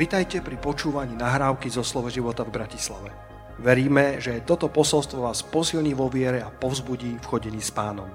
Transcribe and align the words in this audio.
Vitajte 0.00 0.40
pri 0.40 0.56
počúvaní 0.56 1.12
nahrávky 1.12 1.68
zo 1.68 1.84
Slovo 1.84 2.08
života 2.08 2.40
v 2.40 2.56
Bratislave. 2.56 3.12
Veríme, 3.60 4.16
že 4.16 4.40
toto 4.48 4.72
posolstvo 4.72 5.28
vás 5.28 5.44
posilní 5.44 5.92
vo 5.92 6.08
viere 6.08 6.40
a 6.40 6.48
povzbudí 6.48 7.20
v 7.20 7.28
chodení 7.28 7.60
s 7.60 7.68
pánom. 7.68 8.08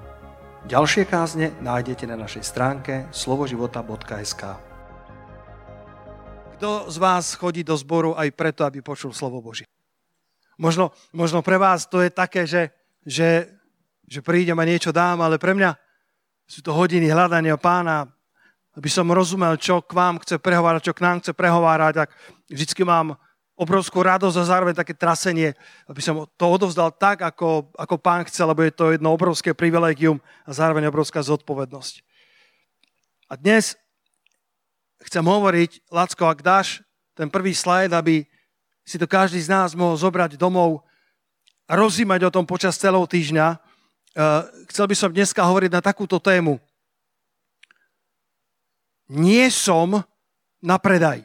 Ďalšie 0.66 1.06
kázne 1.06 1.54
nájdete 1.62 2.10
na 2.10 2.18
našej 2.18 2.42
stránke 2.42 3.06
slovoživota.sk 3.14 4.42
Kto 6.58 6.90
z 6.90 6.96
vás 6.98 7.38
chodí 7.38 7.62
do 7.62 7.78
zboru 7.78 8.18
aj 8.18 8.34
preto, 8.34 8.66
aby 8.66 8.82
počul 8.82 9.14
slovo 9.14 9.38
Boží? 9.38 9.62
Možno, 10.58 10.90
možno 11.14 11.38
pre 11.38 11.54
vás 11.54 11.86
to 11.86 12.02
je 12.02 12.10
také, 12.10 12.50
že, 12.50 12.74
že, 13.06 13.46
že 14.10 14.26
prídem 14.26 14.58
a 14.58 14.66
niečo 14.66 14.90
dám, 14.90 15.22
ale 15.22 15.38
pre 15.38 15.54
mňa 15.54 15.70
sú 16.50 16.66
to 16.66 16.74
hodiny 16.74 17.06
hľadania 17.06 17.54
pána, 17.54 18.10
aby 18.76 18.92
som 18.92 19.08
rozumel, 19.08 19.56
čo 19.56 19.80
k 19.80 19.96
vám 19.96 20.20
chce 20.20 20.36
prehovárať, 20.36 20.92
čo 20.92 20.94
k 20.94 21.00
nám 21.00 21.16
chce 21.24 21.32
prehovárať, 21.32 22.04
tak 22.04 22.08
vždycky 22.52 22.84
mám 22.84 23.16
obrovskú 23.56 24.04
radosť 24.04 24.36
a 24.36 24.44
zároveň 24.52 24.76
také 24.76 24.92
trasenie, 24.92 25.56
aby 25.88 26.04
som 26.04 26.28
to 26.36 26.44
odovzdal 26.44 26.92
tak, 26.92 27.24
ako, 27.24 27.72
ako 27.72 27.96
pán 27.96 28.28
chce, 28.28 28.44
lebo 28.44 28.60
je 28.60 28.72
to 28.76 28.92
jedno 28.92 29.16
obrovské 29.16 29.56
privilegium 29.56 30.20
a 30.44 30.52
zároveň 30.52 30.92
obrovská 30.92 31.24
zodpovednosť. 31.24 32.04
A 33.32 33.40
dnes 33.40 33.80
chcem 35.08 35.24
hovoriť, 35.24 35.88
Lacko, 35.88 36.28
ak 36.28 36.44
dáš 36.44 36.84
ten 37.16 37.32
prvý 37.32 37.56
slajd, 37.56 37.96
aby 37.96 38.28
si 38.84 39.00
to 39.00 39.08
každý 39.08 39.40
z 39.40 39.48
nás 39.48 39.72
mohol 39.72 39.96
zobrať 39.96 40.36
domov 40.36 40.84
a 41.64 41.80
rozímať 41.80 42.28
o 42.28 42.30
tom 42.30 42.44
počas 42.44 42.76
celého 42.76 43.08
týždňa, 43.08 43.56
eh, 43.56 43.58
chcel 44.68 44.84
by 44.84 44.94
som 44.94 45.08
dneska 45.08 45.40
hovoriť 45.40 45.72
na 45.72 45.80
takúto 45.80 46.20
tému– 46.20 46.60
nie 49.10 49.46
som 49.50 50.02
na 50.62 50.76
predaj. 50.80 51.22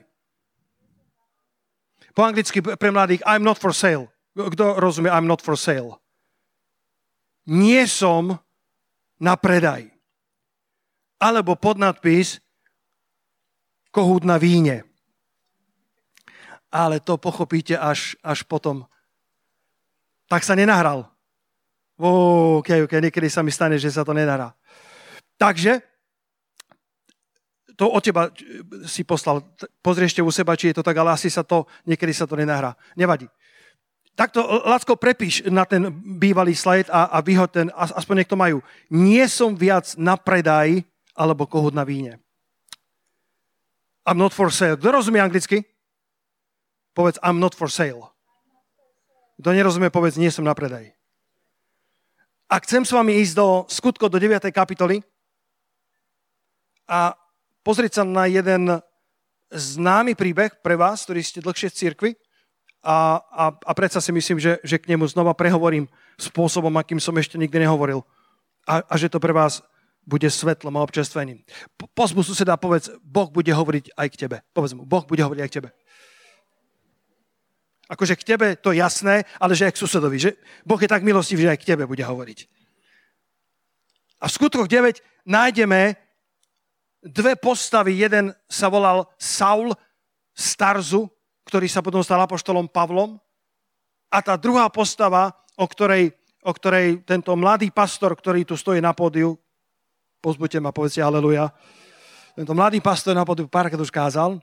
Po 2.12 2.28
anglicky 2.28 2.60
pre 2.62 2.92
mladých 2.92 3.24
I'm 3.24 3.42
not 3.42 3.58
for 3.58 3.72
sale. 3.72 4.12
Kto 4.36 4.80
rozumie 4.80 5.12
I'm 5.12 5.28
not 5.28 5.40
for 5.40 5.56
sale? 5.56 5.98
Nie 7.48 7.88
som 7.88 8.38
na 9.18 9.34
predaj. 9.40 9.90
Alebo 11.22 11.56
podnadpis 11.56 12.42
kohút 13.92 14.24
na 14.24 14.38
víne. 14.38 14.84
Ale 16.72 17.04
to 17.04 17.20
pochopíte 17.20 17.76
až, 17.76 18.16
až 18.24 18.48
potom. 18.48 18.88
Tak 20.32 20.48
sa 20.48 20.56
nenahral. 20.56 21.12
OK, 22.00 22.88
OK, 22.88 22.94
niekedy 22.98 23.28
sa 23.28 23.44
mi 23.44 23.52
stane, 23.52 23.76
že 23.76 23.92
sa 23.92 24.08
to 24.08 24.16
nenahrá. 24.16 24.56
Takže 25.36 25.91
to 27.82 27.90
od 27.90 28.06
teba 28.06 28.30
si 28.86 29.02
poslal. 29.02 29.42
Pozriešte 29.82 30.22
u 30.22 30.30
seba, 30.30 30.54
či 30.54 30.70
je 30.70 30.78
to 30.78 30.86
tak, 30.86 30.94
ale 31.02 31.18
asi 31.18 31.34
sa 31.34 31.42
to, 31.42 31.66
niekedy 31.90 32.14
sa 32.14 32.30
to 32.30 32.38
nenahrá. 32.38 32.78
Nevadí. 32.94 33.26
Takto, 34.14 34.46
Lacko, 34.70 34.94
prepíš 34.94 35.50
na 35.50 35.66
ten 35.66 35.90
bývalý 36.22 36.54
slajd 36.54 36.94
a, 36.94 37.10
a 37.10 37.18
vyhoď 37.26 37.50
ten, 37.50 37.68
aspoň 37.74 38.22
niekto 38.22 38.38
majú. 38.38 38.62
Nie 38.94 39.26
som 39.26 39.58
viac 39.58 39.98
na 39.98 40.14
predaj 40.14 40.86
alebo 41.18 41.50
kohút 41.50 41.74
na 41.74 41.82
víne. 41.82 42.22
I'm 44.06 44.22
not 44.22 44.30
for 44.30 44.54
sale. 44.54 44.78
Kto 44.78 45.02
rozumie 45.02 45.18
anglicky? 45.18 45.66
Povedz, 46.94 47.18
I'm 47.26 47.42
not 47.42 47.58
for 47.58 47.66
sale. 47.66 48.14
Kto 49.42 49.58
nerozumie, 49.58 49.90
povedz, 49.90 50.22
nie 50.22 50.30
som 50.30 50.46
na 50.46 50.54
predaj. 50.54 50.94
A 52.46 52.62
chcem 52.62 52.86
s 52.86 52.94
vami 52.94 53.18
ísť 53.26 53.34
do 53.34 53.66
skutko 53.66 54.06
do 54.06 54.22
9. 54.22 54.38
kapitoly 54.54 55.02
a 56.86 57.16
pozrieť 57.62 58.02
sa 58.02 58.04
na 58.04 58.26
jeden 58.28 58.82
známy 59.52 60.16
príbeh 60.16 60.62
pre 60.64 60.80
vás, 60.80 61.04
ktorý 61.04 61.22
ste 61.22 61.44
dlhšie 61.44 61.70
v 61.70 61.78
cirkvi 61.78 62.12
a, 62.82 63.20
a, 63.22 63.46
a 63.54 63.72
predsa 63.78 64.02
si 64.02 64.10
myslím, 64.16 64.40
že, 64.40 64.58
že 64.64 64.80
k 64.80 64.90
nemu 64.90 65.06
znova 65.12 65.36
prehovorím 65.36 65.86
spôsobom, 66.18 66.72
akým 66.80 66.98
som 66.98 67.14
ešte 67.20 67.38
nikdy 67.38 67.68
nehovoril 67.68 68.02
a, 68.66 68.82
a 68.82 68.94
že 68.98 69.12
to 69.12 69.22
pre 69.22 69.36
vás 69.36 69.62
bude 70.02 70.26
svetlom 70.26 70.74
a 70.78 70.86
občerstvením. 70.86 71.46
Pozbu 71.94 72.26
suseda 72.26 72.58
a 72.58 72.62
povedz, 72.62 72.90
Boh 73.06 73.30
bude 73.30 73.54
hovoriť 73.54 73.94
aj 73.94 74.08
k 74.10 74.20
tebe. 74.26 74.38
Povedz 74.50 74.74
mu, 74.74 74.82
Boh 74.82 75.06
bude 75.06 75.22
hovoriť 75.22 75.42
aj 75.46 75.50
k 75.50 75.58
tebe. 75.62 75.70
Akože 77.92 78.16
k 78.16 78.24
tebe 78.24 78.48
to 78.56 78.72
je 78.72 78.80
jasné, 78.80 79.28
ale 79.36 79.52
že 79.52 79.68
aj 79.68 79.76
k 79.76 79.82
susedovi. 79.84 80.16
Že 80.16 80.32
boh 80.64 80.80
je 80.80 80.88
tak 80.88 81.04
milostivý, 81.04 81.44
že 81.44 81.52
aj 81.52 81.60
k 81.60 81.76
tebe 81.76 81.84
bude 81.84 82.00
hovoriť. 82.00 82.40
A 84.24 84.32
v 84.32 84.36
skutkoch 84.38 84.72
9 84.72 85.28
nájdeme 85.28 86.00
dve 87.02 87.34
postavy. 87.36 87.98
Jeden 87.98 88.32
sa 88.46 88.70
volal 88.70 89.10
Saul 89.18 89.74
Starzu, 90.32 91.10
ktorý 91.50 91.68
sa 91.68 91.82
potom 91.82 92.06
stal 92.06 92.22
apoštolom 92.22 92.70
Pavlom. 92.70 93.18
A 94.14 94.22
tá 94.22 94.38
druhá 94.38 94.70
postava, 94.70 95.34
o 95.58 95.66
ktorej, 95.66 96.14
o 96.46 96.52
ktorej 96.54 97.02
tento 97.04 97.34
mladý 97.34 97.74
pastor, 97.74 98.14
ktorý 98.14 98.46
tu 98.46 98.56
stojí 98.56 98.80
na 98.80 98.94
pódiu, 98.94 99.36
pozbuďte 100.22 100.60
ma, 100.62 100.76
povedzte 100.76 101.02
aleluja, 101.02 101.50
tento 102.36 102.54
mladý 102.56 102.80
pastor 102.80 103.18
na 103.18 103.28
pódiu 103.28 103.50
párkrát 103.50 103.80
už 103.80 103.92
kázal. 103.92 104.40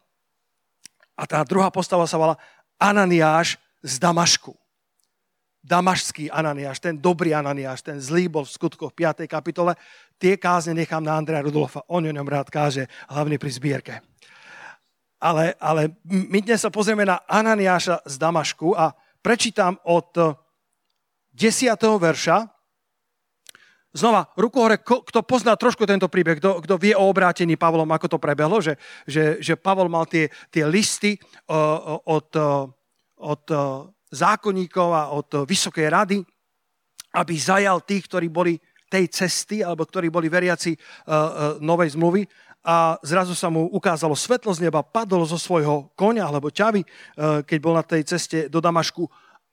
A 1.19 1.27
tá 1.27 1.43
druhá 1.43 1.71
postava 1.73 2.07
sa 2.07 2.21
volá 2.21 2.35
Ananiáš 2.79 3.59
z 3.83 3.99
Damašku. 3.99 4.55
Damašský 5.59 6.31
Ananiáš, 6.31 6.79
ten 6.81 6.97
dobrý 6.97 7.35
Ananiáš, 7.35 7.83
ten 7.83 7.99
zlý 7.99 8.31
bol 8.31 8.47
v 8.47 8.55
skutkoch 8.55 8.95
5. 8.95 9.27
kapitole 9.29 9.75
tie 10.19 10.35
kázne 10.37 10.75
nechám 10.75 11.01
na 11.01 11.17
Andrea 11.17 11.41
Rudolfa. 11.41 11.87
On 11.89 12.03
o 12.03 12.11
ňom 12.11 12.27
rád 12.27 12.51
káže, 12.51 12.91
hlavne 13.07 13.39
pri 13.39 13.51
zbierke. 13.55 13.95
Ale, 15.19 15.55
ale 15.59 15.99
my 16.07 16.39
dnes 16.43 16.63
sa 16.63 16.71
pozrieme 16.71 17.03
na 17.03 17.23
Ananiáša 17.27 18.07
z 18.07 18.15
Damašku 18.23 18.75
a 18.75 18.95
prečítam 19.19 19.79
od 19.83 20.15
10. 21.35 21.75
verša. 21.75 22.47
Znova, 23.89 24.31
ruku 24.39 24.63
hore, 24.63 24.79
kto 24.85 25.25
pozná 25.27 25.59
trošku 25.59 25.83
tento 25.89 26.07
príbeh, 26.07 26.39
kto, 26.39 26.63
kto 26.63 26.75
vie 26.79 26.95
o 26.95 27.09
obrátení 27.09 27.59
Pavlom, 27.59 27.89
ako 27.89 28.15
to 28.15 28.19
prebehlo, 28.23 28.63
že, 28.63 28.79
že, 29.09 29.43
že 29.43 29.59
Pavol 29.59 29.91
mal 29.91 30.07
tie, 30.07 30.31
tie 30.55 30.63
listy 30.69 31.19
od, 32.07 32.29
od 33.19 33.45
zákonníkov 34.13 34.89
a 34.93 35.03
od 35.11 35.49
Vysokej 35.49 35.89
rady, 35.89 36.19
aby 37.17 37.35
zajal 37.35 37.81
tých, 37.83 38.07
ktorí 38.07 38.29
boli 38.29 38.61
tej 38.89 39.09
cesty, 39.13 39.61
alebo 39.61 39.85
ktorí 39.85 40.09
boli 40.09 40.33
veriaci 40.33 40.75
uh, 40.75 40.81
uh, 40.81 41.23
novej 41.61 41.95
zmluvy 41.95 42.25
a 42.65 42.97
zrazu 43.05 43.37
sa 43.37 43.53
mu 43.53 43.69
ukázalo 43.71 44.17
svetlo 44.17 44.51
z 44.57 44.67
neba, 44.69 44.83
padol 44.83 45.23
zo 45.29 45.39
svojho 45.39 45.93
konia 45.95 46.27
alebo 46.27 46.49
ťavy, 46.49 46.83
uh, 46.83 47.45
keď 47.45 47.59
bol 47.61 47.77
na 47.77 47.85
tej 47.85 48.03
ceste 48.09 48.49
do 48.49 48.59
Damašku 48.59 49.07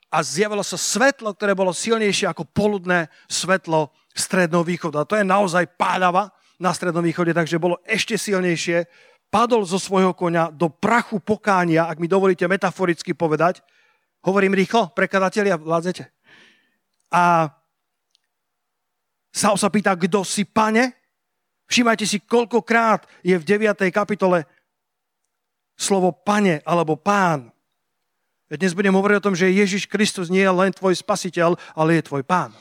a 0.09 0.24
zjavilo 0.24 0.63
sa 0.63 0.79
svetlo, 0.79 1.35
ktoré 1.35 1.51
bolo 1.51 1.75
silnejšie 1.75 2.31
ako 2.31 2.47
poludné 2.47 3.12
svetlo 3.28 3.91
stredného 4.16 4.63
východu. 4.63 5.03
A 5.03 5.07
to 5.07 5.19
je 5.19 5.28
naozaj 5.28 5.75
pádava 5.75 6.31
na 6.56 6.72
strednom 6.72 7.03
východe, 7.03 7.35
takže 7.35 7.59
bolo 7.59 7.84
ešte 7.84 8.16
silnejšie. 8.16 8.88
Padol 9.28 9.68
zo 9.68 9.75
svojho 9.75 10.16
konia 10.16 10.47
do 10.47 10.72
prachu 10.72 11.19
pokánia, 11.19 11.91
ak 11.91 12.00
mi 12.00 12.07
dovolíte 12.07 12.47
metaforicky 12.47 13.12
povedať. 13.12 13.59
Hovorím 14.24 14.56
rýchlo, 14.56 14.95
prekladatelia, 14.95 15.59
vládzete. 15.59 16.07
A 17.12 17.51
Saul 19.35 19.59
sa 19.59 19.68
pýta, 19.68 19.91
kto 20.00 20.23
si 20.23 20.47
pane? 20.47 20.96
Všimajte 21.68 22.07
si, 22.07 22.23
koľkokrát 22.23 23.03
je 23.19 23.35
v 23.35 23.44
9. 23.44 23.91
kapitole 23.91 24.47
slovo 25.75 26.16
pane 26.16 26.63
alebo 26.63 26.96
pán. 26.96 27.51
Dnes 28.47 28.72
budem 28.72 28.95
hovoriť 28.95 29.18
o 29.19 29.25
tom, 29.28 29.35
že 29.35 29.51
Ježiš 29.51 29.91
Kristus 29.91 30.31
nie 30.31 30.40
je 30.40 30.56
len 30.56 30.72
tvoj 30.72 30.95
spasiteľ, 30.95 31.59
ale 31.75 32.00
je 32.00 32.07
tvoj 32.07 32.24
pán. 32.24 32.56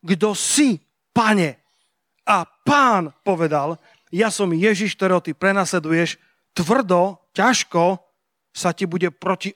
Kto 0.00 0.32
si, 0.32 0.80
pane? 1.12 1.60
A 2.24 2.48
pán 2.64 3.12
povedal, 3.20 3.76
ja 4.08 4.32
som 4.32 4.48
Ježiš, 4.56 4.96
ktorého 4.96 5.20
ty 5.20 5.36
prenasleduješ, 5.36 6.16
tvrdo, 6.56 7.20
ťažko 7.36 8.00
sa 8.56 8.72
ti 8.72 8.88
bude 8.88 9.12
proti 9.12 9.52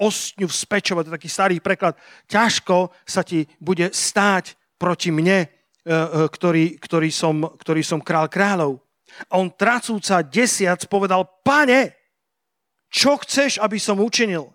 ostňu 0.00 0.50
vzpečovať, 0.50 1.02
to 1.06 1.10
je 1.12 1.16
taký 1.22 1.30
starý 1.30 1.56
preklad, 1.62 1.94
ťažko 2.26 2.90
sa 3.06 3.22
ti 3.22 3.46
bude 3.62 3.94
stáť 3.94 4.58
proti 4.82 5.14
mne, 5.14 5.46
e, 5.46 5.48
e, 5.86 6.26
ktorý, 6.26 6.74
ktorý, 6.82 7.10
som, 7.14 7.46
ktorý 7.54 7.86
som 7.86 8.02
král 8.02 8.26
kráľov. 8.26 8.82
A 9.30 9.38
on 9.38 9.54
tracúca 9.54 10.18
desiac 10.26 10.82
povedal, 10.90 11.22
pane, 11.46 11.94
čo 12.90 13.14
chceš, 13.22 13.62
aby 13.62 13.78
som 13.78 14.02
učinil? 14.02 14.50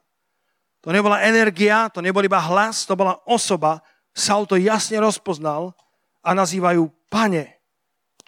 To 0.84 0.92
nebola 0.92 1.24
energia, 1.24 1.88
to 1.88 2.04
nebol 2.04 2.20
iba 2.20 2.44
hlas, 2.44 2.84
to 2.84 3.00
bola 3.00 3.16
osoba. 3.24 3.80
Saul 4.12 4.44
to 4.44 4.60
jasne 4.60 5.00
rozpoznal 5.00 5.72
a 6.20 6.36
nazývajú, 6.36 6.92
pane, 7.08 7.64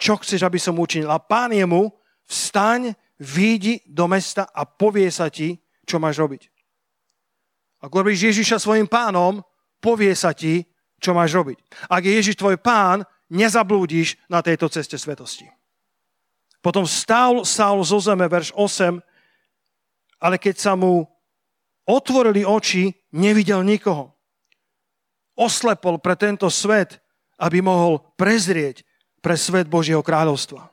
čo 0.00 0.16
chceš, 0.16 0.40
aby 0.48 0.56
som 0.56 0.80
učinil? 0.80 1.12
A 1.12 1.20
pán 1.20 1.52
je 1.52 1.62
mu, 1.68 1.92
vstaň, 2.24 2.96
výjdi 3.20 3.84
do 3.84 4.08
mesta 4.08 4.48
a 4.48 4.64
povie 4.64 5.12
sa 5.12 5.28
ti, 5.28 5.60
čo 5.84 6.00
máš 6.00 6.16
robiť. 6.16 6.48
Ak 7.84 7.92
robíš 7.92 8.32
Ježiša 8.32 8.56
svojim 8.56 8.88
pánom, 8.88 9.44
povie 9.82 10.12
sa 10.16 10.32
ti, 10.32 10.69
čo 11.00 11.16
máš 11.16 11.34
robiť. 11.34 11.58
Ak 11.88 12.04
je 12.04 12.12
Ježiš 12.12 12.36
tvoj 12.36 12.60
pán, 12.60 13.02
nezablúdiš 13.32 14.20
na 14.28 14.44
tejto 14.44 14.68
ceste 14.68 15.00
svetosti. 15.00 15.48
Potom 16.60 16.84
stál 16.84 17.42
Saul 17.48 17.80
zo 17.82 17.96
zeme, 17.98 18.28
verš 18.28 18.52
8, 18.52 19.00
ale 20.20 20.36
keď 20.36 20.54
sa 20.60 20.72
mu 20.76 21.08
otvorili 21.88 22.44
oči, 22.44 22.92
nevidel 23.16 23.64
nikoho. 23.64 24.12
Oslepol 25.32 25.96
pre 25.96 26.20
tento 26.20 26.52
svet, 26.52 27.00
aby 27.40 27.64
mohol 27.64 28.04
prezrieť 28.20 28.84
pre 29.24 29.40
svet 29.40 29.72
Božieho 29.72 30.04
kráľovstva. 30.04 30.68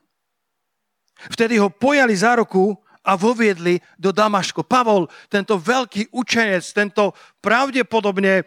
Vtedy 1.31 1.55
ho 1.57 1.71
pojali 1.71 2.11
za 2.11 2.35
ruku 2.35 2.75
a 3.07 3.15
voviedli 3.15 3.79
do 3.95 4.11
Damašku. 4.11 4.67
Pavol, 4.67 5.07
tento 5.31 5.55
veľký 5.55 6.11
učenec, 6.11 6.67
tento 6.75 7.15
pravdepodobne 7.39 8.43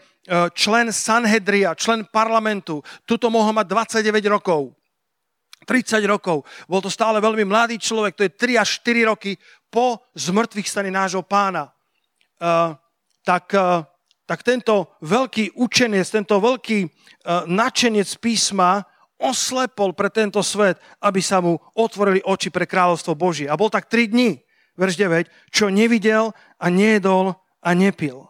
člen 0.54 0.94
Sanhedria, 0.94 1.74
člen 1.74 2.06
parlamentu, 2.06 2.86
tuto 3.02 3.26
mohol 3.28 3.50
mať 3.50 3.66
29 3.66 4.22
rokov. 4.30 4.70
30 5.66 6.00
rokov. 6.08 6.46
Bol 6.70 6.80
to 6.80 6.88
stále 6.88 7.20
veľmi 7.20 7.44
mladý 7.44 7.76
človek, 7.76 8.16
to 8.16 8.24
je 8.24 8.32
3 8.32 8.62
až 8.62 8.80
4 8.80 9.10
roky 9.10 9.36
po 9.68 10.00
zmrtvých 10.16 10.70
stane 10.70 10.90
nášho 10.90 11.20
pána. 11.22 11.68
Uh, 12.40 12.72
tak, 13.20 13.52
uh, 13.52 13.84
tak 14.24 14.40
tento 14.40 14.96
veľký 15.04 15.58
učenec, 15.60 16.08
tento 16.08 16.40
veľký 16.40 16.78
uh, 16.86 16.90
načenec 17.44 18.08
písma 18.16 18.86
oslepol 19.20 19.92
pre 19.92 20.08
tento 20.08 20.40
svet, 20.40 20.80
aby 21.04 21.20
sa 21.20 21.44
mu 21.44 21.60
otvorili 21.76 22.24
oči 22.24 22.48
pre 22.48 22.64
kráľovstvo 22.64 23.12
Božie. 23.12 23.46
A 23.50 23.58
bol 23.60 23.68
tak 23.68 23.92
3 23.92 24.08
dní, 24.08 24.40
verš 24.80 24.96
9, 24.96 25.28
čo 25.52 25.68
nevidel 25.68 26.32
a 26.56 26.66
nejedol 26.72 27.36
a 27.60 27.70
nepil. 27.76 28.29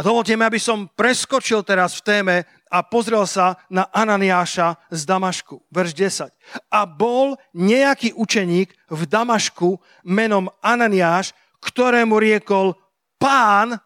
A 0.00 0.02
dovolte 0.02 0.32
mi, 0.32 0.48
aby 0.48 0.56
som 0.56 0.88
preskočil 0.88 1.60
teraz 1.60 2.00
v 2.00 2.04
téme 2.08 2.36
a 2.72 2.80
pozrel 2.80 3.20
sa 3.28 3.60
na 3.68 3.84
Ananiáša 3.92 4.88
z 4.88 5.04
Damašku. 5.04 5.60
Verš 5.68 5.92
10. 5.92 6.72
A 6.72 6.88
bol 6.88 7.36
nejaký 7.52 8.16
učeník 8.16 8.72
v 8.88 9.02
Damašku 9.04 9.76
menom 10.08 10.48
Ananiáš, 10.64 11.36
ktorému 11.60 12.16
riekol 12.16 12.72
pán 13.20 13.76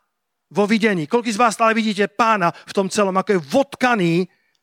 vo 0.55 0.71
videní. 0.71 1.11
Koľko 1.11 1.35
z 1.35 1.41
vás 1.43 1.59
stále 1.59 1.75
vidíte 1.75 2.07
pána 2.07 2.55
v 2.55 2.71
tom 2.79 2.87
celom, 2.87 3.19
ako 3.19 3.35
je 3.35 3.47
vodkaný 3.51 4.15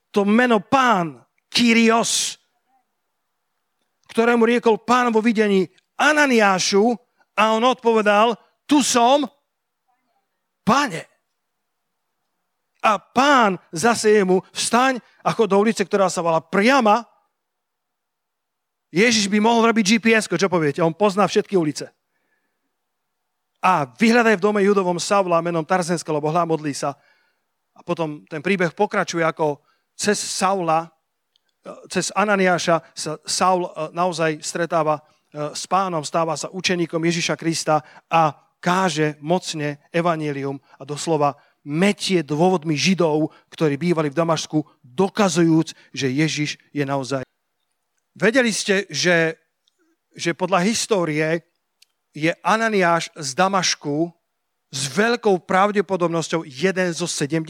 to 0.08 0.24
meno 0.24 0.64
pán, 0.64 1.20
Kyrios, 1.52 2.40
ktorému 4.08 4.48
riekol 4.48 4.80
pán 4.88 5.12
vo 5.12 5.20
videní 5.20 5.68
Ananiášu 6.00 6.96
a 7.36 7.52
on 7.52 7.64
odpovedal, 7.68 8.40
tu 8.64 8.80
som, 8.80 9.28
pane. 10.64 11.11
A 12.82 12.98
pán 12.98 13.62
zase 13.70 14.10
jemu, 14.18 14.42
vstaň 14.50 14.98
a 15.22 15.30
chod 15.38 15.54
do 15.54 15.58
ulice, 15.62 15.86
ktorá 15.86 16.10
sa 16.10 16.26
volá 16.26 16.42
Priama. 16.42 17.06
Ježiš 18.90 19.30
by 19.30 19.38
mohol 19.38 19.70
robiť 19.70 19.98
GPS, 19.98 20.26
čo 20.28 20.50
poviete? 20.50 20.82
On 20.82 20.92
pozná 20.92 21.30
všetky 21.30 21.54
ulice. 21.56 21.94
A 23.62 23.86
vyhľadaj 23.86 24.42
v 24.42 24.44
dome 24.44 24.62
judovom 24.66 24.98
Savla 24.98 25.38
menom 25.46 25.62
Tarzenska, 25.62 26.10
lebo 26.10 26.34
hľa 26.34 26.50
modlí 26.50 26.74
sa. 26.74 26.98
A 27.78 27.86
potom 27.86 28.26
ten 28.26 28.42
príbeh 28.42 28.74
pokračuje, 28.74 29.22
ako 29.22 29.62
cez 29.94 30.18
Saula, 30.18 30.90
cez 31.86 32.10
Ananiáša 32.18 32.82
sa 32.98 33.22
Saul 33.22 33.70
e, 33.70 33.94
naozaj 33.94 34.42
stretáva 34.42 34.98
e, 34.98 35.02
s 35.54 35.70
pánom, 35.70 36.02
stáva 36.02 36.34
sa 36.34 36.50
učeníkom 36.50 36.98
Ježiša 36.98 37.38
Krista 37.38 37.86
a 38.10 38.34
káže 38.58 39.22
mocne 39.22 39.78
evanílium 39.94 40.58
a 40.78 40.84
doslova 40.86 41.38
metie 41.66 42.26
dôvodmi 42.26 42.74
Židov, 42.74 43.30
ktorí 43.54 43.78
bývali 43.78 44.10
v 44.10 44.18
Damašku, 44.18 44.66
dokazujúc, 44.82 45.74
že 45.94 46.10
Ježiš 46.10 46.58
je 46.74 46.84
naozaj. 46.86 47.24
Vedeli 48.18 48.52
ste, 48.52 48.90
že, 48.90 49.38
že 50.12 50.34
podľa 50.34 50.66
histórie 50.68 51.46
je 52.12 52.34
Ananiáš 52.44 53.14
z 53.16 53.30
Damašku 53.38 54.12
s 54.72 54.82
veľkou 54.92 55.44
pravdepodobnosťou 55.48 56.48
jeden 56.48 56.90
zo 56.92 57.08
70. 57.08 57.44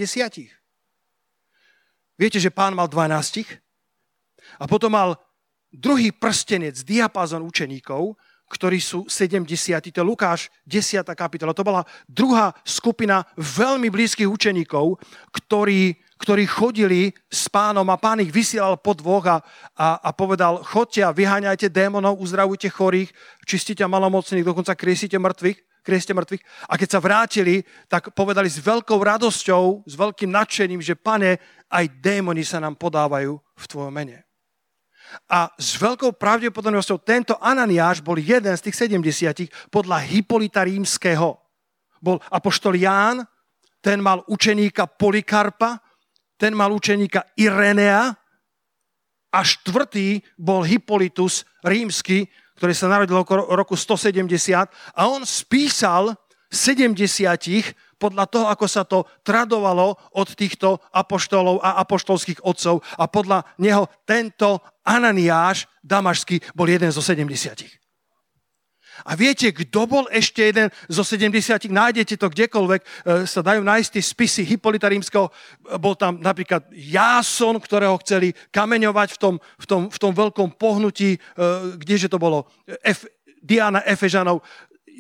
Viete, 2.18 2.38
že 2.38 2.54
pán 2.54 2.78
mal 2.78 2.86
12 2.86 3.58
a 4.62 4.64
potom 4.70 4.94
mal 4.94 5.18
druhý 5.74 6.12
prstenec, 6.12 6.78
diapazon 6.84 7.42
učeníkov, 7.42 8.14
ktorí 8.52 8.84
sú 8.84 9.08
70. 9.08 9.48
To 9.96 10.04
je 10.04 10.06
Lukáš, 10.06 10.52
10. 10.68 11.08
kapitola. 11.16 11.56
To 11.56 11.64
bola 11.64 11.88
druhá 12.04 12.52
skupina 12.68 13.24
veľmi 13.40 13.88
blízkych 13.88 14.28
učeníkov, 14.28 15.00
ktorí, 15.32 15.96
ktorí 16.20 16.44
chodili 16.44 17.16
s 17.32 17.48
pánom 17.48 17.88
a 17.88 17.96
pán 17.96 18.20
ich 18.20 18.36
vysielal 18.36 18.76
po 18.76 18.92
dvoch 18.92 19.24
a, 19.32 19.38
a, 19.80 20.04
a 20.04 20.10
povedal, 20.12 20.60
chodte 20.68 21.00
a 21.00 21.16
vyháňajte 21.16 21.72
démonov, 21.72 22.20
uzdravujte 22.20 22.68
chorých, 22.68 23.16
čistite 23.48 23.88
malomocných, 23.88 24.44
dokonca 24.44 24.76
kriesite 24.76 25.16
mŕtvych 25.16 25.72
krieste 25.82 26.14
mŕtvych. 26.14 26.70
A 26.70 26.78
keď 26.78 26.90
sa 26.94 27.02
vrátili, 27.02 27.66
tak 27.90 28.14
povedali 28.14 28.46
s 28.46 28.62
veľkou 28.62 29.02
radosťou, 29.02 29.90
s 29.90 29.94
veľkým 29.98 30.30
nadšením, 30.30 30.78
že 30.78 30.94
pane, 30.94 31.42
aj 31.74 31.86
démoni 31.98 32.46
sa 32.46 32.62
nám 32.62 32.78
podávajú 32.78 33.34
v 33.34 33.66
tvojom 33.66 33.90
mene. 33.90 34.22
A 35.32 35.52
s 35.60 35.76
veľkou 35.76 36.16
pravdepodobnosťou 36.16 37.04
tento 37.04 37.34
Ananiáš 37.40 38.00
bol 38.00 38.20
jeden 38.20 38.52
z 38.56 38.62
tých 38.62 38.88
70 38.88 39.72
podľa 39.72 40.04
Hipolita 40.08 40.64
rímskeho. 40.64 41.36
Bol 42.02 42.18
apoštol 42.32 42.80
Ján, 42.80 43.24
ten 43.82 44.00
mal 44.00 44.24
učeníka 44.30 44.88
Polikarpa, 44.88 45.82
ten 46.38 46.58
mal 46.58 46.74
učeníka 46.74 47.38
Irenea 47.38 48.14
a 49.32 49.40
štvrtý 49.42 50.20
bol 50.36 50.66
Hipolitus 50.66 51.46
rímsky, 51.64 52.28
ktorý 52.58 52.74
sa 52.76 52.92
narodil 52.92 53.18
okolo 53.18 53.54
roku 53.54 53.74
170 53.74 54.26
a 54.98 55.02
on 55.08 55.26
spísal 55.26 56.14
70 56.52 57.91
podľa 58.02 58.26
toho, 58.26 58.46
ako 58.50 58.66
sa 58.66 58.82
to 58.82 59.06
tradovalo 59.22 59.94
od 60.18 60.28
týchto 60.34 60.82
apoštolov 60.90 61.62
a 61.62 61.78
apoštolských 61.86 62.42
otcov 62.42 62.82
a 62.98 63.06
podľa 63.06 63.46
neho 63.62 63.86
tento 64.10 64.58
Ananiáš 64.82 65.70
damašský 65.86 66.58
bol 66.58 66.66
jeden 66.66 66.90
zo 66.90 67.06
70. 67.06 67.78
A 69.06 69.18
viete, 69.18 69.50
kto 69.50 69.90
bol 69.90 70.06
ešte 70.14 70.46
jeden 70.46 70.70
zo 70.86 71.02
70? 71.02 71.70
Nájdete 71.74 72.22
to 72.22 72.28
kdekoľvek, 72.30 72.82
e, 72.82 72.88
sa 73.26 73.42
dajú 73.42 73.66
nájsť 73.66 73.90
tie 73.98 74.04
spisy 74.04 74.42
Hipolita 74.46 74.90
rímskeho. 74.92 75.32
Bol 75.82 75.98
tam 75.98 76.22
napríklad 76.22 76.70
Jáson, 76.70 77.58
ktorého 77.58 77.98
chceli 78.06 78.36
kameňovať 78.54 79.18
v 79.18 79.18
tom, 79.18 79.36
v 79.58 79.66
tom, 79.66 79.82
v 79.90 79.98
tom 79.98 80.12
veľkom 80.14 80.54
pohnutí, 80.54 81.18
e, 81.18 81.20
kdeže 81.82 82.14
to 82.14 82.22
bolo, 82.22 82.46
F, 82.86 83.10
Diana 83.42 83.82
Efežanov 83.90 84.46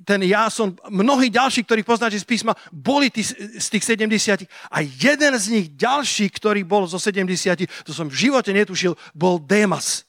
ten 0.01 0.23
Jáson, 0.25 0.75
mnohí 0.89 1.29
ďalší, 1.29 1.63
ktorých 1.63 1.85
poznáte 1.85 2.17
z 2.17 2.25
písma, 2.25 2.57
boli 2.73 3.13
tí, 3.13 3.21
z 3.23 3.67
tých 3.69 3.83
70. 3.85 4.47
A 4.71 4.77
jeden 4.81 5.33
z 5.37 5.45
nich 5.53 5.67
ďalší, 5.71 6.29
ktorý 6.33 6.65
bol 6.65 6.89
zo 6.89 6.97
70, 6.97 7.69
to 7.85 7.91
som 7.93 8.09
v 8.09 8.29
živote 8.29 8.49
netušil, 8.49 8.97
bol 9.13 9.37
Démas. 9.37 10.03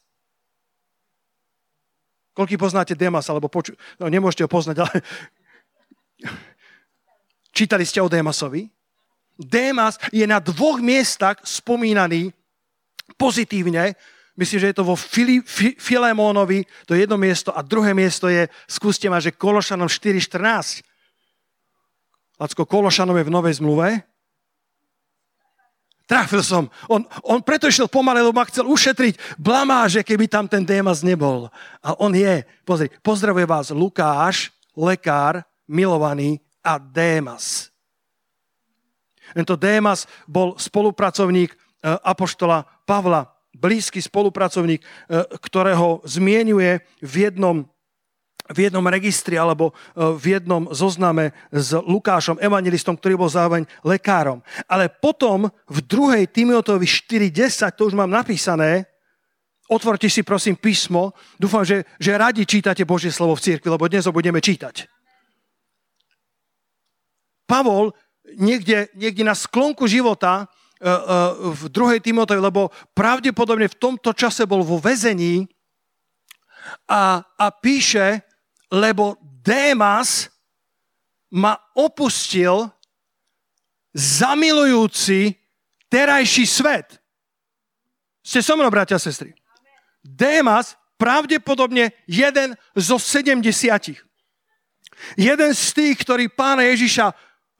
Koľký 2.33 2.57
poznáte 2.57 2.97
Démas, 2.97 3.29
alebo 3.29 3.53
poču... 3.53 3.77
no, 4.01 4.09
nemôžete 4.09 4.45
ho 4.45 4.51
poznať, 4.51 4.77
ale 4.81 4.95
čítali 7.57 7.85
ste 7.85 8.01
o 8.01 8.09
Démasovi? 8.09 8.73
Démas 9.37 10.01
je 10.09 10.25
na 10.25 10.41
dvoch 10.41 10.81
miestach 10.81 11.41
spomínaný 11.45 12.33
pozitívne 13.21 13.93
Myslím, 14.33 14.61
že 14.61 14.69
je 14.73 14.79
to 14.81 14.85
vo 14.89 14.97
Fili, 14.97 15.45
Fi, 15.45 15.77
Filemónovi, 15.77 16.65
to 16.89 16.97
je 16.97 17.05
jedno 17.05 17.21
miesto 17.21 17.53
a 17.53 17.61
druhé 17.61 17.93
miesto 17.93 18.33
je, 18.33 18.49
skúste 18.65 19.05
ma, 19.12 19.21
že 19.21 19.37
Kološanom 19.37 19.93
4.14. 19.93 20.81
Lacko, 22.41 22.65
Kološanom 22.65 23.21
je 23.21 23.29
v 23.29 23.35
Novej 23.35 23.61
zmluve. 23.61 23.89
Trafil 26.09 26.45
som. 26.45 26.69
On, 26.93 27.01
on 27.25 27.41
preto 27.41 27.69
išiel 27.69 27.89
pomalé, 27.89 28.21
lebo 28.21 28.37
ma 28.37 28.45
chcel 28.45 28.69
ušetriť 28.69 29.41
blamáže, 29.41 30.05
keby 30.05 30.29
tam 30.29 30.45
ten 30.45 30.61
Démas 30.61 31.01
nebol. 31.01 31.49
A 31.81 31.97
on 31.97 32.12
je. 32.12 32.45
Pozri, 32.69 32.93
pozdravuje 33.01 33.49
vás 33.49 33.73
Lukáš, 33.73 34.53
lekár, 34.77 35.41
milovaný 35.65 36.37
a 36.61 36.77
Démas. 36.77 37.73
Tento 39.33 39.57
Démas 39.57 40.05
bol 40.29 40.53
spolupracovník 40.61 41.53
e, 41.53 41.57
apoštola 42.05 42.69
Pavla 42.85 43.32
blízky 43.52 44.02
spolupracovník, 44.02 44.80
e, 44.80 44.87
ktorého 45.38 46.00
zmienuje 46.09 46.80
v 47.04 47.14
jednom, 47.28 47.68
v 48.49 48.59
jednom 48.68 48.85
registri 48.88 49.37
alebo 49.37 49.71
e, 49.71 49.73
v 50.16 50.40
jednom 50.40 50.68
zozname 50.73 51.37
s 51.52 51.76
Lukášom, 51.76 52.40
evangelistom, 52.40 52.97
ktorý 52.97 53.21
bol 53.21 53.30
zároveň 53.30 53.68
lekárom. 53.85 54.40
Ale 54.66 54.88
potom 54.88 55.52
v 55.68 55.78
2. 55.85 56.26
Timoteovi 56.32 56.87
4.10, 56.88 57.76
to 57.76 57.92
už 57.92 57.94
mám 57.94 58.11
napísané, 58.11 58.88
otvorte 59.68 60.09
si 60.09 60.25
prosím 60.25 60.56
písmo, 60.56 61.16
dúfam, 61.40 61.64
že, 61.64 61.85
že 61.97 62.16
radi 62.16 62.44
čítate 62.44 62.85
Božie 62.85 63.12
slovo 63.12 63.37
v 63.37 63.44
cirkvi, 63.44 63.68
lebo 63.68 63.88
dnes 63.88 64.04
ho 64.04 64.12
budeme 64.12 64.40
čítať. 64.40 64.88
Pavol 67.49 67.92
niekde, 68.37 68.88
niekde 68.97 69.25
na 69.25 69.37
sklonku 69.37 69.85
života 69.85 70.49
v 70.83 71.62
2. 71.71 72.03
Timotevi, 72.03 72.43
lebo 72.43 72.75
pravdepodobne 72.91 73.71
v 73.71 73.79
tomto 73.79 74.11
čase 74.11 74.43
bol 74.51 74.67
vo 74.67 74.83
väzení 74.83 75.47
a, 76.91 77.23
a 77.23 77.47
píše, 77.55 78.27
lebo 78.71 79.19
Démas 79.43 80.31
ma 81.35 81.59
opustil 81.75 82.71
zamilujúci 83.95 85.35
terajší 85.91 86.47
svet. 86.47 87.03
Ste 88.23 88.39
so 88.39 88.55
mnou, 88.55 88.71
bratia 88.71 88.97
a 88.97 89.03
sestry. 89.03 89.35
Démas 90.03 90.79
pravdepodobne 90.95 91.91
jeden 92.07 92.55
zo 92.79 93.03
70. 93.03 93.43
Jeden 95.19 95.51
z 95.51 95.65
tých, 95.75 95.97
ktorý 96.07 96.31
pána 96.31 96.62
Ježiša 96.71 97.11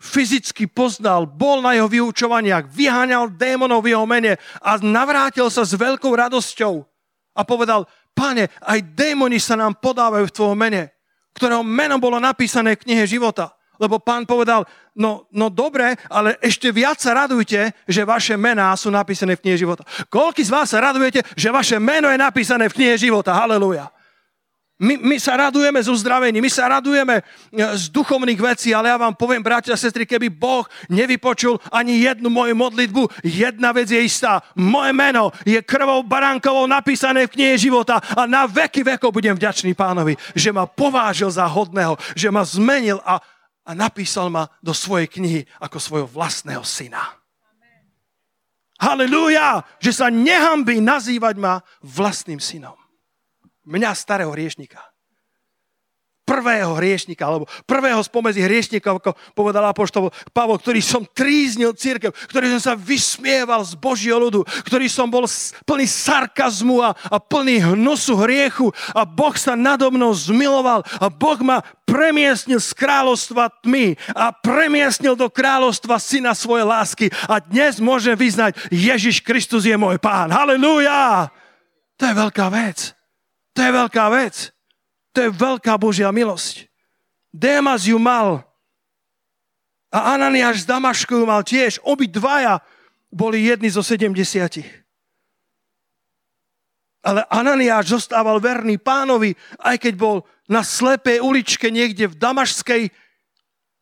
fyzicky 0.03 0.67
poznal, 0.67 1.31
bol 1.31 1.63
na 1.63 1.79
jeho 1.79 1.87
vyučovaniach, 1.87 2.67
vyháňal 2.67 3.31
démonov 3.31 3.87
v 3.87 3.95
jeho 3.95 4.03
mene 4.03 4.35
a 4.59 4.75
navrátil 4.83 5.47
sa 5.47 5.63
s 5.63 5.79
veľkou 5.79 6.11
radosťou 6.11 6.83
a 7.39 7.41
povedal, 7.47 7.87
pane, 8.11 8.51
aj 8.67 8.83
démoni 8.99 9.39
sa 9.39 9.55
nám 9.55 9.79
podávajú 9.79 10.27
v 10.27 10.35
tvojom 10.35 10.59
mene, 10.59 10.91
ktorého 11.39 11.63
meno 11.63 12.03
bolo 12.03 12.19
napísané 12.19 12.75
v 12.75 12.83
knihe 12.91 13.07
života. 13.07 13.55
Lebo 13.81 13.99
pán 13.99 14.29
povedal, 14.29 14.67
no, 14.95 15.27
no 15.33 15.49
dobre, 15.49 15.97
ale 16.07 16.37
ešte 16.45 16.71
viac 16.71 17.01
sa 17.03 17.17
radujte, 17.17 17.73
že 17.89 18.03
vaše 18.05 18.37
mená 18.37 18.75
sú 18.79 18.93
napísané 18.93 19.39
v 19.39 19.43
knihe 19.49 19.59
života. 19.59 19.87
Koľký 20.07 20.45
z 20.45 20.53
vás 20.53 20.71
sa 20.71 20.83
radujete, 20.83 21.25
že 21.35 21.49
vaše 21.51 21.79
meno 21.83 22.07
je 22.11 22.19
napísané 22.21 22.69
v 22.69 22.77
knihe 22.79 22.95
života? 23.01 23.33
Halleluja. 23.33 23.91
My, 24.83 24.99
my 24.99 25.17
sa 25.23 25.39
radujeme 25.39 25.79
z 25.79 25.95
uzdravení, 25.95 26.43
my 26.43 26.51
sa 26.51 26.67
radujeme 26.67 27.23
e, 27.23 27.25
z 27.79 27.87
duchovných 27.95 28.41
vecí, 28.43 28.75
ale 28.75 28.91
ja 28.91 28.99
vám 28.99 29.15
poviem, 29.15 29.39
bratia 29.39 29.79
a 29.79 29.79
sestry, 29.79 30.03
keby 30.03 30.27
Boh 30.27 30.67
nevypočul 30.91 31.55
ani 31.71 32.03
jednu 32.03 32.27
moju 32.27 32.51
modlitbu, 32.59 33.23
jedna 33.23 33.71
vec 33.71 33.95
je 33.95 34.03
istá. 34.03 34.43
Moje 34.59 34.91
meno 34.91 35.31
je 35.47 35.63
krvou 35.63 36.03
baránkovou 36.03 36.67
napísané 36.67 37.31
v 37.31 37.35
knihe 37.39 37.55
života 37.55 38.03
a 38.03 38.27
na 38.27 38.43
veky 38.51 38.83
vekov 38.83 39.15
budem 39.15 39.39
vďačný 39.39 39.71
pánovi, 39.79 40.19
že 40.35 40.51
ma 40.51 40.67
povážil 40.67 41.31
za 41.31 41.47
hodného, 41.47 41.95
že 42.19 42.35
ma 42.35 42.43
zmenil 42.43 42.99
a, 43.07 43.23
a 43.63 43.71
napísal 43.79 44.35
ma 44.35 44.51
do 44.59 44.75
svojej 44.75 45.07
knihy 45.07 45.47
ako 45.63 45.79
svojho 45.79 46.09
vlastného 46.11 46.67
syna. 46.67 47.23
Halelúja, 48.83 49.63
že 49.79 49.95
sa 49.95 50.11
nehambí 50.11 50.83
nazývať 50.83 51.39
ma 51.39 51.63
vlastným 51.87 52.43
synom 52.43 52.82
mňa 53.67 53.91
starého 53.95 54.31
hriešnika. 54.35 54.81
Prvého 56.23 56.79
hriešnika, 56.79 57.27
alebo 57.27 57.51
prvého 57.67 57.99
spomedzi 57.99 58.47
hriešnikov, 58.47 59.03
ako 59.03 59.11
povedal 59.35 59.67
apoštol 59.67 60.15
Pavol, 60.31 60.55
ktorý 60.55 60.79
som 60.79 61.03
tríznil 61.03 61.75
církev, 61.75 62.15
ktorý 62.31 62.47
som 62.57 62.63
sa 62.63 62.75
vysmieval 62.79 63.67
z 63.67 63.75
Božieho 63.75 64.23
ľudu, 64.23 64.47
ktorý 64.63 64.87
som 64.87 65.11
bol 65.11 65.27
plný 65.67 65.83
sarkazmu 65.91 66.79
a, 66.79 66.95
a 66.95 67.19
plný 67.19 67.75
hnusu 67.75 68.15
hriechu 68.23 68.71
a 68.95 69.03
Boh 69.03 69.35
sa 69.35 69.59
nado 69.59 69.91
mnou 69.91 70.15
zmiloval 70.15 70.87
a 71.03 71.11
Boh 71.11 71.43
ma 71.43 71.59
premiestnil 71.83 72.63
z 72.63 72.71
kráľovstva 72.71 73.51
tmy 73.67 73.99
a 74.15 74.31
premiestnil 74.31 75.19
do 75.19 75.27
kráľovstva 75.27 75.99
syna 75.99 76.39
svojej 76.39 76.65
lásky 76.71 77.07
a 77.27 77.43
dnes 77.43 77.83
môžem 77.83 78.15
vyznať, 78.15 78.71
Ježiš 78.71 79.27
Kristus 79.27 79.67
je 79.67 79.75
môj 79.75 79.99
pán. 79.99 80.31
Halelúja! 80.31 81.35
To 81.99 82.03
je 82.07 82.15
veľká 82.15 82.47
vec. 82.47 83.02
To 83.53 83.61
je 83.61 83.71
veľká 83.71 84.07
vec. 84.13 84.53
To 85.13 85.19
je 85.29 85.31
veľká 85.31 85.77
Božia 85.77 86.09
milosť. 86.09 86.69
Démas 87.33 87.85
ju 87.85 88.01
mal. 88.01 88.45
A 89.93 90.17
Ananiáš 90.17 90.65
z 90.65 90.69
Damašku 90.73 91.21
ju 91.21 91.25
mal 91.29 91.45
tiež. 91.45 91.81
Obi 91.85 92.09
dvaja 92.09 92.65
boli 93.13 93.45
jedni 93.45 93.69
zo 93.69 93.85
sedemdesiatich. 93.85 94.69
Ale 97.05 97.29
Ananiáš 97.29 97.93
zostával 97.93 98.41
verný 98.41 98.81
pánovi, 98.81 99.37
aj 99.61 99.77
keď 99.77 99.95
bol 100.01 100.17
na 100.49 100.65
slepej 100.65 101.21
uličke 101.21 101.69
niekde 101.69 102.09
v 102.09 102.17
damašskej 102.17 102.83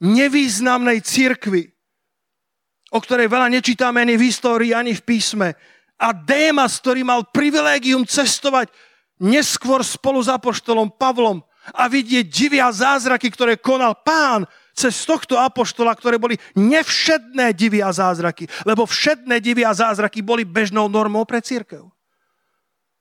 nevýznamnej 0.01 1.05
cirkvi, 1.05 1.69
o 2.91 2.99
ktorej 2.99 3.29
veľa 3.31 3.53
nečítame 3.53 4.03
ani 4.03 4.17
v 4.17 4.27
histórii, 4.27 4.73
ani 4.75 4.97
v 4.97 5.05
písme. 5.05 5.55
A 6.01 6.17
Démas, 6.17 6.81
ktorý 6.81 7.05
mal 7.05 7.29
privilégium 7.29 8.09
cestovať 8.09 8.73
neskôr 9.21 9.85
spolu 9.85 10.25
s 10.25 10.33
apoštolom 10.33 10.89
Pavlom 10.97 11.45
a 11.77 11.87
vidieť 11.87 12.27
divia 12.27 12.73
zázraky, 12.73 13.29
ktoré 13.29 13.61
konal 13.61 13.95
pán 14.01 14.49
cez 14.73 15.05
tohto 15.05 15.37
apoštola, 15.37 15.93
ktoré 15.93 16.17
boli 16.17 16.41
nevšedné 16.57 17.53
divia 17.53 17.93
zázraky, 17.93 18.49
lebo 18.65 18.89
všedné 18.89 19.39
divia 19.45 19.71
zázraky 19.77 20.25
boli 20.25 20.49
bežnou 20.49 20.89
normou 20.89 21.29
pre 21.29 21.45
církev. 21.45 21.85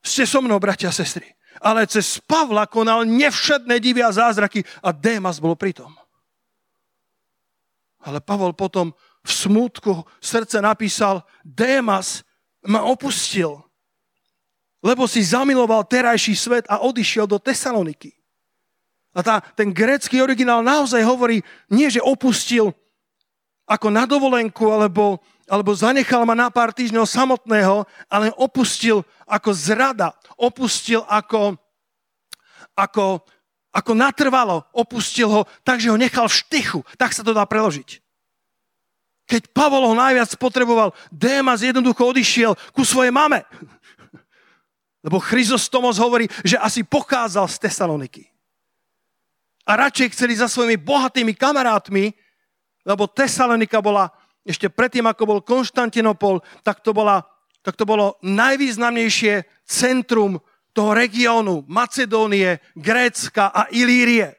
Ste 0.03 0.27
so 0.27 0.43
mnou, 0.43 0.59
bratia 0.59 0.91
a 0.91 0.95
sestry. 0.95 1.27
Ale 1.59 1.87
cez 1.87 2.19
Pavla 2.23 2.67
konal 2.67 3.03
nevšedné 3.03 3.79
divia 3.83 4.11
zázraky 4.11 4.63
a 4.83 4.95
Démas 4.95 5.43
bol 5.43 5.59
pritom. 5.59 5.91
Ale 8.07 8.23
Pavol 8.23 8.55
potom 8.55 8.95
v 9.23 9.31
smútku 9.31 10.07
srdce 10.23 10.63
napísal, 10.63 11.27
Démas 11.43 12.23
ma 12.63 12.87
opustil, 12.87 13.59
lebo 14.79 15.07
si 15.07 15.19
zamiloval 15.23 15.83
terajší 15.83 16.35
svet 16.35 16.65
a 16.71 16.79
odišiel 16.83 17.27
do 17.27 17.39
Tesaloniky. 17.39 18.15
A 19.11 19.19
tá, 19.25 19.41
ten 19.41 19.73
grécky 19.73 20.21
originál 20.21 20.63
naozaj 20.63 21.01
hovorí, 21.03 21.41
nie 21.67 21.89
že 21.89 21.99
opustil 21.99 22.71
ako 23.69 23.87
na 23.93 24.09
dovolenku, 24.09 24.65
alebo, 24.69 25.21
alebo 25.45 25.75
zanechal 25.77 26.25
ma 26.25 26.33
na 26.33 26.49
pár 26.49 26.73
týždňov 26.73 27.05
samotného, 27.05 27.85
ale 28.09 28.33
opustil 28.33 29.05
ako 29.29 29.49
zrada, 29.53 30.15
opustil 30.33 31.05
ako, 31.05 31.53
ako, 32.73 33.21
ako 33.69 33.91
natrvalo, 33.93 34.65
opustil 34.73 35.29
ho 35.29 35.41
tak, 35.61 35.77
že 35.77 35.93
ho 35.93 35.97
nechal 36.01 36.25
v 36.25 36.37
štychu. 36.41 36.79
Tak 36.97 37.13
sa 37.13 37.21
to 37.21 37.35
dá 37.35 37.45
preložiť. 37.45 38.01
Keď 39.29 39.53
Pavol 39.53 39.85
ho 39.85 39.93
najviac 39.93 40.33
potreboval, 40.41 40.89
Démas 41.13 41.61
jednoducho 41.61 42.01
odišiel 42.01 42.57
ku 42.73 42.81
svojej 42.81 43.13
mame. 43.13 43.45
Lebo 44.99 45.19
Chryzostomos 45.23 45.95
hovorí, 45.99 46.27
že 46.43 46.59
asi 46.59 46.83
pochádzal 46.83 47.47
z 47.47 47.57
Tesaloniky. 47.59 48.23
A 49.69 49.77
radšej 49.77 50.11
chceli 50.17 50.33
za 50.35 50.49
svojimi 50.49 50.81
bohatými 50.81 51.37
kamarátmi, 51.37 52.11
lebo 52.83 53.05
Tesalonika 53.05 53.79
bola 53.79 54.09
ešte 54.41 54.65
predtým, 54.65 55.05
ako 55.05 55.23
bol 55.29 55.39
Konštantinopol, 55.45 56.41
tak 56.65 56.81
to, 56.81 56.89
bola, 56.89 57.21
tak 57.61 57.77
to 57.77 57.85
bolo 57.85 58.17
najvýznamnejšie 58.25 59.45
centrum 59.61 60.41
toho 60.73 60.91
regiónu 60.97 61.69
Macedónie, 61.69 62.57
Grécka 62.73 63.53
a 63.53 63.69
Ilírie. 63.69 64.35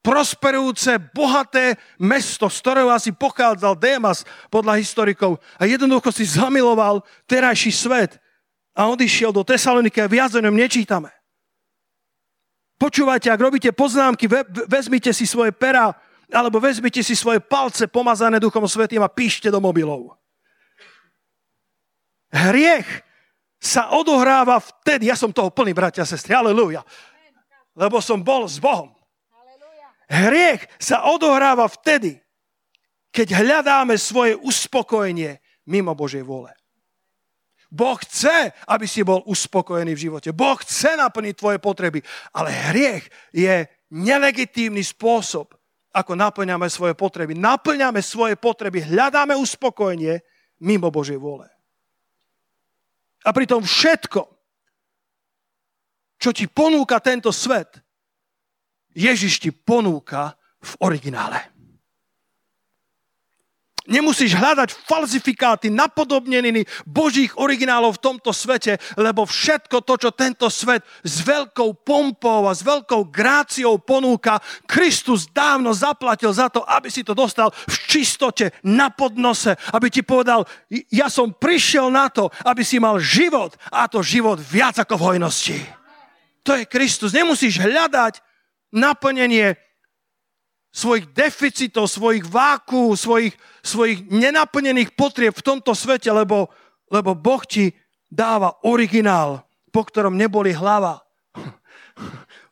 Prosperujúce, 0.00 0.96
bohaté 1.12 1.76
mesto, 2.00 2.48
z 2.48 2.56
ktorého 2.64 2.88
asi 2.88 3.12
pochádzal 3.12 3.76
Démas 3.76 4.24
podľa 4.48 4.80
historikov 4.80 5.36
a 5.60 5.68
jednoducho 5.68 6.08
si 6.08 6.24
zamiloval 6.24 7.04
terajší 7.28 7.68
svet 7.68 8.16
a 8.74 8.86
odišiel 8.90 9.34
do 9.34 9.42
Tesaloniky 9.42 9.98
a 10.02 10.10
viac 10.10 10.34
o 10.34 10.42
ňom 10.42 10.54
nečítame. 10.54 11.10
Počúvajte, 12.80 13.28
ak 13.28 13.40
robíte 13.40 13.70
poznámky, 13.76 14.24
vezmite 14.64 15.12
si 15.12 15.28
svoje 15.28 15.52
pera 15.52 15.92
alebo 16.32 16.62
vezmite 16.62 17.02
si 17.02 17.12
svoje 17.12 17.42
palce 17.42 17.90
pomazané 17.90 18.40
Duchom 18.40 18.64
Svetým 18.64 19.02
a 19.02 19.10
píšte 19.10 19.50
do 19.50 19.60
mobilov. 19.60 20.16
Hriech 22.30 22.86
sa 23.60 23.92
odohráva 23.92 24.56
vtedy, 24.62 25.10
ja 25.10 25.18
som 25.18 25.34
toho 25.34 25.50
plný, 25.50 25.74
bratia 25.74 26.06
a 26.06 26.08
sestry, 26.08 26.32
aleluja, 26.32 26.86
lebo 27.74 27.98
som 28.00 28.22
bol 28.22 28.46
s 28.46 28.62
Bohom. 28.62 28.94
Hriech 30.10 30.66
sa 30.80 31.10
odohráva 31.10 31.66
vtedy, 31.68 32.18
keď 33.10 33.42
hľadáme 33.42 33.98
svoje 33.98 34.38
uspokojenie 34.38 35.42
mimo 35.66 35.92
Božej 35.94 36.22
vôle. 36.22 36.54
Boh 37.70 37.94
chce, 38.02 38.50
aby 38.66 38.86
si 38.90 39.06
bol 39.06 39.22
uspokojený 39.30 39.94
v 39.94 40.04
živote. 40.10 40.34
Boh 40.34 40.58
chce 40.58 40.98
naplniť 40.98 41.34
tvoje 41.38 41.58
potreby. 41.62 42.02
Ale 42.34 42.50
hriech 42.50 43.06
je 43.30 43.70
nelegitímny 43.94 44.82
spôsob, 44.82 45.54
ako 45.94 46.18
naplňame 46.18 46.66
svoje 46.66 46.98
potreby. 46.98 47.38
Naplňame 47.38 48.02
svoje 48.02 48.34
potreby, 48.34 48.82
hľadáme 48.90 49.38
uspokojenie 49.38 50.18
mimo 50.66 50.90
Božej 50.90 51.18
vôle. 51.18 51.46
A 53.22 53.30
pritom 53.30 53.62
všetko, 53.62 54.22
čo 56.20 56.30
ti 56.34 56.50
ponúka 56.50 56.98
tento 56.98 57.30
svet, 57.30 57.78
Ježiš 58.90 59.38
ti 59.38 59.50
ponúka 59.54 60.34
v 60.58 60.72
originále. 60.82 61.59
Nemusíš 63.90 64.38
hľadať 64.38 64.70
falzifikáty, 64.86 65.66
napodobneniny 65.66 66.62
Božích 66.86 67.34
originálov 67.34 67.98
v 67.98 68.02
tomto 68.06 68.30
svete, 68.30 68.78
lebo 68.94 69.26
všetko 69.26 69.82
to, 69.82 69.94
čo 69.98 70.10
tento 70.14 70.46
svet 70.46 70.86
s 71.02 71.26
veľkou 71.26 71.82
pompou 71.82 72.46
a 72.46 72.54
s 72.54 72.62
veľkou 72.62 73.10
gráciou 73.10 73.82
ponúka, 73.82 74.38
Kristus 74.70 75.26
dávno 75.26 75.74
zaplatil 75.74 76.30
za 76.30 76.46
to, 76.46 76.62
aby 76.62 76.86
si 76.86 77.02
to 77.02 77.18
dostal 77.18 77.50
v 77.50 77.76
čistote, 77.90 78.54
na 78.62 78.94
podnose, 78.94 79.58
aby 79.74 79.90
ti 79.90 80.06
povedal, 80.06 80.46
ja 80.94 81.10
som 81.10 81.34
prišiel 81.34 81.90
na 81.90 82.06
to, 82.06 82.30
aby 82.46 82.62
si 82.62 82.78
mal 82.78 83.02
život 83.02 83.58
a 83.74 83.90
to 83.90 84.06
život 84.06 84.38
viac 84.38 84.78
ako 84.78 84.94
v 84.94 85.06
hojnosti. 85.10 85.58
To 86.46 86.54
je 86.54 86.64
Kristus. 86.64 87.10
Nemusíš 87.10 87.58
hľadať 87.58 88.22
naplnenie 88.70 89.58
svojich 90.70 91.10
deficitov, 91.10 91.90
svojich 91.90 92.22
váku, 92.26 92.94
svojich, 92.94 93.34
svojich 93.60 94.06
nenaplnených 94.06 94.94
potrieb 94.94 95.34
v 95.34 95.46
tomto 95.46 95.74
svete, 95.74 96.10
lebo, 96.14 96.50
lebo 96.86 97.14
Boh 97.18 97.42
ti 97.42 97.74
dáva 98.06 98.54
originál, 98.62 99.42
po 99.74 99.82
ktorom 99.82 100.14
neboli 100.14 100.54
hlava. 100.54 101.02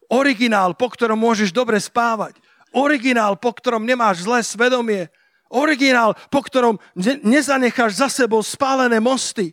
Originál, 0.09 0.73
po 0.75 0.89
ktorom 0.89 1.21
môžeš 1.21 1.53
dobre 1.53 1.77
spávať. 1.79 2.39
Originál, 2.73 3.37
po 3.37 3.53
ktorom 3.53 3.85
nemáš 3.85 4.25
zlé 4.25 4.41
svedomie. 4.41 5.13
Originál, 5.49 6.17
po 6.29 6.41
ktorom 6.45 6.77
ne- 6.97 7.21
nezanecháš 7.25 8.01
za 8.01 8.09
sebou 8.09 8.41
spálené 8.45 9.01
mosty. 9.01 9.53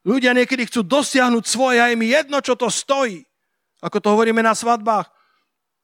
Ľudia 0.00 0.32
niekedy 0.32 0.64
chcú 0.64 0.80
dosiahnuť 0.80 1.44
svoje 1.44 1.76
a 1.80 1.92
im 1.92 2.00
jedno, 2.00 2.40
čo 2.40 2.56
to 2.56 2.72
stojí. 2.72 3.24
Ako 3.84 4.00
to 4.00 4.12
hovoríme 4.12 4.40
na 4.40 4.56
svadbách. 4.56 5.08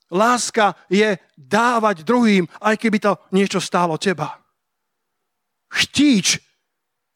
Láska 0.07 0.79
je 0.87 1.19
dávať 1.35 2.07
druhým, 2.07 2.47
aj 2.63 2.79
keby 2.79 2.99
to 3.03 3.13
niečo 3.35 3.59
stálo 3.59 3.99
teba. 3.99 4.39
Chtíč 5.67 6.39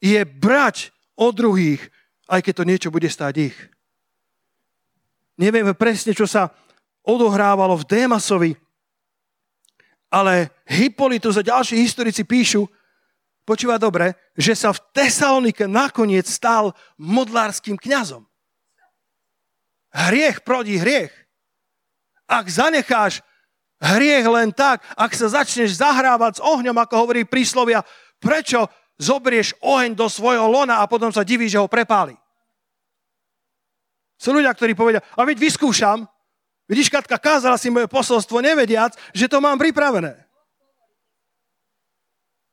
je 0.02 0.20
brať 0.26 0.90
od 1.14 1.30
druhých, 1.36 1.80
aj 2.26 2.40
keď 2.42 2.52
to 2.56 2.64
niečo 2.66 2.88
bude 2.90 3.06
stáť 3.06 3.34
ich. 3.38 3.58
Nevieme 5.38 5.72
presne, 5.72 6.12
čo 6.12 6.26
sa 6.26 6.50
odohrávalo 7.06 7.78
v 7.78 7.88
Démasovi, 7.88 8.52
ale 10.10 10.50
Hippolytus 10.66 11.38
a 11.38 11.46
ďalší 11.46 11.78
historici 11.78 12.26
píšu, 12.26 12.66
počúva 13.46 13.78
dobre, 13.78 14.18
že 14.34 14.58
sa 14.58 14.74
v 14.74 14.82
Tesalonike 14.90 15.70
nakoniec 15.70 16.26
stal 16.26 16.74
modlárským 16.98 17.78
kňazom. 17.78 18.26
Hriech 19.90 20.42
prodí 20.42 20.78
hriech. 20.78 21.10
Ak 22.30 22.46
zanecháš 22.46 23.26
hriech 23.82 24.22
len 24.30 24.54
tak, 24.54 24.86
ak 24.94 25.10
sa 25.18 25.26
začneš 25.26 25.82
zahrávať 25.82 26.38
s 26.38 26.44
ohňom, 26.46 26.78
ako 26.78 26.94
hovorí 26.94 27.26
príslovia, 27.26 27.82
prečo 28.22 28.70
zobrieš 29.02 29.58
oheň 29.58 29.98
do 29.98 30.06
svojho 30.06 30.46
lona 30.46 30.78
a 30.78 30.86
potom 30.86 31.10
sa 31.10 31.26
divíš, 31.26 31.58
že 31.58 31.62
ho 31.62 31.66
prepáli? 31.66 32.14
Sú 34.20 34.36
ľudia, 34.36 34.52
ktorí 34.52 34.76
povedia, 34.76 35.00
a 35.00 35.24
veď 35.24 35.40
vyskúšam, 35.40 36.04
vidíš, 36.68 36.92
Katka, 36.92 37.16
kázala 37.16 37.56
si 37.56 37.72
moje 37.72 37.88
posolstvo, 37.88 38.44
nevediac, 38.44 38.92
že 39.16 39.26
to 39.26 39.40
mám 39.40 39.56
pripravené. 39.56 40.14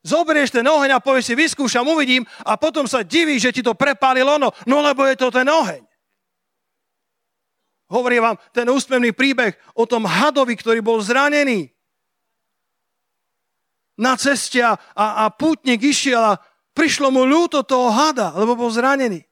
Zoberieš 0.08 0.56
ten 0.56 0.64
oheň 0.64 0.96
a 0.96 1.04
povieš 1.04 1.28
si, 1.28 1.34
vyskúšam, 1.36 1.84
uvidím 1.84 2.24
a 2.48 2.56
potom 2.56 2.88
sa 2.88 3.04
divíš, 3.04 3.52
že 3.52 3.60
ti 3.60 3.62
to 3.62 3.76
prepáli 3.76 4.24
lono, 4.24 4.56
no 4.64 4.80
lebo 4.80 5.04
je 5.04 5.20
to 5.20 5.28
ten 5.28 5.44
oheň. 5.44 5.87
Hovorí 7.88 8.20
vám 8.20 8.36
ten 8.51 8.67
úsmevný 8.67 9.15
príbeh 9.15 9.56
o 9.75 9.88
tom 9.88 10.03
hadovi, 10.03 10.60
ktorý 10.60 10.84
bol 10.84 11.00
zranený. 11.00 11.72
Na 13.98 14.13
ceste 14.20 14.62
a, 14.62 14.77
a 14.94 15.25
pútnik 15.34 15.82
išiel 15.82 16.22
a 16.22 16.39
prišlo 16.77 17.10
mu 17.10 17.25
ľúto 17.25 17.65
toho 17.65 17.89
hada, 17.89 18.36
lebo 18.38 18.53
bol 18.53 18.70
zranený 18.70 19.27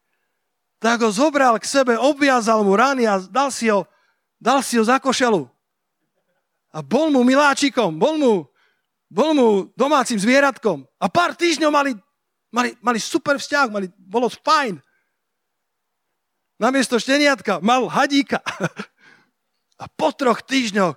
tak 0.86 1.02
ho 1.02 1.10
zobral 1.10 1.58
k 1.58 1.66
sebe, 1.66 1.98
obviazal 1.98 2.62
mu 2.62 2.78
rany 2.78 3.10
a 3.10 3.18
dal 3.18 3.50
si 3.50 3.74
ho, 3.74 3.90
dal 4.38 4.62
si 4.62 4.78
ho 4.78 4.86
za 4.86 5.02
košelu. 5.02 5.50
A 6.70 6.86
bol 6.86 7.10
mu 7.10 7.26
miláčikom, 7.26 7.98
bol 7.98 8.22
mu, 8.22 8.46
bol 9.10 9.34
mu 9.34 9.48
domácim 9.74 10.22
zvieratkom. 10.22 10.86
A 11.02 11.10
pár 11.10 11.34
týždňov 11.34 11.72
mali, 11.74 11.92
mali, 12.54 12.78
mali 12.86 13.00
super 13.02 13.42
vzťah, 13.42 13.68
mali, 13.74 13.90
bolo 13.98 14.30
fajn. 14.30 14.78
Namiesto 16.56 16.96
šteniatka 16.96 17.60
mal 17.60 17.88
hadíka. 17.92 18.40
A 19.82 19.92
po 19.92 20.16
troch 20.16 20.40
týždňoch 20.40 20.96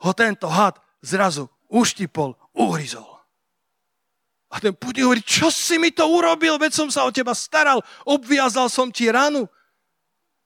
ho 0.00 0.10
tento 0.14 0.46
had 0.46 0.78
zrazu 1.02 1.50
uštipol, 1.66 2.38
uhryzol. 2.54 3.06
A 4.50 4.58
ten 4.58 4.74
pútnik 4.74 5.06
hovorí, 5.06 5.22
čo 5.22 5.46
si 5.50 5.78
mi 5.78 5.94
to 5.94 6.02
urobil, 6.10 6.58
veď 6.58 6.72
som 6.74 6.88
sa 6.90 7.06
o 7.06 7.14
teba 7.14 7.34
staral, 7.38 7.82
obviazal 8.02 8.66
som 8.66 8.90
ti 8.90 9.06
ranu. 9.06 9.46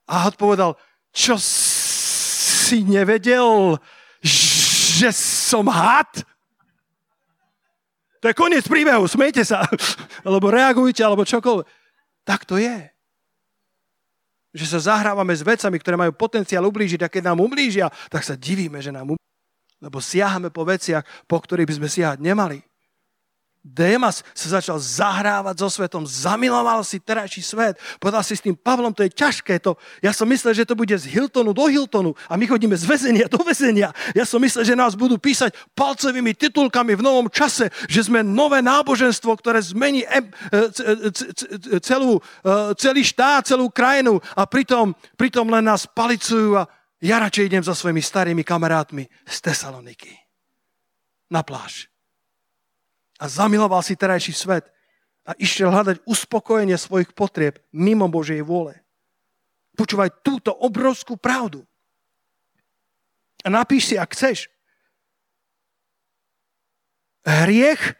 A 0.05 0.29
had 0.29 0.37
povedal, 0.37 0.77
čo 1.09 1.41
si 1.41 2.85
nevedel, 2.85 3.81
že 4.21 5.09
som 5.09 5.65
had? 5.65 6.21
To 8.21 8.29
je 8.29 8.37
koniec 8.37 8.65
príbehu, 8.65 9.09
smejte 9.09 9.41
sa, 9.41 9.65
alebo 10.25 10.53
reagujte, 10.53 11.01
alebo 11.01 11.25
čokoľvek. 11.25 11.65
Tak 12.25 12.45
to 12.45 12.61
je. 12.61 12.94
Že 14.55 14.79
sa 14.79 14.95
zahrávame 14.95 15.35
s 15.35 15.43
vecami, 15.43 15.75
ktoré 15.75 15.99
majú 15.99 16.15
potenciál 16.15 16.63
ublížiť 16.63 17.03
a 17.03 17.11
keď 17.11 17.35
nám 17.35 17.43
ublížia, 17.43 17.91
tak 18.07 18.23
sa 18.23 18.39
divíme, 18.39 18.79
že 18.79 18.95
nám 18.95 19.11
ublížia. 19.11 19.33
Lebo 19.83 19.99
siahame 19.99 20.47
po 20.49 20.63
veciach, 20.63 21.03
po 21.27 21.43
ktorých 21.43 21.67
by 21.67 21.75
sme 21.83 21.89
siahať 21.91 22.19
nemali. 22.23 22.63
Démas 23.65 24.21
sa 24.37 24.61
začal 24.61 24.77
zahrávať 24.77 25.65
so 25.65 25.73
svetom, 25.73 26.05
zamiloval 26.05 26.85
si 26.85 27.01
terajší 27.01 27.41
svet. 27.41 27.81
Povedal 27.97 28.21
si 28.21 28.37
s 28.37 28.45
tým 28.45 28.53
Pavlom, 28.53 28.93
to 28.93 29.01
je 29.01 29.09
ťažké. 29.09 29.57
To. 29.65 29.73
Ja 30.05 30.13
som 30.13 30.29
myslel, 30.29 30.53
že 30.53 30.69
to 30.69 30.77
bude 30.77 30.93
z 30.93 31.09
Hiltonu 31.09 31.49
do 31.49 31.65
Hiltonu 31.65 32.13
a 32.29 32.37
my 32.37 32.45
chodíme 32.45 32.77
z 32.77 32.85
väzenia 32.85 33.25
do 33.25 33.41
väzenia. 33.41 33.89
Ja 34.13 34.21
som 34.21 34.37
myslel, 34.45 34.69
že 34.69 34.77
nás 34.77 34.93
budú 34.93 35.17
písať 35.17 35.57
palcovými 35.73 36.37
titulkami 36.37 36.93
v 36.93 37.01
novom 37.01 37.25
čase, 37.25 37.73
že 37.89 38.05
sme 38.05 38.21
nové 38.21 38.61
náboženstvo, 38.61 39.33
ktoré 39.33 39.57
zmení 39.65 40.05
e, 40.05 40.21
celú, 41.81 42.21
e, 42.45 42.77
celý 42.77 43.01
štát, 43.01 43.49
celú 43.49 43.73
krajinu 43.73 44.21
a 44.37 44.45
pritom, 44.45 44.93
pritom 45.17 45.49
len 45.49 45.65
nás 45.65 45.89
palicujú 45.89 46.61
a 46.61 46.69
ja 47.01 47.17
radšej 47.17 47.49
idem 47.49 47.65
za 47.65 47.73
svojimi 47.73 48.05
starými 48.05 48.45
kamarátmi 48.45 49.09
z 49.25 49.37
Tesaloniky 49.41 50.13
na 51.33 51.41
pláž 51.41 51.94
a 53.19 53.25
zamiloval 53.27 53.79
si 53.83 53.95
terajší 53.95 54.33
svet 54.35 54.67
a 55.25 55.33
išiel 55.39 55.71
hľadať 55.71 56.05
uspokojenie 56.05 56.77
svojich 56.77 57.15
potrieb 57.15 57.57
mimo 57.73 58.05
Božej 58.11 58.43
vôle. 58.45 58.77
Počúvaj 59.75 60.23
túto 60.23 60.55
obrovskú 60.55 61.19
pravdu. 61.19 61.65
A 63.43 63.51
napíš 63.51 63.91
si, 63.91 63.95
ak 63.97 64.13
chceš. 64.15 64.47
Hriech 67.25 67.97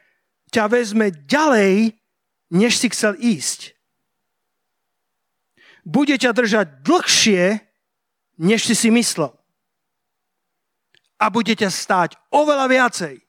ťa 0.54 0.70
vezme 0.70 1.10
ďalej, 1.12 1.98
než 2.54 2.78
si 2.78 2.88
chcel 2.94 3.18
ísť. 3.18 3.74
Bude 5.86 6.18
ťa 6.18 6.34
držať 6.34 6.82
dlhšie, 6.86 7.62
než 8.42 8.66
si 8.66 8.74
si 8.78 8.90
myslel. 8.94 9.34
A 11.18 11.30
bude 11.34 11.54
ťa 11.54 11.70
stáť 11.70 12.18
oveľa 12.30 12.70
viacej, 12.70 13.25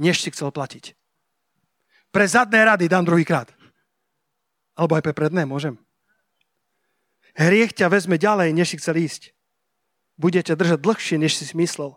než 0.00 0.24
si 0.24 0.32
chcel 0.32 0.48
platiť. 0.48 0.96
Pre 2.08 2.24
zadné 2.24 2.64
rady 2.64 2.88
dám 2.88 3.04
druhýkrát. 3.04 3.52
Alebo 4.74 4.96
aj 4.96 5.04
pre 5.04 5.12
predné, 5.12 5.44
môžem. 5.44 5.76
Hriech 7.36 7.76
ťa 7.76 7.92
vezme 7.92 8.16
ďalej, 8.16 8.56
než 8.56 8.72
si 8.72 8.76
chcel 8.80 8.96
ísť. 8.98 9.36
Budete 10.16 10.56
držať 10.56 10.80
dlhšie, 10.80 11.16
než 11.20 11.36
si 11.36 11.44
myslel. 11.54 11.94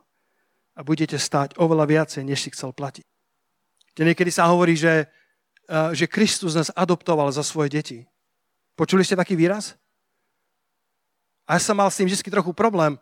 A 0.76 0.84
budete 0.84 1.16
stáť 1.18 1.56
oveľa 1.58 1.88
viacej, 1.90 2.22
než 2.28 2.44
si 2.44 2.52
chcel 2.52 2.76
platiť. 2.76 3.08
Niekedy 3.98 4.30
sa 4.30 4.50
hovorí, 4.52 4.76
že, 4.76 5.08
že 5.94 6.06
Kristus 6.12 6.60
nás 6.60 6.74
adoptoval 6.76 7.32
za 7.32 7.42
svoje 7.42 7.72
deti. 7.72 8.00
Počuli 8.76 9.06
ste 9.06 9.18
taký 9.18 9.38
výraz? 9.38 9.78
A 11.46 11.58
ja 11.58 11.62
som 11.62 11.78
mal 11.78 11.90
s 11.90 11.98
tým 12.02 12.10
vždy 12.10 12.26
trochu 12.30 12.54
problém. 12.54 12.98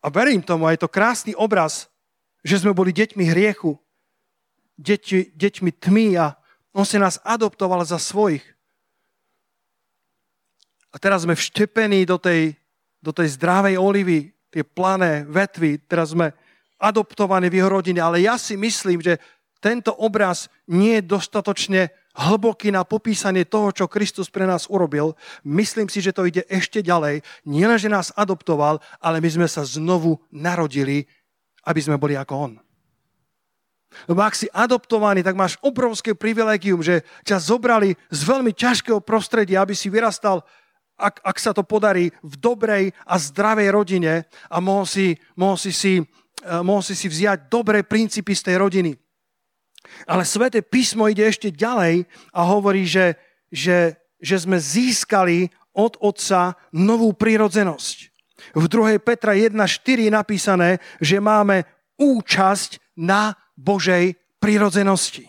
A 0.00 0.06
verím 0.08 0.40
tomu, 0.40 0.64
a 0.64 0.72
je 0.72 0.80
to 0.80 0.88
krásny 0.88 1.34
obraz, 1.34 1.90
že 2.40 2.62
sme 2.62 2.72
boli 2.72 2.94
deťmi 2.94 3.24
hriechu, 3.34 3.76
deťmi, 4.78 5.34
deťmi 5.34 5.70
tmy 5.76 6.06
a 6.16 6.38
on 6.72 6.86
si 6.86 6.96
nás 6.96 7.18
adoptoval 7.26 7.82
za 7.82 7.98
svojich. 7.98 8.42
A 10.94 10.96
teraz 10.96 11.26
sme 11.26 11.36
vštepení 11.36 12.08
do 12.08 12.16
tej, 12.16 12.56
do 13.02 13.12
tej 13.12 13.36
zdravej 13.36 13.76
olivy, 13.76 14.32
tie 14.48 14.64
plané 14.64 15.26
vetvy, 15.28 15.84
teraz 15.84 16.16
sme 16.16 16.32
adoptovaní 16.80 17.50
v 17.52 17.60
jeho 17.60 17.70
rodine, 17.70 18.00
ale 18.00 18.24
ja 18.24 18.38
si 18.40 18.56
myslím, 18.56 19.02
že 19.02 19.20
tento 19.58 19.90
obraz 19.98 20.46
nie 20.70 21.02
je 21.02 21.10
dostatočne 21.10 21.90
hlboký 22.14 22.70
na 22.70 22.86
popísanie 22.86 23.46
toho, 23.46 23.74
čo 23.74 23.90
Kristus 23.90 24.30
pre 24.30 24.46
nás 24.46 24.70
urobil. 24.70 25.18
Myslím 25.42 25.90
si, 25.90 25.98
že 25.98 26.14
to 26.14 26.26
ide 26.26 26.46
ešte 26.46 26.82
ďalej. 26.82 27.22
Nielen, 27.46 27.78
že 27.78 27.90
nás 27.90 28.14
adoptoval, 28.14 28.78
ale 29.02 29.18
my 29.18 29.28
sme 29.30 29.48
sa 29.50 29.66
znovu 29.66 30.18
narodili, 30.30 31.06
aby 31.66 31.80
sme 31.82 31.98
boli 31.98 32.14
ako 32.14 32.34
On. 32.34 32.52
Lebo 34.04 34.20
ak 34.20 34.36
si 34.36 34.46
adoptovaný, 34.52 35.24
tak 35.24 35.36
máš 35.36 35.56
obrovské 35.64 36.12
privilegium, 36.12 36.84
že 36.84 37.02
ťa 37.24 37.40
zobrali 37.40 37.96
z 38.12 38.20
veľmi 38.24 38.52
ťažkého 38.52 39.00
prostredia, 39.00 39.64
aby 39.64 39.72
si 39.72 39.88
vyrastal, 39.88 40.44
ak, 41.00 41.24
ak 41.24 41.36
sa 41.40 41.56
to 41.56 41.64
podarí, 41.64 42.12
v 42.20 42.34
dobrej 42.36 42.84
a 43.08 43.14
zdravej 43.16 43.68
rodine 43.72 44.28
a 44.52 44.56
mohol 44.60 44.84
si, 44.84 45.16
mohol 45.34 45.56
si, 45.56 45.72
si, 45.72 46.04
eh, 46.04 46.60
mohol 46.60 46.84
si, 46.84 46.92
si 46.92 47.08
vziať 47.08 47.48
dobré 47.48 47.80
princípy 47.82 48.36
z 48.36 48.52
tej 48.52 48.56
rodiny. 48.60 48.92
Ale 50.04 50.28
Sveté 50.28 50.60
písmo 50.60 51.08
ide 51.08 51.24
ešte 51.24 51.48
ďalej 51.48 52.04
a 52.36 52.40
hovorí, 52.44 52.84
že, 52.84 53.16
že, 53.48 53.96
že 54.20 54.36
sme 54.36 54.60
získali 54.60 55.48
od 55.72 55.96
Otca 56.02 56.58
novú 56.74 57.14
prírodzenosť. 57.14 57.96
V 58.54 58.64
2. 58.66 59.02
Petra 59.02 59.34
1.4 59.34 60.06
je 60.06 60.12
napísané, 60.12 60.70
že 61.02 61.18
máme 61.18 61.66
účasť 61.98 62.78
na 62.98 63.34
Božej 63.58 64.14
prirodzenosti. 64.38 65.26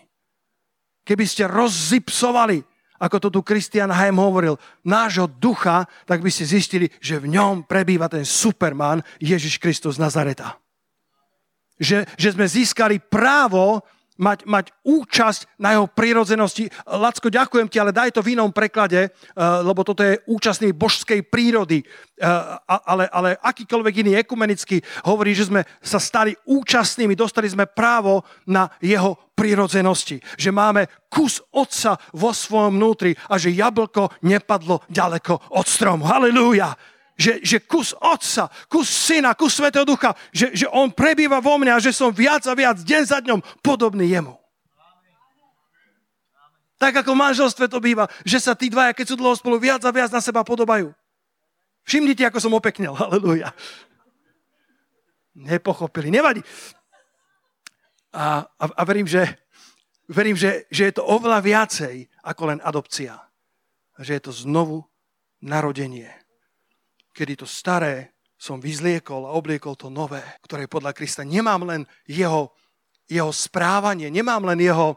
Keby 1.01 1.25
ste 1.25 1.49
rozzipsovali, 1.49 2.61
ako 3.01 3.17
to 3.17 3.27
tu 3.33 3.39
Christian 3.41 3.89
Heim 3.89 4.21
hovoril, 4.21 4.61
nášho 4.85 5.25
ducha, 5.25 5.89
tak 6.05 6.21
by 6.21 6.29
ste 6.29 6.45
zistili, 6.45 6.85
že 7.01 7.17
v 7.17 7.33
ňom 7.33 7.65
prebýva 7.65 8.05
ten 8.05 8.21
superman 8.21 9.01
Ježiš 9.17 9.57
Kristus 9.57 9.97
Nazareta. 9.97 10.61
Že, 11.79 12.05
že 12.19 12.29
sme 12.35 12.45
získali 12.45 13.01
právo 13.01 13.81
mať, 14.19 14.43
mať 14.43 14.75
účasť 14.83 15.55
na 15.55 15.73
jeho 15.73 15.87
prírodzenosti. 15.87 16.67
Lacko, 16.83 17.31
ďakujem 17.31 17.71
ti, 17.71 17.79
ale 17.79 17.95
daj 17.95 18.19
to 18.19 18.21
v 18.21 18.35
inom 18.35 18.51
preklade, 18.51 19.07
eh, 19.07 19.11
lebo 19.63 19.81
toto 19.87 20.03
je 20.03 20.19
účastný 20.27 20.75
božskej 20.75 21.23
prírody. 21.31 21.81
Eh, 21.81 22.27
ale, 22.67 23.07
ale 23.07 23.39
akýkoľvek 23.39 23.93
iný 24.03 24.11
ekumenický 24.19 24.83
hovorí, 25.07 25.31
že 25.31 25.47
sme 25.47 25.63
sa 25.79 25.97
stali 25.97 26.35
účastnými, 26.43 27.15
dostali 27.15 27.47
sme 27.47 27.65
právo 27.65 28.27
na 28.43 28.67
jeho 28.83 29.15
prírodzenosti. 29.33 30.19
Že 30.35 30.51
máme 30.51 30.81
kus 31.07 31.39
otca 31.55 31.95
vo 32.11 32.35
svojom 32.35 32.75
vnútri 32.75 33.15
a 33.31 33.39
že 33.39 33.55
jablko 33.55 34.11
nepadlo 34.27 34.83
ďaleko 34.91 35.55
od 35.55 35.65
stromu. 35.65 36.03
Halilúja 36.03 36.75
že, 37.19 37.43
že 37.43 37.59
kus 37.59 37.91
Otca, 37.99 38.47
kus 38.71 38.87
Syna, 38.87 39.35
kus 39.35 39.59
Svetého 39.59 39.83
Ducha, 39.83 40.15
že, 40.31 40.55
že 40.55 40.71
On 40.71 40.87
prebýva 40.87 41.43
vo 41.43 41.59
mne 41.59 41.75
a 41.75 41.83
že 41.83 41.91
som 41.91 42.15
viac 42.15 42.47
a 42.47 42.55
viac 42.55 42.79
deň 42.79 43.03
za 43.03 43.19
dňom 43.19 43.43
podobný 43.59 44.07
Jemu. 44.07 44.39
Tak 46.79 47.03
ako 47.03 47.11
v 47.11 47.21
manželstve 47.27 47.67
to 47.67 47.83
býva, 47.83 48.07
že 48.23 48.39
sa 48.39 48.55
tí 48.55 48.71
dvaja, 48.71 48.95
keď 48.95 49.05
sú 49.11 49.15
dlho 49.19 49.35
spolu, 49.35 49.59
viac 49.59 49.83
a 49.83 49.91
viac 49.91 50.15
na 50.15 50.23
seba 50.23 50.47
podobajú. 50.47 50.95
Všimnite, 51.83 52.23
ako 52.23 52.39
som 52.39 52.55
opeknel. 52.55 52.95
Halleluja. 53.03 53.51
Nepochopili. 55.35 56.07
Nevadí. 56.07 56.39
A, 58.15 58.47
a, 58.47 58.63
a 58.79 58.81
verím, 58.87 59.11
že, 59.11 59.27
verím 60.07 60.39
že, 60.39 60.71
že 60.71 60.87
je 60.87 60.93
to 60.95 61.03
oveľa 61.03 61.43
viacej 61.43 62.07
ako 62.23 62.55
len 62.55 62.59
adopcia. 62.63 63.27
Že 63.99 64.11
je 64.15 64.21
to 64.23 64.31
znovu 64.31 64.87
narodenie 65.43 66.18
kedy 67.19 67.43
to 67.43 67.47
staré 67.47 68.15
som 68.39 68.63
vyzliekol 68.63 69.27
a 69.27 69.35
obliekol 69.35 69.75
to 69.75 69.91
nové, 69.91 70.23
ktoré 70.47 70.71
podľa 70.71 70.95
Krista 70.95 71.27
nemám 71.27 71.67
len 71.67 71.83
jeho, 72.07 72.55
jeho 73.11 73.35
správanie, 73.35 74.07
nemám 74.07 74.47
len 74.47 74.63
jeho, 74.63 74.95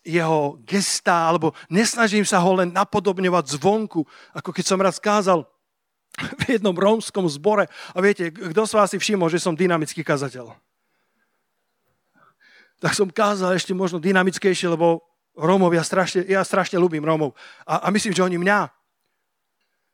jeho 0.00 0.56
gestá, 0.64 1.28
alebo 1.28 1.52
nesnažím 1.68 2.24
sa 2.24 2.40
ho 2.40 2.56
len 2.56 2.72
napodobňovať 2.72 3.60
zvonku, 3.60 4.00
ako 4.32 4.50
keď 4.56 4.64
som 4.64 4.80
raz 4.80 4.96
kázal 4.96 5.44
v 6.40 6.56
jednom 6.56 6.72
rómskom 6.72 7.28
zbore. 7.28 7.68
A 7.92 7.98
viete, 8.00 8.32
kto 8.32 8.64
z 8.64 8.72
vás 8.72 8.88
si 8.88 8.96
všimol, 8.96 9.28
že 9.28 9.36
som 9.36 9.52
dynamický 9.52 10.00
kazateľ? 10.00 10.56
Tak 12.80 12.96
som 12.96 13.12
kázal 13.12 13.52
ešte 13.52 13.76
možno 13.76 14.00
dynamickejšie, 14.00 14.72
lebo 14.72 15.04
Rómov, 15.36 15.70
ja 15.76 15.84
strašne, 15.84 16.24
ja 16.24 16.40
strašne 16.42 16.80
ľúbim 16.80 17.04
Rómov. 17.04 17.36
A, 17.68 17.84
a 17.84 17.88
myslím, 17.92 18.16
že 18.16 18.24
oni 18.24 18.40
mňa. 18.40 18.58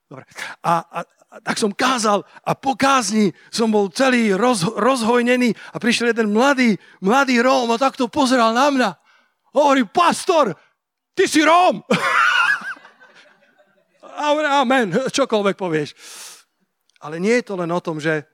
Dobre. 0.09 0.25
A, 0.63 0.73
a, 0.81 1.01
tak 1.43 1.59
som 1.59 1.75
kázal 1.75 2.23
a 2.47 2.53
po 2.55 2.79
kázni 2.79 3.35
som 3.51 3.73
bol 3.73 3.91
celý 3.91 4.31
roz, 4.37 4.63
rozhojnený 4.63 5.57
a 5.75 5.81
prišiel 5.83 6.15
jeden 6.15 6.31
mladý, 6.31 6.79
mladý 7.03 7.43
Róm 7.43 7.75
a 7.75 7.81
takto 7.81 8.07
pozeral 8.07 8.55
na 8.55 8.71
mňa. 8.71 8.91
Hovorí, 9.55 9.83
pastor, 9.87 10.55
ty 11.15 11.27
si 11.27 11.43
Róm. 11.43 11.83
Amen, 14.63 14.95
čokoľvek 15.19 15.57
povieš. 15.59 15.91
Ale 17.03 17.19
nie 17.19 17.43
je 17.43 17.47
to 17.51 17.55
len 17.59 17.71
o 17.75 17.83
tom, 17.83 17.99
že, 17.99 18.25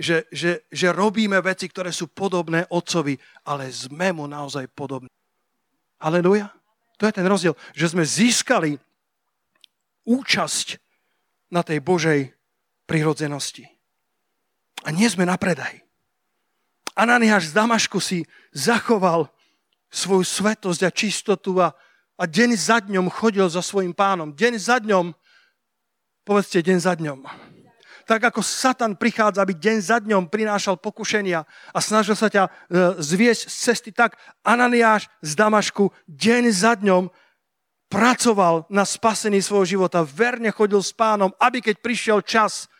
že, 0.00 0.24
že, 0.32 0.64
že 0.72 0.88
robíme 0.96 1.36
veci, 1.44 1.68
ktoré 1.68 1.92
sú 1.92 2.08
podobné 2.08 2.64
otcovi, 2.72 3.14
ale 3.44 3.68
sme 3.68 4.16
mu 4.16 4.24
naozaj 4.24 4.72
podobní. 4.72 5.12
Aleluja. 6.00 6.52
To 6.96 7.04
je 7.04 7.12
ten 7.12 7.28
rozdiel, 7.28 7.52
že 7.76 7.92
sme 7.92 8.04
získali 8.08 8.80
účasť 10.08 10.80
na 11.52 11.60
tej 11.60 11.84
Božej 11.84 12.35
prirodzenosti. 12.86 13.66
A 14.86 14.94
nie 14.94 15.10
sme 15.10 15.26
na 15.26 15.34
predaj. 15.34 15.82
Ananiáš 16.96 17.52
z 17.52 17.56
Damašku 17.58 18.00
si 18.00 18.24
zachoval 18.56 19.28
svoju 19.92 20.24
svetosť 20.24 20.80
a 20.86 20.90
čistotu 20.90 21.58
a, 21.60 21.76
a 22.16 22.24
deň 22.24 22.50
za 22.56 22.80
dňom 22.80 23.12
chodil 23.12 23.44
za 23.52 23.60
svojim 23.60 23.92
pánom. 23.92 24.32
Deň 24.32 24.52
za 24.56 24.80
dňom, 24.80 25.12
povedzte 26.24 26.64
deň 26.64 26.78
za 26.80 26.96
dňom. 26.96 27.20
Tak 28.06 28.30
ako 28.32 28.40
Satan 28.40 28.94
prichádza, 28.94 29.42
aby 29.42 29.52
deň 29.52 29.76
za 29.82 29.98
dňom 29.98 30.30
prinášal 30.30 30.78
pokušenia 30.78 31.42
a 31.74 31.78
snažil 31.82 32.14
sa 32.14 32.30
ťa 32.30 32.46
e, 32.46 32.50
zviesť 33.02 33.42
z 33.50 33.54
cesty, 33.54 33.90
tak 33.90 34.14
Ananiáš 34.46 35.10
z 35.26 35.34
Damašku 35.34 35.90
deň 36.06 36.42
za 36.54 36.78
dňom 36.78 37.10
pracoval 37.90 38.70
na 38.70 38.86
spasení 38.86 39.42
svojho 39.42 39.78
života, 39.78 40.06
verne 40.06 40.54
chodil 40.54 40.78
s 40.78 40.94
pánom, 40.94 41.34
aby 41.42 41.58
keď 41.58 41.82
prišiel 41.82 42.18
čas, 42.22 42.70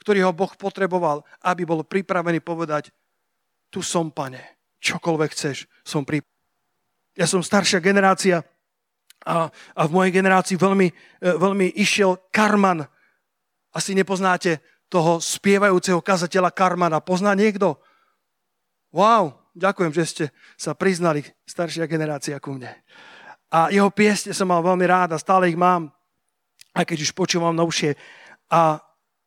ktorý 0.00 0.24
ho 0.24 0.32
Boh 0.32 0.50
potreboval, 0.56 1.22
aby 1.44 1.68
bol 1.68 1.84
pripravený 1.84 2.40
povedať, 2.40 2.88
tu 3.68 3.84
som, 3.84 4.08
pane, 4.10 4.40
čokoľvek 4.80 5.30
chceš, 5.30 5.68
som 5.84 6.02
pripravený. 6.02 6.28
Ja 7.18 7.28
som 7.28 7.44
staršia 7.44 7.84
generácia 7.84 8.40
a, 9.28 9.52
a 9.52 9.82
v 9.84 9.92
mojej 9.92 10.12
generácii 10.16 10.56
veľmi, 10.56 10.88
e, 10.88 10.94
veľmi 11.36 11.76
išiel 11.76 12.16
Karman. 12.32 12.86
Asi 13.76 13.92
nepoznáte 13.92 14.64
toho 14.90 15.20
spievajúceho 15.20 16.00
kazateľa 16.00 16.50
Karmana. 16.50 17.04
Pozná 17.04 17.36
niekto? 17.36 17.78
Wow, 18.90 19.38
ďakujem, 19.54 19.92
že 19.94 20.04
ste 20.06 20.24
sa 20.58 20.74
priznali, 20.74 21.22
staršia 21.46 21.86
generácia 21.86 22.42
ku 22.42 22.58
mne. 22.58 22.74
A 23.50 23.70
jeho 23.70 23.90
piesne 23.90 24.34
som 24.34 24.50
mal 24.50 24.62
veľmi 24.64 24.86
rád 24.86 25.14
a 25.14 25.22
stále 25.22 25.50
ich 25.50 25.58
mám, 25.58 25.90
aj 26.74 26.86
keď 26.86 26.98
už 27.06 27.14
počúvam 27.14 27.54
novšie. 27.54 27.94
A 28.50 28.82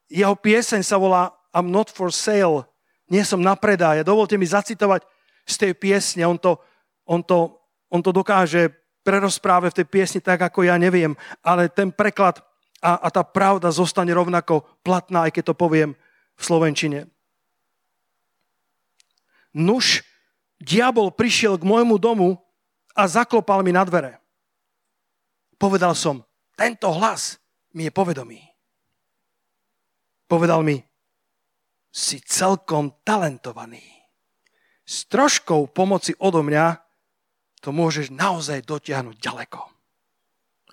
jeho 0.10 0.36
pieseň 0.36 0.82
sa 0.84 1.00
volá 1.00 1.32
I'm 1.54 1.70
not 1.70 1.94
for 1.94 2.10
sale, 2.10 2.66
nie 3.12 3.22
som 3.22 3.40
na 3.40 3.54
predaj. 3.54 4.02
Dovolte 4.02 4.40
mi 4.40 4.48
zacitovať 4.48 5.06
z 5.46 5.56
tej 5.60 5.72
piesne, 5.78 6.26
on 6.26 6.40
to, 6.40 6.58
on 7.06 7.22
to, 7.22 7.60
on 7.92 8.02
to 8.02 8.10
dokáže 8.10 8.74
prerozprávať 9.04 9.70
v 9.76 9.78
tej 9.84 9.88
piesni 9.88 10.20
tak, 10.24 10.40
ako 10.42 10.64
ja 10.64 10.80
neviem, 10.80 11.14
ale 11.44 11.68
ten 11.68 11.92
preklad 11.92 12.40
a, 12.80 13.00
a 13.04 13.08
tá 13.12 13.22
pravda 13.22 13.70
zostane 13.70 14.16
rovnako 14.16 14.64
platná, 14.82 15.28
aj 15.28 15.36
keď 15.36 15.52
to 15.52 15.56
poviem 15.56 15.92
v 16.36 16.42
Slovenčine. 16.42 17.00
Nuž, 19.54 20.02
diabol 20.58 21.14
prišiel 21.14 21.60
k 21.60 21.68
môjmu 21.68 22.00
domu 22.00 22.40
a 22.96 23.06
zaklopal 23.06 23.62
mi 23.62 23.76
na 23.76 23.86
dvere. 23.86 24.18
Povedal 25.60 25.94
som, 25.94 26.24
tento 26.58 26.90
hlas 26.90 27.38
mi 27.76 27.88
je 27.88 27.92
povedomý. 27.94 28.53
Povedal 30.34 30.66
mi, 30.66 30.82
si 31.94 32.18
celkom 32.26 32.90
talentovaný. 33.06 33.86
S 34.82 35.06
troškou 35.06 35.70
pomoci 35.70 36.18
odo 36.18 36.42
mňa 36.42 36.82
to 37.62 37.70
môžeš 37.70 38.10
naozaj 38.10 38.66
dotiahnuť 38.66 39.14
ďaleko. 39.22 39.62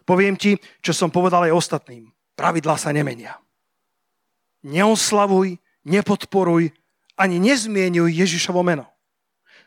Poviem 0.09 0.41
ti, 0.41 0.57
čo 0.81 0.97
som 0.97 1.13
povedal 1.13 1.45
aj 1.45 1.53
ostatným. 1.53 2.09
Pravidlá 2.41 2.81
sa 2.81 2.89
nemenia. 2.89 3.37
Neoslavuj, 4.65 5.61
nepodporuj, 5.85 6.73
ani 7.21 7.37
nezmienuj 7.37 8.17
Ježišovo 8.17 8.65
meno. 8.65 8.89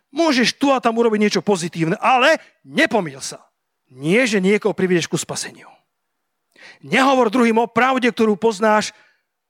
Môžeš 0.10 0.58
tu 0.58 0.73
a 0.73 0.82
tam 0.82 0.97
urobiť 0.97 1.21
niečo 1.21 1.45
pozitívne, 1.45 2.01
ale 2.01 2.41
nepomýl 2.65 3.21
sa. 3.21 3.45
Nie, 3.93 4.25
že 4.25 4.41
niekoho 4.41 4.73
priviedeš 4.73 5.06
ku 5.06 5.21
spaseniu. 5.21 5.69
Nehovor 6.82 7.29
druhým 7.29 7.62
o 7.62 7.69
pravde, 7.69 8.10
ktorú 8.10 8.41
poznáš, 8.41 8.89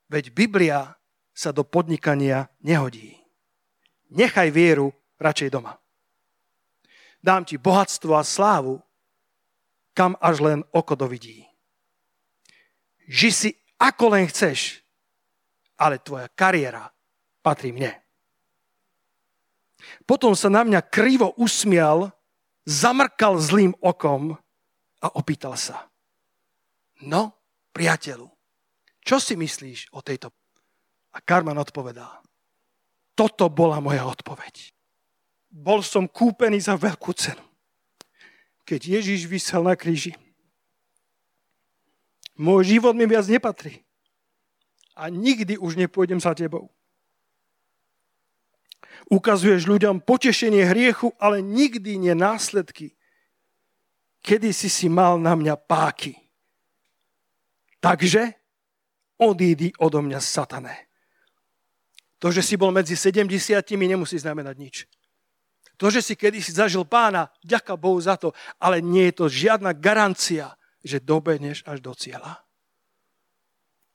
Veď 0.10 0.34
Biblia 0.34 0.96
sa 1.34 1.50
do 1.50 1.66
podnikania 1.66 2.50
nehodí. 2.62 3.18
Nechaj 4.14 4.54
vieru 4.54 4.94
radšej 5.18 5.50
doma. 5.50 5.80
Dám 7.24 7.48
ti 7.48 7.56
bohatstvo 7.58 8.14
a 8.14 8.22
slávu, 8.22 8.84
kam 9.96 10.20
až 10.20 10.44
len 10.44 10.60
oko 10.76 10.94
dovidí. 10.98 11.48
Ži 13.08 13.30
si 13.32 13.50
ako 13.80 14.18
len 14.18 14.26
chceš, 14.28 14.84
ale 15.80 16.00
tvoja 16.00 16.28
kariéra 16.32 16.92
patrí 17.44 17.72
mne. 17.72 18.04
Potom 20.08 20.32
sa 20.36 20.48
na 20.48 20.64
mňa 20.64 20.80
krivo 20.88 21.36
usmial, 21.36 22.12
zamrkal 22.64 23.36
zlým 23.40 23.76
okom 23.84 24.36
a 25.04 25.08
opýtal 25.20 25.60
sa. 25.60 25.92
No, 27.04 27.36
priateľu, 27.76 28.32
čo 29.04 29.20
si 29.20 29.36
myslíš 29.36 29.92
o 29.92 30.00
tejto? 30.00 30.32
A 31.14 31.22
Karman 31.22 31.60
odpovedá, 31.60 32.24
toto 33.14 33.46
bola 33.52 33.78
moja 33.78 34.02
odpoveď. 34.08 34.74
Bol 35.54 35.86
som 35.86 36.10
kúpený 36.10 36.58
za 36.58 36.74
veľkú 36.74 37.14
cenu. 37.14 37.44
Keď 38.66 38.82
Ježiš 38.98 39.30
vysel 39.30 39.62
na 39.62 39.78
kríži, 39.78 40.18
môj 42.34 42.74
život 42.74 42.98
mi 42.98 43.06
viac 43.06 43.30
nepatrí. 43.30 43.86
a 44.94 45.10
nikdy 45.10 45.58
už 45.58 45.74
nepôjdem 45.74 46.22
za 46.22 46.38
tebou. 46.38 46.70
Ukazuješ 49.10 49.66
ľuďom 49.66 50.06
potešenie 50.06 50.70
hriechu, 50.70 51.12
ale 51.18 51.42
nikdy 51.42 51.98
nie 51.98 52.14
následky. 52.14 52.94
Kedy 54.22 54.54
si 54.54 54.70
si 54.70 54.88
mal 54.88 55.20
na 55.20 55.34
mňa 55.36 55.60
páky. 55.60 56.16
Takže 57.84 58.38
odídi 59.20 59.74
odo 59.78 60.02
mňa, 60.02 60.20
satané. 60.22 60.90
To, 62.24 62.32
že 62.32 62.40
si 62.40 62.56
bol 62.56 62.72
medzi 62.72 62.96
70 62.96 63.28
nemusí 63.76 64.16
znamenať 64.16 64.56
nič. 64.56 64.76
To, 65.76 65.92
že 65.92 66.00
si 66.00 66.14
kedysi 66.16 66.56
zažil 66.56 66.88
pána, 66.88 67.28
ďaká 67.44 67.76
Bohu 67.76 68.00
za 68.00 68.16
to, 68.16 68.32
ale 68.62 68.80
nie 68.80 69.12
je 69.12 69.20
to 69.20 69.26
žiadna 69.28 69.76
garancia, 69.76 70.56
že 70.80 71.04
dobehneš 71.04 71.66
až 71.68 71.84
do 71.84 71.92
cieľa. 71.92 72.40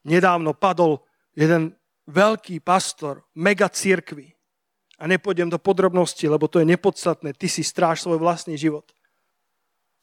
Nedávno 0.05 0.53
padol 0.53 1.01
jeden 1.33 1.73
veľký 2.05 2.61
pastor 2.61 3.25
mega 3.33 3.65
církvy. 3.65 4.33
A 4.99 5.07
nepôjdem 5.07 5.47
do 5.47 5.55
podrobností, 5.55 6.27
lebo 6.27 6.51
to 6.51 6.59
je 6.59 6.67
nepodstatné. 6.67 7.31
Ty 7.31 7.47
si 7.47 7.63
stráž 7.63 8.03
svoj 8.03 8.19
vlastný 8.19 8.59
život. 8.59 8.83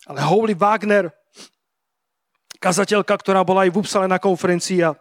Ale 0.08 0.24
Holy 0.24 0.56
Wagner, 0.56 1.12
kazateľka, 2.58 3.12
ktorá 3.20 3.44
bola 3.44 3.68
aj 3.68 3.70
v 3.70 3.78
Upsale 3.84 4.08
na 4.08 4.16
konferencii 4.16 4.80
a 4.82 4.96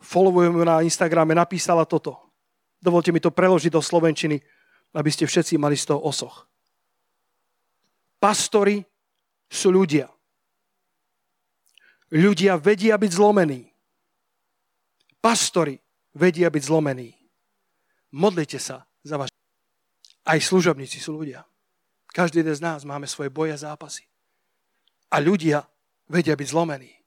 followujem 0.00 0.56
ju 0.56 0.64
na 0.64 0.82
Instagrame, 0.82 1.36
napísala 1.36 1.84
toto. 1.84 2.16
Dovolte 2.80 3.12
mi 3.12 3.20
to 3.20 3.30
preložiť 3.30 3.72
do 3.72 3.84
Slovenčiny, 3.84 4.40
aby 4.96 5.10
ste 5.12 5.28
všetci 5.28 5.60
mali 5.60 5.76
z 5.76 5.92
toho 5.92 6.00
osoch. 6.00 6.48
Pastori 8.20 8.84
sú 9.48 9.72
ľudia. 9.72 10.08
Ľudia 12.10 12.58
vedia 12.58 12.98
byť 12.98 13.10
zlomení. 13.14 13.70
Pastori 15.20 15.78
vedia 16.16 16.50
byť 16.50 16.62
zlomení. 16.64 17.14
Modlite 18.12 18.58
sa 18.58 18.84
za 19.06 19.16
vás. 19.16 19.30
Aj 20.26 20.38
služobníci 20.40 20.98
sú 20.98 21.16
ľudia. 21.16 21.46
Každý 22.10 22.42
jeden 22.42 22.56
z 22.56 22.60
nás 22.60 22.82
máme 22.82 23.06
svoje 23.06 23.30
boje 23.30 23.54
a 23.54 23.62
zápasy. 23.70 24.04
A 25.14 25.22
ľudia 25.22 25.64
vedia 26.10 26.34
byť 26.34 26.48
zlomení. 26.50 26.99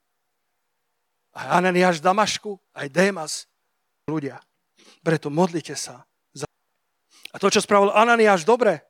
Aj 1.34 1.58
Ananiáš 1.58 2.00
v 2.00 2.06
Damašku, 2.06 2.52
aj 2.78 2.88
Démas, 2.93 3.50
ľudia. 4.06 4.38
Preto 5.02 5.34
modlite 5.34 5.74
sa. 5.74 6.06
Za... 6.32 6.46
A 7.34 7.36
to, 7.41 7.50
čo 7.50 7.60
spravil 7.60 7.89
Ananiáš 7.89 8.46
dobre, 8.46 8.86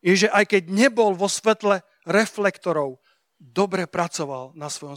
je, 0.00 0.26
že 0.26 0.28
aj 0.32 0.44
keď 0.48 0.62
nebol 0.72 1.12
vo 1.12 1.28
svetle 1.28 1.84
reflektorov, 2.08 3.00
dobre 3.40 3.88
pracoval 3.88 4.52
na 4.56 4.68
svojom 4.68 4.96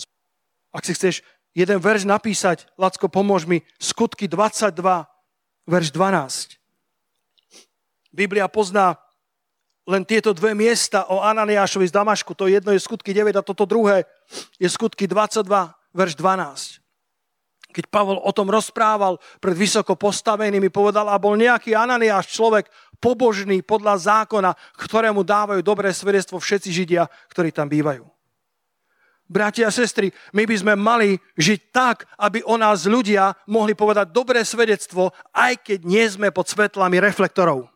Ak 0.75 0.83
si 0.83 0.95
chceš 0.95 1.23
jeden 1.55 1.79
verš 1.79 2.03
napísať, 2.07 2.67
Lacko, 2.79 3.07
pomôž 3.07 3.47
mi, 3.47 3.63
skutky 3.79 4.27
22, 4.27 4.79
verš 5.67 5.87
12. 5.95 6.59
Biblia 8.13 8.45
pozná 8.51 8.99
len 9.83 10.07
tieto 10.07 10.31
dve 10.31 10.55
miesta 10.55 11.03
o 11.11 11.19
Ananiášovi 11.19 11.91
z 11.91 11.95
Damašku. 11.95 12.31
To 12.39 12.47
jedno 12.47 12.71
je 12.71 12.79
skutky 12.79 13.11
9 13.11 13.35
a 13.35 13.43
toto 13.43 13.67
druhé 13.67 14.07
je 14.55 14.67
skutky 14.71 15.07
22, 15.07 15.43
verš 15.91 16.13
12. 16.15 16.79
Keď 17.73 17.89
Pavol 17.89 18.21
o 18.21 18.31
tom 18.31 18.53
rozprával 18.53 19.17
pred 19.41 19.57
vysoko 19.57 19.97
postavenými, 19.97 20.69
povedal, 20.69 21.09
a 21.09 21.17
bol 21.17 21.33
nejaký 21.33 21.73
Ananiáš, 21.73 22.29
človek 22.29 22.69
pobožný 23.01 23.65
podľa 23.65 24.23
zákona, 24.23 24.53
ktorému 24.77 25.25
dávajú 25.25 25.59
dobré 25.65 25.89
svedectvo 25.91 26.37
všetci 26.37 26.69
Židia, 26.69 27.09
ktorí 27.33 27.49
tam 27.49 27.67
bývajú. 27.67 28.05
Bratia 29.25 29.67
a 29.67 29.73
sestry, 29.73 30.13
my 30.37 30.45
by 30.45 30.55
sme 30.61 30.73
mali 30.77 31.17
žiť 31.33 31.59
tak, 31.73 32.05
aby 32.21 32.45
o 32.45 32.53
nás 32.53 32.85
ľudia 32.85 33.33
mohli 33.49 33.73
povedať 33.73 34.13
dobré 34.13 34.45
svedectvo, 34.45 35.09
aj 35.33 35.65
keď 35.65 35.79
nie 35.89 36.05
sme 36.05 36.29
pod 36.29 36.45
svetlami 36.45 37.01
reflektorov. 37.01 37.72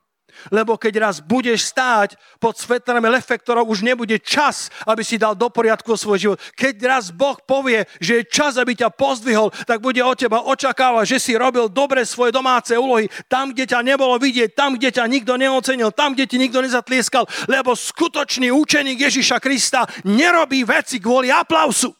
Lebo 0.54 0.78
keď 0.78 0.94
raz 1.02 1.16
budeš 1.20 1.74
stáť 1.74 2.16
pod 2.38 2.56
svetlami 2.56 3.10
reflektorov, 3.10 3.68
už 3.68 3.82
nebude 3.82 4.16
čas, 4.22 4.70
aby 4.86 5.02
si 5.02 5.18
dal 5.18 5.34
do 5.34 5.50
poriadku 5.50 5.98
svoj 5.98 6.18
život. 6.22 6.38
Keď 6.54 6.76
raz 6.86 7.06
Boh 7.10 7.36
povie, 7.42 7.90
že 7.98 8.22
je 8.22 8.30
čas, 8.30 8.56
aby 8.62 8.78
ťa 8.78 8.94
pozdvihol, 8.94 9.50
tak 9.66 9.82
bude 9.82 10.00
od 10.06 10.14
teba 10.14 10.46
očakávať, 10.46 11.18
že 11.18 11.18
si 11.18 11.34
robil 11.34 11.66
dobre 11.68 12.06
svoje 12.06 12.30
domáce 12.30 12.78
úlohy, 12.78 13.10
tam, 13.26 13.50
kde 13.50 13.66
ťa 13.66 13.82
nebolo 13.82 14.22
vidieť, 14.22 14.54
tam, 14.54 14.78
kde 14.78 14.94
ťa 14.94 15.10
nikto 15.10 15.34
neocenil, 15.34 15.90
tam, 15.90 16.14
kde 16.14 16.30
ti 16.30 16.38
nikto 16.38 16.62
nezatlieskal, 16.62 17.26
lebo 17.50 17.74
skutočný 17.74 18.54
učeník 18.54 19.10
Ježiša 19.10 19.42
Krista 19.42 19.90
nerobí 20.06 20.62
veci 20.62 21.02
kvôli 21.02 21.34
aplausu. 21.34 21.97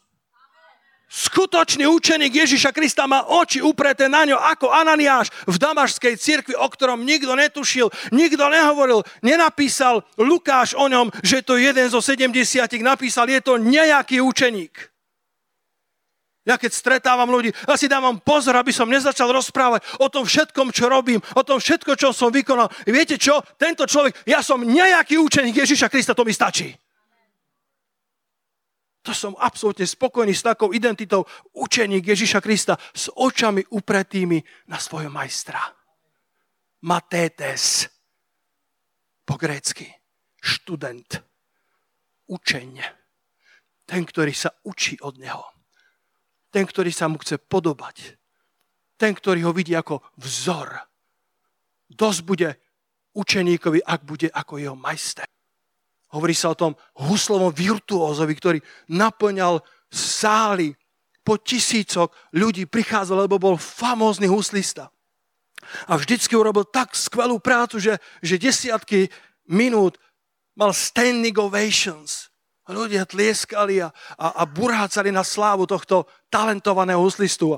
Skutočný 1.08 1.88
učeník 1.88 2.36
Ježiša 2.44 2.68
Krista 2.68 3.08
má 3.08 3.24
oči 3.32 3.64
upreté 3.64 4.12
na 4.12 4.28
ňo 4.28 4.36
ako 4.36 4.68
Ananiáš 4.68 5.32
v 5.48 5.56
Damašskej 5.56 6.20
cirkvi, 6.20 6.52
o 6.52 6.68
ktorom 6.68 7.00
nikto 7.00 7.32
netušil, 7.32 7.88
nikto 8.12 8.44
nehovoril, 8.44 9.00
nenapísal 9.24 10.04
Lukáš 10.20 10.76
o 10.76 10.84
ňom, 10.84 11.08
že 11.24 11.40
to 11.40 11.56
jeden 11.56 11.88
zo 11.88 12.04
70 12.04 12.28
napísal, 12.84 13.24
je 13.24 13.40
to 13.40 13.56
nejaký 13.56 14.20
učeník. 14.20 14.92
Ja 16.44 16.60
keď 16.60 16.76
stretávam 16.76 17.28
ľudí, 17.28 17.52
ja 17.52 17.76
si 17.76 17.88
dávam 17.88 18.20
pozor, 18.20 18.56
aby 18.56 18.72
som 18.72 18.88
nezačal 18.88 19.32
rozprávať 19.32 19.84
o 20.00 20.12
tom 20.12 20.28
všetkom, 20.28 20.72
čo 20.76 20.92
robím, 20.92 21.20
o 21.36 21.44
tom 21.44 21.60
všetko, 21.60 21.92
čo 21.96 22.12
som 22.12 22.32
vykonal. 22.32 22.68
Viete 22.88 23.16
čo? 23.20 23.40
Tento 23.56 23.84
človek, 23.84 24.28
ja 24.28 24.44
som 24.44 24.60
nejaký 24.60 25.16
učeník 25.20 25.56
Ježiša 25.56 25.88
Krista, 25.88 26.16
to 26.16 26.24
mi 26.24 26.32
stačí. 26.36 26.72
To 29.06 29.14
som 29.14 29.38
absolútne 29.38 29.86
spokojný 29.86 30.34
s 30.34 30.42
takou 30.42 30.74
identitou 30.74 31.24
učeník 31.54 32.02
Ježiša 32.02 32.42
Krista 32.42 32.74
s 32.92 33.08
očami 33.14 33.62
upretými 33.70 34.42
na 34.68 34.76
svojho 34.76 35.08
majstra. 35.08 35.62
Matétes. 36.82 37.86
Po 39.22 39.38
grécky. 39.38 39.86
Študent. 40.38 41.22
Učeň. 42.28 42.70
Ten, 43.88 44.02
ktorý 44.04 44.34
sa 44.36 44.52
učí 44.66 45.00
od 45.00 45.16
neho. 45.16 45.46
Ten, 46.52 46.68
ktorý 46.68 46.92
sa 46.92 47.08
mu 47.08 47.16
chce 47.22 47.40
podobať. 47.40 48.18
Ten, 48.98 49.14
ktorý 49.14 49.48
ho 49.48 49.52
vidí 49.54 49.72
ako 49.78 50.02
vzor. 50.20 50.74
Dosť 51.88 52.20
bude 52.26 52.48
učeníkovi, 53.16 53.80
ak 53.80 54.00
bude 54.04 54.28
ako 54.28 54.60
jeho 54.60 54.76
majster. 54.76 55.24
Hovorí 56.08 56.32
sa 56.32 56.52
o 56.52 56.58
tom 56.58 56.72
huslovom 57.04 57.52
virtuózovi, 57.52 58.32
ktorý 58.32 58.58
naplňal 58.88 59.60
sály 59.92 60.72
po 61.20 61.36
tisícok 61.36 62.08
ľudí 62.32 62.64
prichádzal, 62.64 63.28
lebo 63.28 63.36
bol 63.36 63.60
famózny 63.60 64.24
huslista. 64.24 64.88
A 65.84 66.00
vždycky 66.00 66.32
urobil 66.32 66.64
tak 66.64 66.96
skvelú 66.96 67.36
prácu, 67.36 67.76
že, 67.76 68.00
že 68.24 68.40
desiatky 68.40 69.12
minút 69.44 70.00
mal 70.56 70.72
standing 70.72 71.36
ovations. 71.36 72.32
Ľudia 72.68 73.04
tlieskali 73.08 73.80
a, 73.84 73.92
a, 74.16 74.26
a 74.40 74.42
burhácali 74.48 75.12
na 75.12 75.24
slávu 75.24 75.68
tohto 75.68 76.08
talentovaného 76.32 77.00
huslistu. 77.00 77.56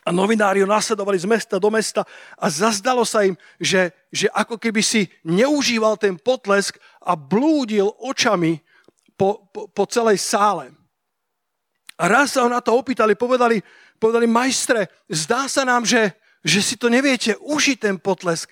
A 0.00 0.10
novinári 0.12 0.64
ho 0.64 0.68
nasledovali 0.68 1.20
z 1.20 1.28
mesta 1.28 1.60
do 1.60 1.68
mesta 1.68 2.08
a 2.40 2.48
zazdalo 2.48 3.04
sa 3.04 3.20
im, 3.20 3.36
že, 3.60 3.92
že 4.08 4.32
ako 4.32 4.56
keby 4.56 4.80
si 4.80 5.12
neužíval 5.28 6.00
ten 6.00 6.16
potlesk 6.16 6.80
a 7.04 7.12
blúdil 7.12 7.92
očami 8.00 8.64
po, 9.12 9.44
po, 9.52 9.68
po 9.68 9.84
celej 9.84 10.16
sále. 10.24 10.72
A 12.00 12.08
raz 12.08 12.32
sa 12.32 12.48
ho 12.48 12.48
na 12.48 12.64
to 12.64 12.72
opýtali, 12.72 13.12
povedali, 13.12 13.60
povedali, 14.00 14.24
majstre, 14.24 14.88
zdá 15.04 15.44
sa 15.52 15.68
nám, 15.68 15.84
že, 15.84 16.16
že 16.40 16.64
si 16.64 16.80
to 16.80 16.88
neviete 16.88 17.36
užiť 17.36 17.76
ten 17.76 17.96
potlesk. 18.00 18.48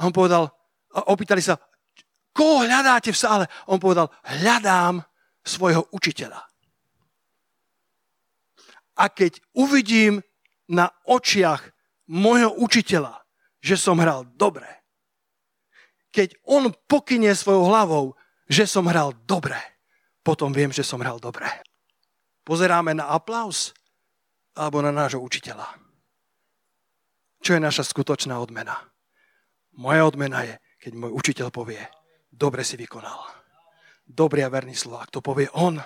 A 0.00 0.08
on 0.08 0.12
povedal, 0.16 0.48
a 0.96 1.12
opýtali 1.12 1.44
sa, 1.44 1.60
koho 2.32 2.64
hľadáte 2.64 3.12
v 3.12 3.20
sále? 3.20 3.44
A 3.44 3.68
on 3.68 3.76
povedal, 3.76 4.08
hľadám 4.24 5.04
svojho 5.44 5.84
učiteľa. 5.92 6.40
A 8.98 9.04
keď 9.12 9.36
uvidím 9.52 10.24
na 10.68 10.92
očiach 11.08 11.72
môjho 12.08 12.52
učiteľa, 12.60 13.24
že 13.64 13.80
som 13.80 13.98
hral 13.98 14.28
dobre. 14.36 14.68
Keď 16.12 16.40
on 16.48 16.72
pokynie 16.88 17.32
svojou 17.32 17.68
hlavou, 17.68 18.16
že 18.48 18.64
som 18.64 18.88
hral 18.88 19.12
dobre, 19.28 19.56
potom 20.24 20.52
viem, 20.52 20.72
že 20.72 20.84
som 20.84 21.00
hral 21.00 21.20
dobre. 21.20 21.48
Pozeráme 22.44 22.96
na 22.96 23.12
aplaus 23.12 23.76
alebo 24.56 24.80
na 24.80 24.88
nášho 24.88 25.20
učiteľa. 25.20 25.68
Čo 27.44 27.56
je 27.56 27.60
naša 27.60 27.84
skutočná 27.84 28.40
odmena? 28.40 28.76
Moja 29.78 30.02
odmena 30.08 30.42
je, 30.42 30.54
keď 30.80 30.92
môj 30.96 31.12
učiteľ 31.12 31.48
povie, 31.52 31.80
dobre 32.32 32.64
si 32.64 32.74
vykonal. 32.74 33.20
Dobrý 34.08 34.42
a 34.42 34.50
verný 34.50 34.72
Slovák. 34.72 35.12
To 35.12 35.20
povie 35.20 35.52
on, 35.52 35.78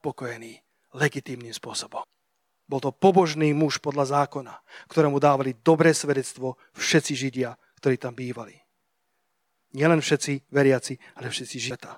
pokojený, 0.00 0.56
legitímnym 0.96 1.52
spôsobom. 1.52 2.02
Bol 2.74 2.82
to 2.82 2.90
pobožný 2.90 3.54
muž 3.54 3.78
podľa 3.78 4.26
zákona, 4.26 4.50
ktorému 4.90 5.22
dávali 5.22 5.54
dobré 5.62 5.94
svedectvo 5.94 6.58
všetci 6.74 7.14
Židia, 7.14 7.54
ktorí 7.78 8.02
tam 8.02 8.18
bývali. 8.18 8.58
Nielen 9.78 10.02
všetci 10.02 10.50
veriaci, 10.50 10.98
ale 11.14 11.30
všetci 11.30 11.56
žita. 11.62 11.94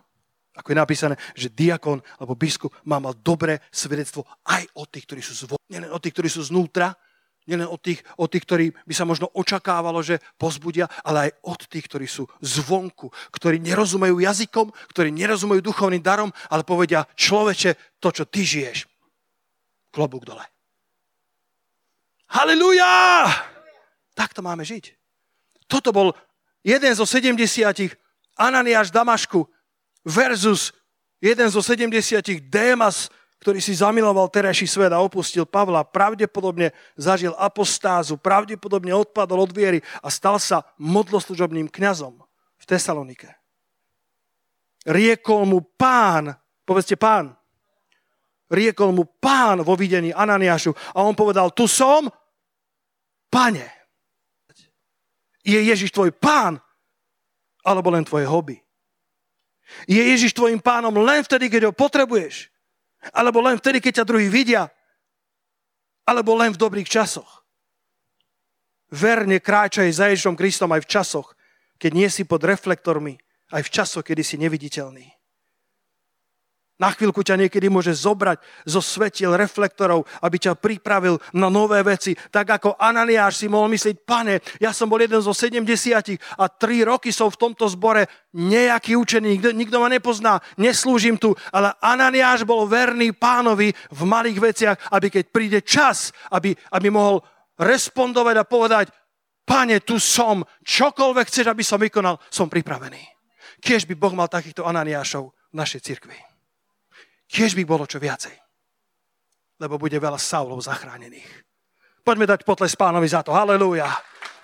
Ako 0.52 0.72
je 0.72 0.76
napísané, 0.76 1.16
že 1.32 1.48
diakon 1.48 2.04
alebo 2.20 2.36
biskup 2.36 2.76
má 2.84 3.00
mal 3.00 3.16
dobré 3.16 3.64
svedectvo 3.72 4.28
aj 4.44 4.68
od 4.76 4.88
tých, 4.92 5.08
ktorí 5.08 5.20
sú 5.24 5.32
zvonka. 5.48 5.64
Nielen 5.72 5.88
od 5.88 6.00
tých, 6.04 6.12
ktorí 6.12 6.28
sú 6.28 6.44
znútra, 6.44 6.92
nielen 7.48 7.72
od 7.72 7.80
tých, 7.80 8.04
od 8.20 8.28
tých, 8.28 8.44
ktorí 8.44 8.66
by 8.84 8.92
sa 8.92 9.08
možno 9.08 9.32
očakávalo, 9.32 10.04
že 10.04 10.20
pozbudia, 10.36 10.92
ale 11.08 11.32
aj 11.32 11.56
od 11.56 11.60
tých, 11.72 11.88
ktorí 11.88 12.04
sú 12.04 12.28
zvonku, 12.44 13.08
ktorí 13.32 13.64
nerozumejú 13.64 14.20
jazykom, 14.20 14.68
ktorí 14.92 15.08
nerozumejú 15.08 15.64
duchovným 15.64 16.04
darom, 16.04 16.28
ale 16.52 16.68
povedia, 16.68 17.08
človeče, 17.16 17.96
to, 17.96 18.12
čo 18.12 18.28
ty 18.28 18.44
žiješ, 18.44 18.84
klobúk 19.88 20.28
dole. 20.28 20.44
Halelujá! 22.30 23.28
Tak 24.16 24.32
to 24.32 24.40
máme 24.40 24.64
žiť. 24.64 24.96
Toto 25.66 25.90
bol 25.92 26.14
jeden 26.66 26.92
zo 26.94 27.06
70 27.06 27.38
Ananiáš 28.36 28.92
Damašku, 28.92 29.48
versus 30.06 30.70
jeden 31.18 31.50
zo 31.50 31.58
70 31.58 31.90
Démas, 32.46 33.10
ktorý 33.42 33.58
si 33.58 33.74
zamiloval 33.74 34.30
terajší 34.30 34.70
svet 34.70 34.94
a 34.94 35.02
opustil 35.02 35.44
Pavla, 35.44 35.84
pravdepodobne 35.84 36.70
zažil 36.94 37.34
apostázu, 37.36 38.16
pravdepodobne 38.16 38.94
odpadol 38.94 39.44
od 39.44 39.52
viery 39.52 39.82
a 40.00 40.08
stal 40.08 40.38
sa 40.38 40.64
modloslužobným 40.78 41.68
kňazom 41.68 42.22
v 42.56 42.64
Tesalonike. 42.64 43.34
Riekol 44.86 45.44
mu 45.50 45.66
pán, 45.74 46.38
povedzte 46.62 46.94
pán, 46.94 47.34
riekol 48.50 48.94
mu 48.94 49.04
pán 49.06 49.62
vo 49.62 49.74
videní 49.74 50.14
Ananiášu 50.14 50.74
a 50.94 51.02
on 51.02 51.14
povedal, 51.18 51.50
tu 51.50 51.66
som, 51.66 52.06
pane. 53.30 53.66
Je 55.46 55.58
Ježiš 55.62 55.94
tvoj 55.94 56.10
pán, 56.10 56.58
alebo 57.62 57.90
len 57.90 58.02
tvoje 58.02 58.26
hobby? 58.26 58.58
Je 59.86 59.98
Ježiš 59.98 60.34
tvojim 60.34 60.62
pánom 60.62 60.94
len 60.94 61.26
vtedy, 61.26 61.50
keď 61.50 61.70
ho 61.70 61.72
potrebuješ? 61.74 62.50
Alebo 63.10 63.42
len 63.42 63.58
vtedy, 63.58 63.82
keď 63.82 64.02
ťa 64.02 64.08
druhý 64.08 64.30
vidia? 64.30 64.70
Alebo 66.06 66.38
len 66.38 66.54
v 66.54 66.60
dobrých 66.62 66.86
časoch? 66.86 67.42
Verne 68.86 69.42
kráčaj 69.42 69.90
za 69.90 70.06
Ježišom 70.06 70.38
Kristom 70.38 70.70
aj 70.70 70.86
v 70.86 70.90
časoch, 70.90 71.34
keď 71.82 71.90
nie 71.90 72.06
si 72.06 72.22
pod 72.22 72.46
reflektormi, 72.46 73.18
aj 73.50 73.66
v 73.66 73.72
časoch, 73.74 74.06
kedy 74.06 74.22
si 74.22 74.38
neviditeľný. 74.38 75.15
Na 76.76 76.92
chvíľku 76.92 77.24
ťa 77.24 77.40
niekedy 77.40 77.72
môže 77.72 77.96
zobrať 77.96 78.36
zo 78.68 78.84
svetiel 78.84 79.32
reflektorov, 79.32 80.04
aby 80.20 80.36
ťa 80.36 80.60
pripravil 80.60 81.16
na 81.32 81.48
nové 81.48 81.80
veci. 81.80 82.12
Tak 82.12 82.60
ako 82.60 82.76
Ananiáš 82.76 83.40
si 83.40 83.48
mohol 83.48 83.72
myslieť, 83.72 84.04
pane, 84.04 84.44
ja 84.60 84.76
som 84.76 84.84
bol 84.84 85.00
jeden 85.00 85.16
zo 85.24 85.32
70 85.32 85.64
a 86.36 86.44
tri 86.52 86.84
roky 86.84 87.08
som 87.16 87.32
v 87.32 87.40
tomto 87.40 87.64
zbore 87.72 88.04
nejaký 88.36 88.92
učený, 88.92 89.40
nikto, 89.40 89.50
nikto 89.56 89.76
ma 89.80 89.88
nepozná, 89.88 90.44
neslúžim 90.60 91.16
tu, 91.16 91.32
ale 91.48 91.72
Ananiáš 91.80 92.44
bol 92.44 92.68
verný 92.68 93.16
pánovi 93.16 93.72
v 93.72 94.00
malých 94.04 94.38
veciach, 94.38 94.76
aby 94.92 95.08
keď 95.08 95.24
príde 95.32 95.58
čas, 95.64 96.12
aby, 96.28 96.52
aby 96.76 96.92
mohol 96.92 97.24
respondovať 97.56 98.36
a 98.36 98.44
povedať, 98.44 98.86
pane, 99.48 99.80
tu 99.80 99.96
som, 99.96 100.44
čokoľvek 100.60 101.24
chceš, 101.24 101.48
aby 101.48 101.64
som 101.64 101.80
vykonal, 101.80 102.20
som 102.28 102.52
pripravený. 102.52 103.00
Kiež 103.64 103.88
by 103.88 103.96
Boh 103.96 104.12
mal 104.12 104.28
takýchto 104.28 104.68
Ananiášov 104.68 105.32
v 105.32 105.54
našej 105.56 105.80
cirkvi. 105.80 106.35
Tiež 107.26 107.58
by 107.58 107.64
bolo 107.66 107.84
čo 107.84 107.98
viacej. 107.98 108.34
Lebo 109.58 109.80
bude 109.80 109.96
veľa 109.98 110.20
Saulov 110.20 110.62
zachránených. 110.62 111.26
Poďme 112.06 112.30
dať 112.30 112.46
potles 112.46 112.78
pánovi 112.78 113.08
za 113.10 113.26
to. 113.26 113.34
Halelúja. 113.34 113.90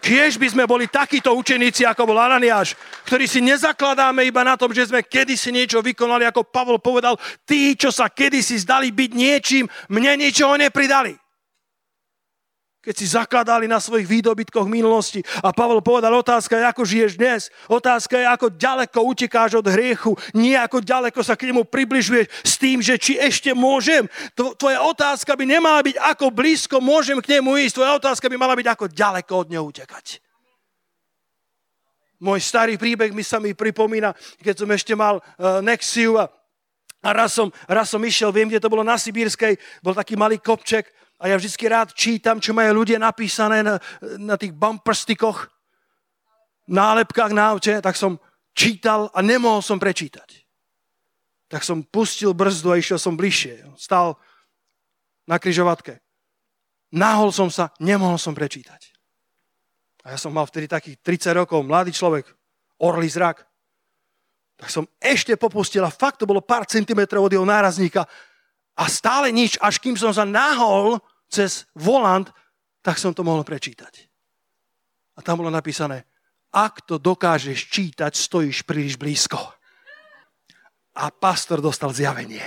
Kiež 0.03 0.35
by 0.35 0.51
sme 0.51 0.65
boli 0.67 0.91
takíto 0.91 1.31
učeníci, 1.31 1.87
ako 1.87 2.11
bol 2.11 2.19
Ananiáš, 2.19 2.75
ktorí 3.07 3.31
si 3.31 3.39
nezakladáme 3.39 4.27
iba 4.27 4.43
na 4.43 4.59
tom, 4.59 4.75
že 4.75 4.91
sme 4.91 5.07
kedysi 5.07 5.55
niečo 5.55 5.79
vykonali, 5.79 6.27
ako 6.27 6.51
Pavol 6.51 6.83
povedal, 6.83 7.15
tí, 7.47 7.79
čo 7.79 7.95
sa 7.95 8.11
kedysi 8.11 8.59
zdali 8.59 8.91
byť 8.91 9.11
niečím, 9.15 9.71
mne 9.95 10.27
ničoho 10.27 10.59
nepridali 10.59 11.22
keď 12.83 12.95
si 12.99 13.07
zakladali 13.07 13.71
na 13.71 13.79
svojich 13.79 14.11
výdobytkoch 14.11 14.67
minulosti. 14.67 15.23
A 15.39 15.55
Pavel 15.55 15.79
povedal, 15.79 16.11
otázka 16.19 16.59
je, 16.59 16.67
ako 16.67 16.83
žiješ 16.83 17.13
dnes. 17.15 17.47
Otázka 17.71 18.19
je, 18.19 18.27
ako 18.27 18.51
ďaleko 18.59 18.99
utekáš 19.07 19.63
od 19.63 19.71
hriechu. 19.71 20.19
Nie 20.35 20.59
ako 20.59 20.83
ďaleko 20.83 21.23
sa 21.23 21.39
k 21.39 21.55
nemu 21.55 21.63
približuješ 21.63 22.27
s 22.43 22.55
tým, 22.59 22.83
že 22.83 22.99
či 22.99 23.23
ešte 23.23 23.55
môžem. 23.55 24.11
Tvoja 24.35 24.83
otázka 24.83 25.39
by 25.39 25.47
nemala 25.47 25.79
byť, 25.87 25.95
ako 25.95 26.35
blízko 26.35 26.83
môžem 26.83 27.23
k 27.23 27.39
nemu 27.39 27.55
ísť. 27.63 27.79
Tvoja 27.79 27.95
otázka 27.95 28.27
by 28.27 28.35
mala 28.35 28.59
byť, 28.59 28.67
ako 28.67 28.85
ďaleko 28.91 29.33
od 29.39 29.49
neho 29.55 29.63
utekať. 29.63 30.19
Môj 32.19 32.43
starý 32.43 32.75
príbeh 32.79 33.15
mi 33.15 33.23
sa 33.23 33.39
mi 33.39 33.55
pripomína, 33.55 34.15
keď 34.43 34.55
som 34.63 34.71
ešte 34.71 34.95
mal 34.95 35.19
uh, 35.19 35.59
Nexiu 35.59 36.19
a, 36.19 36.31
a 37.03 37.09
raz, 37.11 37.35
som, 37.35 37.51
raz 37.67 37.91
som 37.91 37.99
išiel, 37.99 38.31
viem, 38.31 38.47
kde 38.47 38.63
to 38.63 38.71
bolo 38.71 38.87
na 38.87 38.95
Sibírskej, 38.95 39.59
bol 39.83 39.91
taký 39.91 40.15
malý 40.15 40.39
kopček 40.39 41.02
a 41.23 41.31
ja 41.31 41.39
vždy 41.39 41.55
rád 41.71 41.95
čítam, 41.95 42.43
čo 42.43 42.51
majú 42.51 42.83
ľudia 42.83 42.99
napísané 42.99 43.63
na, 43.63 43.79
na 44.19 44.35
tých 44.35 44.51
bumperstikoch, 44.51 45.47
nálepkách 46.67 47.31
na 47.31 47.55
aute, 47.55 47.79
tak 47.79 47.95
som 47.95 48.19
čítal 48.51 49.07
a 49.15 49.23
nemohol 49.23 49.63
som 49.63 49.79
prečítať. 49.79 50.43
Tak 51.47 51.63
som 51.63 51.87
pustil 51.87 52.35
brzdu 52.35 52.75
a 52.75 52.81
išiel 52.83 52.99
som 52.99 53.15
bližšie. 53.15 53.79
Stal 53.79 54.19
na 55.31 55.39
kryžovatke. 55.39 56.03
Nahol 56.91 57.31
som 57.31 57.47
sa, 57.55 57.71
nemohol 57.79 58.19
som 58.19 58.35
prečítať. 58.35 58.91
A 60.03 60.17
ja 60.17 60.19
som 60.19 60.35
mal 60.35 60.51
vtedy 60.51 60.67
takých 60.67 60.99
30 61.07 61.39
rokov, 61.39 61.63
mladý 61.63 61.95
človek, 61.95 62.27
orlý 62.83 63.07
zrak. 63.07 63.47
Tak 64.59 64.69
som 64.75 64.91
ešte 64.99 65.39
popustil 65.39 65.87
a 65.87 65.95
fakt 65.95 66.19
to 66.19 66.27
bolo 66.27 66.43
pár 66.43 66.67
centimetrov 66.67 67.31
od 67.31 67.33
jeho 67.33 67.47
nárazníka 67.47 68.03
a 68.75 68.85
stále 68.91 69.31
nič, 69.31 69.55
až 69.63 69.79
kým 69.79 69.95
som 69.95 70.11
sa 70.11 70.27
nahol 70.27 70.99
cez 71.33 71.65
volant, 71.73 72.29
tak 72.85 73.01
som 73.01 73.17
to 73.17 73.25
mohol 73.25 73.41
prečítať. 73.41 74.13
A 75.17 75.25
tam 75.25 75.41
bolo 75.41 75.49
napísané, 75.49 76.05
ak 76.53 76.85
to 76.85 77.01
dokážeš 77.01 77.73
čítať, 77.73 78.13
stojíš 78.13 78.69
príliš 78.69 79.01
blízko. 79.01 79.41
A 80.93 81.09
pastor 81.09 81.65
dostal 81.65 81.97
zjavenie. 81.97 82.45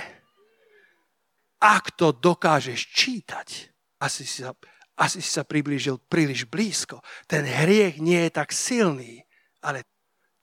Ak 1.58 1.98
to 1.98 2.14
dokážeš 2.14 2.94
čítať, 2.94 3.74
asi 3.98 4.22
si 4.22 4.46
sa, 4.46 4.54
asi 4.94 5.18
si 5.18 5.30
sa 5.34 5.42
priblížil 5.42 5.98
príliš 6.06 6.46
blízko. 6.46 7.02
Ten 7.26 7.42
hriech 7.42 7.98
nie 7.98 8.30
je 8.30 8.30
tak 8.30 8.54
silný, 8.54 9.26
ale 9.58 9.82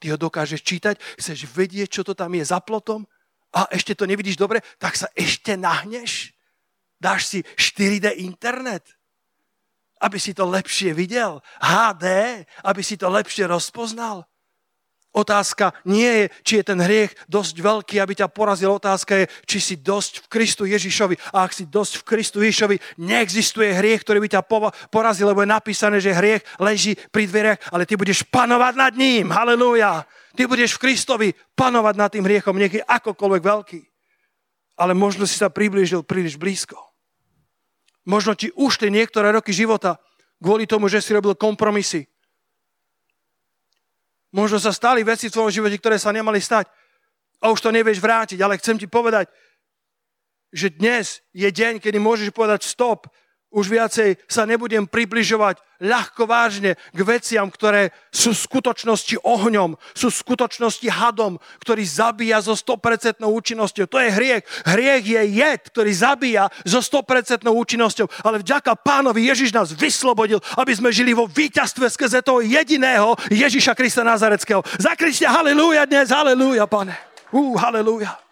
ty 0.04 0.12
ho 0.12 0.20
dokážeš 0.20 0.60
čítať, 0.60 1.00
chceš 1.16 1.48
vedieť, 1.48 1.88
čo 1.88 2.02
to 2.04 2.12
tam 2.12 2.36
je 2.36 2.44
za 2.44 2.60
plotom 2.60 3.08
a 3.56 3.72
ešte 3.72 3.96
to 3.96 4.04
nevidíš 4.04 4.36
dobre, 4.36 4.60
tak 4.76 5.00
sa 5.00 5.08
ešte 5.16 5.56
nahneš 5.56 6.36
Dáš 7.04 7.28
si 7.28 7.40
4D 7.60 8.16
internet, 8.24 8.88
aby 10.00 10.16
si 10.16 10.32
to 10.32 10.48
lepšie 10.48 10.96
videl. 10.96 11.44
HD, 11.60 12.08
aby 12.64 12.80
si 12.80 12.96
to 12.96 13.12
lepšie 13.12 13.44
rozpoznal. 13.44 14.24
Otázka 15.14 15.78
nie 15.86 16.10
je, 16.10 16.26
či 16.42 16.54
je 16.58 16.64
ten 16.74 16.80
hriech 16.82 17.14
dosť 17.30 17.62
veľký, 17.62 18.02
aby 18.02 18.18
ťa 18.18 18.34
porazil. 18.34 18.74
Otázka 18.74 19.14
je, 19.22 19.26
či 19.46 19.58
si 19.62 19.76
dosť 19.78 20.26
v 20.26 20.30
Kristu 20.32 20.66
Ježišovi. 20.66 21.38
A 21.38 21.46
ak 21.46 21.54
si 21.54 21.70
dosť 21.70 22.02
v 22.02 22.08
Kristu 22.08 22.42
Ježišovi, 22.42 22.98
neexistuje 22.98 23.78
hriech, 23.78 24.02
ktorý 24.02 24.26
by 24.26 24.30
ťa 24.34 24.42
porazil, 24.90 25.30
lebo 25.30 25.46
je 25.46 25.54
napísané, 25.54 26.02
že 26.02 26.18
hriech 26.18 26.42
leží 26.58 26.98
pri 27.14 27.30
dverech, 27.30 27.62
ale 27.70 27.86
ty 27.86 27.94
budeš 27.94 28.26
panovať 28.26 28.74
nad 28.74 28.94
ním. 28.98 29.30
Halelúja. 29.30 30.02
Ty 30.34 30.50
budeš 30.50 30.82
v 30.82 30.90
Kristovi 30.90 31.30
panovať 31.54 31.94
nad 31.94 32.10
tým 32.10 32.26
hriechom, 32.26 32.58
nech 32.58 32.74
je 32.74 32.82
akokoľvek 32.82 33.44
veľký. 33.46 33.82
Ale 34.82 34.98
možno 34.98 35.30
si 35.30 35.38
sa 35.38 35.54
priblížil 35.54 36.02
príliš 36.02 36.42
blízko. 36.42 36.93
Možno 38.04 38.36
ti 38.36 38.52
ušli 38.52 38.92
niektoré 38.92 39.32
roky 39.32 39.56
života 39.56 40.00
kvôli 40.44 40.68
tomu, 40.68 40.92
že 40.92 41.00
si 41.00 41.16
robil 41.16 41.40
kompromisy. 41.40 42.04
Možno 44.34 44.60
sa 44.60 44.76
stali 44.76 45.06
veci 45.06 45.30
v 45.30 45.36
tvojom 45.40 45.54
živote, 45.54 45.78
ktoré 45.80 45.96
sa 46.02 46.12
nemali 46.12 46.42
stať 46.42 46.68
a 47.40 47.54
už 47.54 47.60
to 47.64 47.70
nevieš 47.72 48.02
vrátiť, 48.02 48.40
ale 48.42 48.60
chcem 48.60 48.76
ti 48.82 48.90
povedať, 48.90 49.30
že 50.50 50.74
dnes 50.74 51.22
je 51.32 51.48
deň, 51.48 51.80
kedy 51.80 51.98
môžeš 52.02 52.34
povedať 52.34 52.66
stop, 52.66 53.08
už 53.54 53.70
viacej 53.70 54.18
sa 54.26 54.50
nebudem 54.50 54.90
približovať 54.90 55.62
ľahko 55.78 56.26
vážne 56.26 56.74
k 56.96 57.00
veciam, 57.06 57.46
ktoré 57.52 57.94
sú 58.10 58.34
v 58.34 58.44
skutočnosti 58.50 59.20
ohňom, 59.22 59.78
sú 59.94 60.10
skutočnosti 60.10 60.88
hadom, 60.90 61.38
ktorý 61.62 61.86
zabíja 61.86 62.42
so 62.42 62.58
100% 62.58 63.22
účinnosťou. 63.22 63.86
To 63.86 64.00
je 64.02 64.10
hriech. 64.10 64.44
Hriech 64.66 65.06
je 65.06 65.22
jed, 65.38 65.62
ktorý 65.70 65.92
zabíja 65.94 66.50
so 66.66 66.82
100% 66.82 67.46
účinnosťou. 67.46 68.08
Ale 68.26 68.42
vďaka 68.42 68.74
pánovi 68.80 69.30
Ježiš 69.30 69.54
nás 69.54 69.70
vyslobodil, 69.70 70.42
aby 70.58 70.74
sme 70.74 70.90
žili 70.90 71.14
vo 71.14 71.30
víťazstve 71.30 71.86
skrze 71.94 72.26
toho 72.26 72.42
jediného 72.42 73.14
Ježiša 73.30 73.78
Krista 73.78 74.02
Nazareckého. 74.02 74.66
Zakričte 74.82 75.30
halleluja 75.30 75.86
dnes, 75.86 76.10
halleluja, 76.10 76.66
pane. 76.66 76.96
Ú, 77.30 77.54
halleluja. 77.60 78.24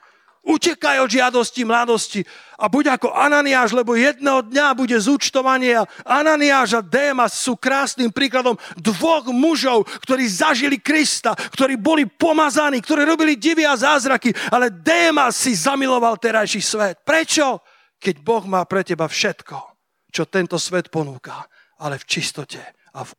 Utekaj 0.42 1.06
od 1.06 1.10
žiadosti 1.14 1.62
mladosti 1.62 2.22
a 2.58 2.66
buď 2.66 2.98
ako 2.98 3.14
Ananiáš, 3.14 3.78
lebo 3.78 3.94
jedného 3.94 4.42
dňa 4.42 4.74
bude 4.74 4.98
zúčtovanie. 4.98 5.78
Ananiáš 6.02 6.78
a 6.78 6.82
Démas 6.82 7.38
sú 7.38 7.54
krásnym 7.54 8.10
príkladom 8.10 8.58
dvoch 8.74 9.30
mužov, 9.30 9.86
ktorí 10.02 10.26
zažili 10.26 10.82
Krista, 10.82 11.38
ktorí 11.38 11.78
boli 11.78 12.10
pomazaní, 12.10 12.82
ktorí 12.82 13.06
robili 13.06 13.38
divy 13.38 13.70
a 13.70 13.78
zázraky, 13.78 14.34
ale 14.50 14.74
Démas 14.74 15.38
si 15.38 15.54
zamiloval 15.54 16.18
terajší 16.18 16.62
svet. 16.62 17.06
Prečo? 17.06 17.62
Keď 18.02 18.26
Boh 18.26 18.42
má 18.50 18.66
pre 18.66 18.82
teba 18.82 19.06
všetko, 19.06 19.78
čo 20.10 20.26
tento 20.26 20.58
svet 20.58 20.90
ponúka, 20.90 21.46
ale 21.78 22.02
v 22.02 22.06
čistote 22.10 22.58
a 22.98 23.06
v 23.06 23.14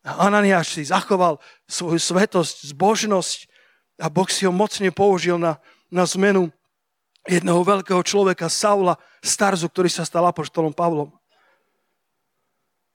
Ananiáš 0.00 0.80
si 0.80 0.88
zachoval 0.88 1.36
svoju 1.68 2.00
svetosť, 2.00 2.72
zbožnosť 2.72 3.38
a 4.00 4.08
Boh 4.08 4.24
si 4.32 4.48
ho 4.48 4.52
mocne 4.52 4.88
použil 4.88 5.36
na, 5.36 5.60
na 5.88 6.04
zmenu 6.04 6.52
jedného 7.28 7.60
veľkého 7.60 8.00
človeka, 8.04 8.48
Saula 8.48 8.96
Starzu, 9.20 9.68
ktorý 9.68 9.92
sa 9.92 10.04
stal 10.04 10.24
apoštolom 10.28 10.72
Pavlom. 10.72 11.12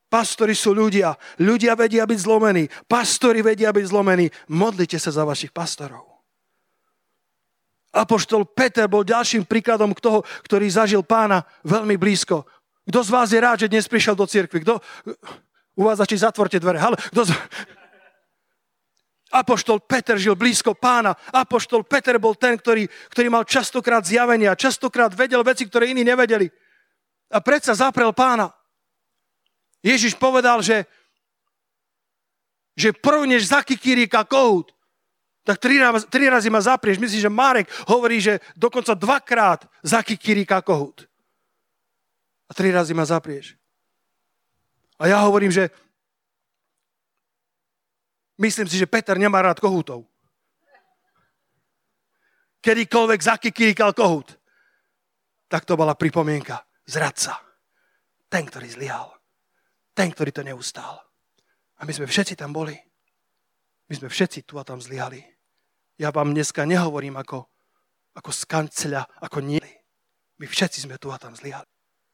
Pastori 0.10 0.54
sú 0.54 0.78
ľudia. 0.78 1.18
Ľudia 1.42 1.74
vedia 1.74 2.06
byť 2.06 2.20
zlomení. 2.22 2.70
Pastori 2.86 3.42
vedia 3.42 3.74
byť 3.74 3.86
zlomení. 3.90 4.30
Modlite 4.46 5.02
sa 5.02 5.10
za 5.10 5.26
vašich 5.26 5.50
pastorov. 5.50 6.06
Apoštol 7.94 8.46
Peter 8.46 8.86
bol 8.86 9.02
ďalším 9.06 9.46
príkladom 9.46 9.94
k 9.94 10.02
toho, 10.02 10.22
ktorý 10.46 10.70
zažil 10.70 11.02
pána 11.02 11.46
veľmi 11.66 11.98
blízko. 11.98 12.46
Kto 12.86 13.00
z 13.02 13.10
vás 13.10 13.30
je 13.34 13.42
rád, 13.42 13.66
že 13.66 13.70
dnes 13.74 13.90
prišiel 13.90 14.14
do 14.14 14.30
cirkvi? 14.30 14.62
Kto... 14.62 14.82
U 15.74 15.90
vás 15.90 15.98
začí 15.98 16.14
zatvorte 16.14 16.62
dvere. 16.62 16.78
Halo, 16.78 16.94
kto 16.98 17.26
z... 17.26 17.34
Apoštol 19.34 19.82
Peter 19.82 20.14
žil 20.22 20.38
blízko 20.38 20.78
pána. 20.78 21.18
Apoštol 21.34 21.82
Peter 21.82 22.22
bol 22.22 22.38
ten, 22.38 22.54
ktorý, 22.54 22.86
ktorý 23.10 23.28
mal 23.34 23.44
častokrát 23.50 24.06
zjavenia, 24.06 24.54
častokrát 24.54 25.10
vedel 25.18 25.42
veci, 25.42 25.66
ktoré 25.66 25.90
iní 25.90 26.06
nevedeli. 26.06 26.54
A 27.34 27.42
predsa 27.42 27.74
zaprel 27.74 28.14
pána. 28.14 28.54
Ježiš 29.82 30.14
povedal, 30.16 30.62
že, 30.62 30.86
že 32.78 32.94
prv 32.94 33.26
než 33.26 33.50
zakikiríka 33.50 34.22
kohút, 34.24 34.70
tak 35.44 35.60
tri, 35.60 35.76
tri 36.08 36.32
razy 36.32 36.48
ma 36.48 36.64
zaprieš. 36.64 37.02
Myslím, 37.04 37.22
že 37.28 37.32
Marek 37.34 37.68
hovorí, 37.92 38.24
že 38.24 38.40
dokonca 38.56 38.96
dvakrát 38.96 39.68
zakikiríka 39.84 40.64
kohút. 40.64 41.04
A 42.48 42.56
tri 42.56 42.72
razy 42.72 42.96
ma 42.96 43.04
zaprieš. 43.04 43.60
A 44.96 45.12
ja 45.12 45.20
hovorím, 45.28 45.52
že 45.52 45.68
Myslím 48.38 48.66
si, 48.66 48.82
že 48.82 48.90
Peter 48.90 49.14
nemá 49.18 49.46
rád 49.46 49.62
kohútov. 49.62 50.10
Kedykoľvek 52.64 53.20
zakikirikal 53.20 53.92
kohút, 53.92 54.40
tak 55.52 55.68
to 55.68 55.78
bola 55.78 55.94
pripomienka. 55.94 56.64
Zradca. 56.88 57.38
Ten, 58.32 58.48
ktorý 58.50 58.68
zlyhal. 58.72 59.14
Ten, 59.94 60.10
ktorý 60.10 60.34
to 60.34 60.42
neustál. 60.42 60.98
A 61.78 61.86
my 61.86 61.94
sme 61.94 62.10
všetci 62.10 62.34
tam 62.34 62.56
boli. 62.56 62.74
My 63.92 63.94
sme 64.00 64.10
všetci 64.10 64.48
tu 64.48 64.58
a 64.58 64.66
tam 64.66 64.82
zlyhali. 64.82 65.22
Ja 66.02 66.10
vám 66.10 66.34
dneska 66.34 66.66
nehovorím 66.66 67.20
ako, 67.22 67.46
ako 68.18 68.32
z 68.34 68.42
kanceľa, 68.50 69.04
ako 69.22 69.46
nie. 69.46 69.62
My 70.42 70.50
všetci 70.50 70.90
sme 70.90 70.98
tu 70.98 71.14
a 71.14 71.22
tam 71.22 71.38
zlyhali. 71.38 71.70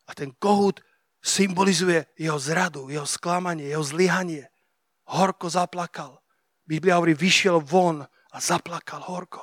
A 0.10 0.12
ten 0.12 0.36
kohút 0.36 0.84
symbolizuje 1.24 2.04
jeho 2.20 2.36
zradu, 2.36 2.92
jeho 2.92 3.08
sklamanie, 3.08 3.72
jeho 3.72 3.86
zlyhanie 3.86 4.50
horko 5.10 5.50
zaplakal. 5.50 6.22
Biblia 6.66 7.02
hovorí, 7.02 7.18
vyšiel 7.18 7.58
von 7.62 8.06
a 8.06 8.38
zaplakal 8.38 9.02
horko. 9.02 9.42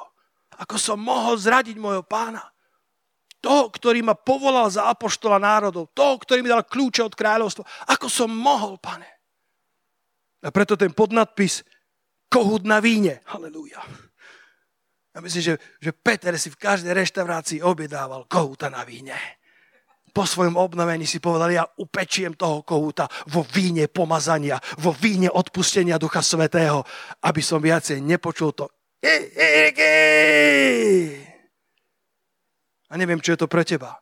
Ako 0.62 0.78
som 0.78 1.02
mohol 1.02 1.36
zradiť 1.36 1.76
môjho 1.76 2.06
pána? 2.06 2.40
Toho, 3.42 3.68
ktorý 3.68 4.00
ma 4.00 4.16
povolal 4.16 4.70
za 4.72 4.88
apoštola 4.88 5.36
národov. 5.36 5.92
Toho, 5.92 6.16
ktorý 6.22 6.40
mi 6.40 6.50
dal 6.50 6.64
kľúče 6.64 7.04
od 7.04 7.14
kráľovstva. 7.14 7.66
Ako 7.92 8.06
som 8.08 8.30
mohol, 8.32 8.80
pane? 8.80 9.06
A 10.40 10.48
preto 10.54 10.78
ten 10.78 10.94
podnadpis 10.94 11.66
kohút 12.30 12.64
na 12.64 12.80
víne. 12.80 13.20
Halelúja. 13.28 13.82
Ja 15.12 15.18
myslím, 15.24 15.42
že, 15.42 15.54
že 15.80 15.90
Peter 15.92 16.32
si 16.40 16.48
v 16.52 16.60
každej 16.60 16.92
reštaurácii 16.92 17.64
objedával 17.64 18.28
kohúta 18.28 18.68
na 18.72 18.84
víne 18.84 19.16
po 20.16 20.24
svojom 20.24 20.56
obnovení 20.56 21.04
si 21.04 21.20
povedal, 21.20 21.52
ja 21.52 21.68
upečiem 21.76 22.32
toho 22.32 22.64
kohúta 22.64 23.04
vo 23.28 23.44
víne 23.44 23.84
pomazania, 23.84 24.56
vo 24.80 24.96
víne 24.96 25.28
odpustenia 25.28 26.00
Ducha 26.00 26.24
Svetého, 26.24 26.80
aby 27.20 27.44
som 27.44 27.60
viacej 27.60 28.00
nepočul 28.00 28.56
to. 28.56 28.64
A 32.88 32.92
neviem, 32.96 33.20
čo 33.20 33.36
je 33.36 33.44
to 33.44 33.52
pre 33.52 33.60
teba. 33.68 34.00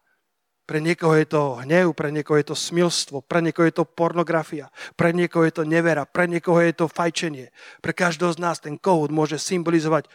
Pre 0.64 0.78
niekoho 0.78 1.18
je 1.18 1.26
to 1.26 1.60
hnev, 1.66 1.92
pre 1.98 2.14
niekoho 2.14 2.38
je 2.38 2.54
to 2.54 2.56
smilstvo, 2.56 3.26
pre 3.26 3.42
niekoho 3.42 3.66
je 3.66 3.82
to 3.82 3.84
pornografia, 3.84 4.70
pre 4.94 5.10
niekoho 5.10 5.42
je 5.44 5.60
to 5.60 5.64
nevera, 5.66 6.06
pre 6.06 6.30
niekoho 6.30 6.62
je 6.62 6.78
to 6.78 6.86
fajčenie. 6.86 7.50
Pre 7.82 7.90
každého 7.90 8.32
z 8.32 8.38
nás 8.38 8.62
ten 8.62 8.78
kohút 8.78 9.10
môže 9.10 9.36
symbolizovať 9.42 10.06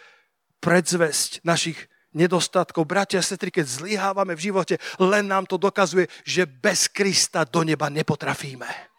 predzvesť 0.63 1.43
našich 1.43 1.91
nedostatkov. 2.13 2.89
Bratia 2.89 3.21
a 3.21 3.25
sestry, 3.25 3.53
keď 3.53 3.65
zlyhávame 3.65 4.33
v 4.33 4.51
živote, 4.51 4.75
len 4.97 5.29
nám 5.29 5.45
to 5.45 5.57
dokazuje, 5.59 6.09
že 6.25 6.49
bez 6.49 6.89
Krista 6.89 7.45
do 7.45 7.61
neba 7.61 7.89
nepotrafíme 7.89 8.89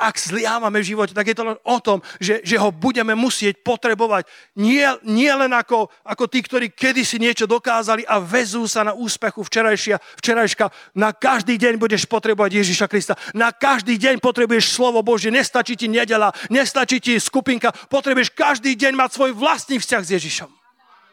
ak 0.00 0.16
zlyhávame 0.16 0.80
v 0.80 0.96
živote, 0.96 1.12
tak 1.12 1.28
je 1.28 1.36
to 1.36 1.44
len 1.44 1.60
o 1.60 1.76
tom, 1.76 2.00
že, 2.16 2.40
že 2.40 2.56
ho 2.56 2.72
budeme 2.72 3.12
musieť 3.12 3.60
potrebovať. 3.60 4.24
Nie, 4.56 4.96
nie 5.04 5.28
len 5.28 5.52
ako, 5.52 5.92
ako 6.00 6.24
tí, 6.24 6.40
ktorí 6.40 6.72
kedysi 6.72 7.20
niečo 7.20 7.44
dokázali 7.44 8.08
a 8.08 8.16
vezú 8.16 8.64
sa 8.64 8.80
na 8.80 8.96
úspechu 8.96 9.44
včerajšia, 9.44 10.00
včerajška. 10.16 10.72
Na 10.96 11.12
každý 11.12 11.60
deň 11.60 11.76
budeš 11.76 12.08
potrebovať 12.08 12.64
Ježiša 12.64 12.88
Krista. 12.88 13.14
Na 13.36 13.52
každý 13.52 14.00
deň 14.00 14.24
potrebuješ 14.24 14.72
slovo 14.72 15.04
Božie. 15.04 15.28
Nestačí 15.28 15.76
ti 15.76 15.84
nedela, 15.84 16.32
nestačí 16.48 16.96
ti 16.96 17.20
skupinka. 17.20 17.68
Potrebuješ 17.92 18.32
každý 18.32 18.72
deň 18.72 18.96
mať 18.96 19.10
svoj 19.12 19.36
vlastný 19.36 19.76
vzťah 19.76 20.02
s 20.02 20.12
Ježišom. 20.16 20.59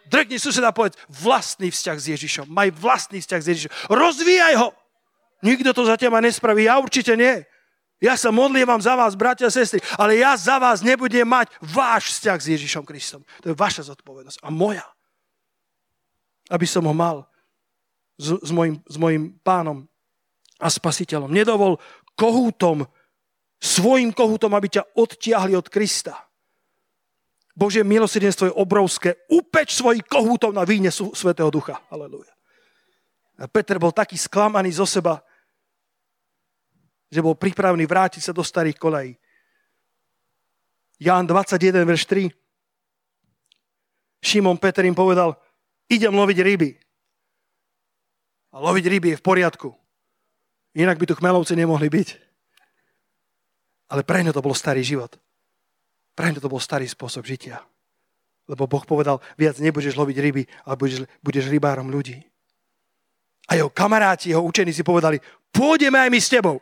Drekni 0.07 0.39
suseda 0.39 0.71
a 0.71 0.75
povedz, 0.75 0.95
vlastný 1.11 1.71
vzťah 1.71 1.97
s 1.99 2.05
Ježišom. 2.11 2.45
Maj 2.47 2.71
vlastný 2.75 3.19
vzťah 3.19 3.41
s 3.43 3.47
Ježišom. 3.47 3.71
Rozvíjaj 3.91 4.55
ho. 4.59 4.69
Nikto 5.45 5.75
to 5.75 5.85
za 5.85 5.95
teba 5.99 6.17
nespraví. 6.23 6.65
Ja 6.65 6.81
určite 6.81 7.13
nie. 7.13 7.45
Ja 7.97 8.13
sa 8.13 8.29
modlievam 8.29 8.77
za 8.77 8.93
vás, 8.93 9.17
bratia 9.17 9.49
a 9.49 9.53
sestry, 9.53 9.81
ale 9.97 10.21
ja 10.21 10.37
za 10.37 10.61
vás 10.61 10.85
nebudem 10.85 11.25
mať 11.25 11.49
váš 11.65 12.13
vzťah 12.13 12.37
s 12.37 12.47
Ježišom 12.53 12.85
Kristom. 12.85 13.25
To 13.41 13.49
je 13.49 13.57
vaša 13.57 13.89
zodpovednosť 13.89 14.37
a 14.45 14.53
moja. 14.53 14.85
Aby 16.53 16.69
som 16.69 16.85
ho 16.85 16.93
mal 16.93 17.25
s, 18.21 18.37
s, 18.37 18.51
mojim, 18.53 18.77
s 18.85 18.95
mojim 19.01 19.33
pánom 19.41 19.89
a 20.61 20.69
spasiteľom. 20.69 21.33
Nedovol 21.33 21.81
kohútom, 22.13 22.85
svojim 23.57 24.13
kohútom, 24.13 24.53
aby 24.53 24.77
ťa 24.77 24.93
odtiahli 24.93 25.57
od 25.57 25.65
Krista. 25.65 26.26
Božie 27.57 27.81
milosrdenstvo 27.81 28.53
je 28.53 28.53
obrovské. 28.53 29.17
Upeč 29.33 29.73
svojich 29.73 30.05
kohútov 30.05 30.53
na 30.53 30.61
víne 30.61 30.93
Svetého 30.93 31.49
Ducha. 31.49 31.81
Aleluja. 31.89 32.29
A 33.41 33.49
Peter 33.49 33.81
bol 33.81 33.89
taký 33.89 34.13
sklamaný 34.13 34.77
zo 34.77 34.85
seba, 34.85 35.25
že 37.09 37.17
bol 37.17 37.33
pripravený 37.33 37.89
vrátiť 37.89 38.29
sa 38.29 38.33
do 38.33 38.45
starých 38.45 38.77
kolejí. 38.77 39.17
Ján 41.01 41.25
21, 41.25 41.81
verš 41.81 42.05
3. 42.05 42.29
Šimon 44.21 44.61
Peter 44.61 44.85
im 44.85 44.97
povedal, 44.97 45.33
idem 45.89 46.13
loviť 46.13 46.37
ryby. 46.41 46.69
A 48.53 48.61
loviť 48.61 48.85
ryby 48.85 49.07
je 49.13 49.19
v 49.21 49.25
poriadku. 49.25 49.69
Inak 50.77 51.01
by 51.01 51.05
tu 51.09 51.13
chmelovci 51.17 51.57
nemohli 51.57 51.89
byť. 51.89 52.09
Ale 53.93 54.05
pre 54.05 54.21
to 54.29 54.45
bol 54.45 54.53
starý 54.53 54.85
život. 54.85 55.17
Pre 56.17 56.33
to 56.33 56.49
bol 56.49 56.57
starý 56.57 56.89
spôsob 56.89 57.29
žitia. 57.29 57.61
Lebo 58.49 58.65
Boh 58.65 58.81
povedal, 58.81 59.21
viac 59.37 59.61
nebudeš 59.61 59.93
loviť 59.93 60.17
ryby, 60.17 60.43
ale 60.65 60.73
budeš, 60.73 61.05
budeš 61.21 61.45
rybárom 61.45 61.93
ľudí. 61.93 62.25
A 63.45 63.53
jeho 63.53 63.69
kamaráti, 63.69 64.33
jeho 64.33 64.41
učeníci 64.41 64.81
povedali, 64.81 65.21
pôjdeme 65.53 66.01
aj 66.01 66.09
my 66.09 66.19
s 66.19 66.33
tebou. 66.33 66.57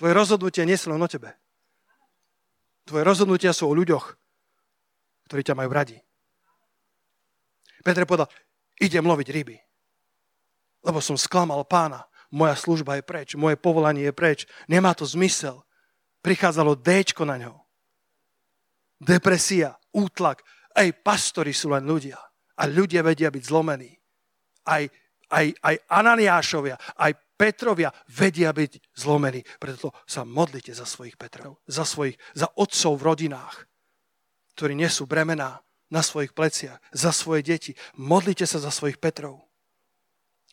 Tvoje 0.00 0.16
rozhodnutia 0.16 0.64
nie 0.64 0.80
sú 0.80 0.88
len 0.88 0.98
o 0.98 1.04
tebe. 1.04 1.30
Tvoje 2.88 3.04
rozhodnutia 3.04 3.52
sú 3.52 3.68
o 3.68 3.76
ľuďoch, 3.76 4.16
ktorí 5.28 5.44
ťa 5.44 5.54
majú 5.54 5.70
radi. 5.70 6.00
Peter 7.84 8.08
povedal, 8.08 8.32
idem 8.80 9.04
loviť 9.04 9.28
ryby, 9.28 9.56
lebo 10.88 10.98
som 11.04 11.20
sklamal 11.20 11.62
pána. 11.68 12.08
Moja 12.32 12.56
služba 12.56 12.96
je 12.96 13.04
preč, 13.04 13.28
moje 13.36 13.60
povolanie 13.60 14.08
je 14.08 14.14
preč. 14.16 14.48
Nemá 14.64 14.96
to 14.96 15.04
zmysel 15.04 15.60
prichádzalo 16.22 16.78
D 16.78 17.04
na 17.24 17.36
ňo. 17.36 17.54
Depresia, 19.00 19.76
útlak. 19.96 20.44
Aj 20.76 20.86
pastori 20.92 21.50
sú 21.56 21.72
len 21.72 21.84
ľudia. 21.84 22.20
A 22.60 22.68
ľudia 22.68 23.00
vedia 23.00 23.32
byť 23.32 23.42
zlomení. 23.42 23.96
Aj, 24.68 24.84
aj, 25.32 25.46
aj 25.64 25.76
Ananiášovia, 25.88 26.76
aj 27.00 27.12
Petrovia 27.40 27.88
vedia 28.12 28.52
byť 28.52 28.92
zlomení. 28.92 29.40
Preto 29.56 29.96
sa 30.04 30.28
modlite 30.28 30.76
za 30.76 30.84
svojich 30.84 31.16
Petrov, 31.16 31.64
za, 31.64 31.88
svojich, 31.88 32.20
za 32.36 32.52
otcov 32.52 33.00
v 33.00 33.06
rodinách, 33.08 33.64
ktorí 34.52 34.76
nesú 34.76 35.08
bremená, 35.08 35.64
na 35.90 36.06
svojich 36.06 36.30
pleciach 36.32 36.78
za 36.94 37.10
svoje 37.10 37.42
deti. 37.42 37.74
Modlite 37.98 38.46
sa 38.46 38.62
za 38.62 38.70
svojich 38.70 39.02
Petrov. 39.02 39.49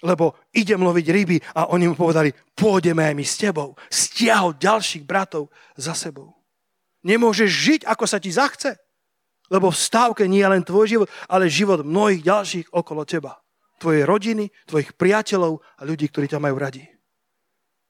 Lebo 0.05 0.37
idem 0.53 0.77
loviť 0.77 1.05
ryby 1.09 1.37
a 1.57 1.73
oni 1.73 1.89
mu 1.89 1.95
povedali, 1.97 2.29
pôjdeme 2.53 3.01
aj 3.01 3.15
my 3.17 3.25
s 3.25 3.35
tebou. 3.41 3.73
Stiahol 3.89 4.53
ďalších 4.53 5.01
bratov 5.01 5.49
za 5.73 5.97
sebou. 5.97 6.37
Nemôžeš 7.01 7.49
žiť, 7.49 7.81
ako 7.89 8.05
sa 8.05 8.21
ti 8.21 8.29
zachce. 8.29 8.77
Lebo 9.47 9.71
v 9.71 9.79
stávke 9.79 10.27
nie 10.27 10.43
je 10.43 10.51
len 10.51 10.61
tvoj 10.61 10.85
život, 10.85 11.09
ale 11.25 11.49
život 11.49 11.81
mnohých 11.81 12.21
ďalších 12.21 12.67
okolo 12.75 13.07
teba. 13.07 13.41
Tvojej 13.81 14.03
rodiny, 14.05 14.51
tvojich 14.67 14.93
priateľov 14.93 15.63
a 15.79 15.81
ľudí, 15.87 16.05
ktorí 16.11 16.29
ťa 16.29 16.43
majú 16.43 16.59
radi. 16.59 16.83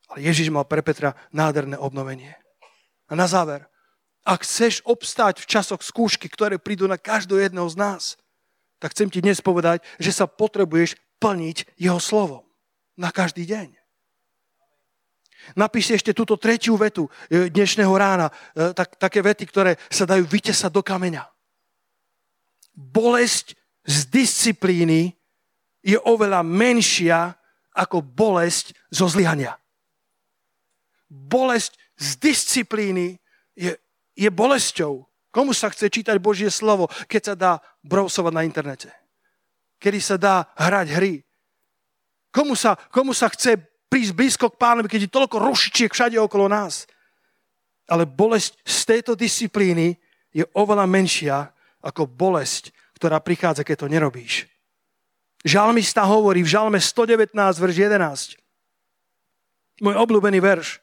Ale 0.07 0.23
Ježiš 0.23 0.53
mal 0.53 0.63
pre 0.63 0.79
Petra 0.79 1.17
nádherné 1.35 1.75
obnovenie. 1.75 2.39
A 3.11 3.15
na 3.15 3.27
záver, 3.27 3.67
ak 4.27 4.43
chceš 4.43 4.83
obstáť 4.83 5.43
v 5.43 5.49
časoch 5.49 5.79
skúšky, 5.83 6.27
ktoré 6.27 6.59
prídu 6.59 6.87
na 6.87 6.99
každého 6.99 7.39
jedného 7.39 7.67
z 7.67 7.79
nás, 7.79 8.03
tak 8.77 8.93
chcem 8.93 9.09
ti 9.09 9.23
dnes 9.23 9.39
povedať, 9.39 9.81
že 9.97 10.11
sa 10.13 10.27
potrebuješ 10.29 10.99
plniť 11.17 11.77
jeho 11.77 11.99
slovo 12.01 12.45
na 12.97 13.13
každý 13.13 13.45
deň. 13.45 13.73
Napíšte 15.55 15.95
ešte 15.95 16.11
túto 16.11 16.35
tretiu 16.35 16.75
vetu 16.75 17.07
e, 17.31 17.47
dnešného 17.47 17.93
rána, 17.95 18.27
e, 18.51 18.75
tak, 18.75 18.99
také 18.99 19.23
vety, 19.23 19.47
ktoré 19.47 19.79
sa 19.87 20.03
dajú 20.03 20.27
vytesať 20.27 20.67
do 20.67 20.83
kameňa. 20.83 21.23
Bolesť 22.75 23.55
z 23.87 23.97
disciplíny 24.11 25.15
je 25.79 25.95
oveľa 26.03 26.43
menšia 26.43 27.31
ako 27.71 28.03
bolesť 28.03 28.75
zo 28.91 29.07
zlyhania. 29.07 29.55
Bolesť 31.07 31.79
z 31.95 32.09
disciplíny 32.19 33.15
je 33.55 33.71
je 34.17 34.29
bolesťou. 34.33 35.05
Komu 35.29 35.53
sa 35.53 35.69
chce 35.69 35.93
čítať 35.93 36.17
Božie 36.17 36.49
slovo, 36.49 36.89
keď 37.05 37.21
sa 37.21 37.35
dá 37.37 37.51
brousovať 37.85 38.33
na 38.33 38.41
internete? 38.41 38.89
Kedy 39.77 39.99
sa 40.01 40.17
dá 40.17 40.49
hrať 40.57 40.87
hry? 40.97 41.13
Komu 42.33 42.53
sa, 42.57 42.77
komu 42.89 43.13
sa 43.13 43.29
chce 43.29 43.57
prísť 43.87 44.13
blízko 44.13 44.45
k 44.53 44.59
pánovi, 44.59 44.87
keď 44.89 45.07
je 45.07 45.15
toľko 45.15 45.37
rušičiek 45.41 45.93
všade 45.93 46.17
okolo 46.19 46.49
nás? 46.49 46.85
Ale 47.87 48.03
bolesť 48.03 48.59
z 48.67 48.79
tejto 48.83 49.13
disciplíny 49.15 49.95
je 50.35 50.43
oveľa 50.53 50.85
menšia 50.85 51.49
ako 51.81 52.09
bolesť, 52.09 52.75
ktorá 52.99 53.21
prichádza, 53.23 53.63
keď 53.63 53.85
to 53.85 53.87
nerobíš. 53.87 54.49
Žalmista 55.45 56.03
hovorí 56.03 56.43
v 56.43 56.51
Žalme 56.51 56.81
119, 56.81 57.31
verš 57.37 57.75
11. 57.77 58.35
Môj 59.85 59.95
obľúbený 59.95 60.41
verš. 60.41 60.81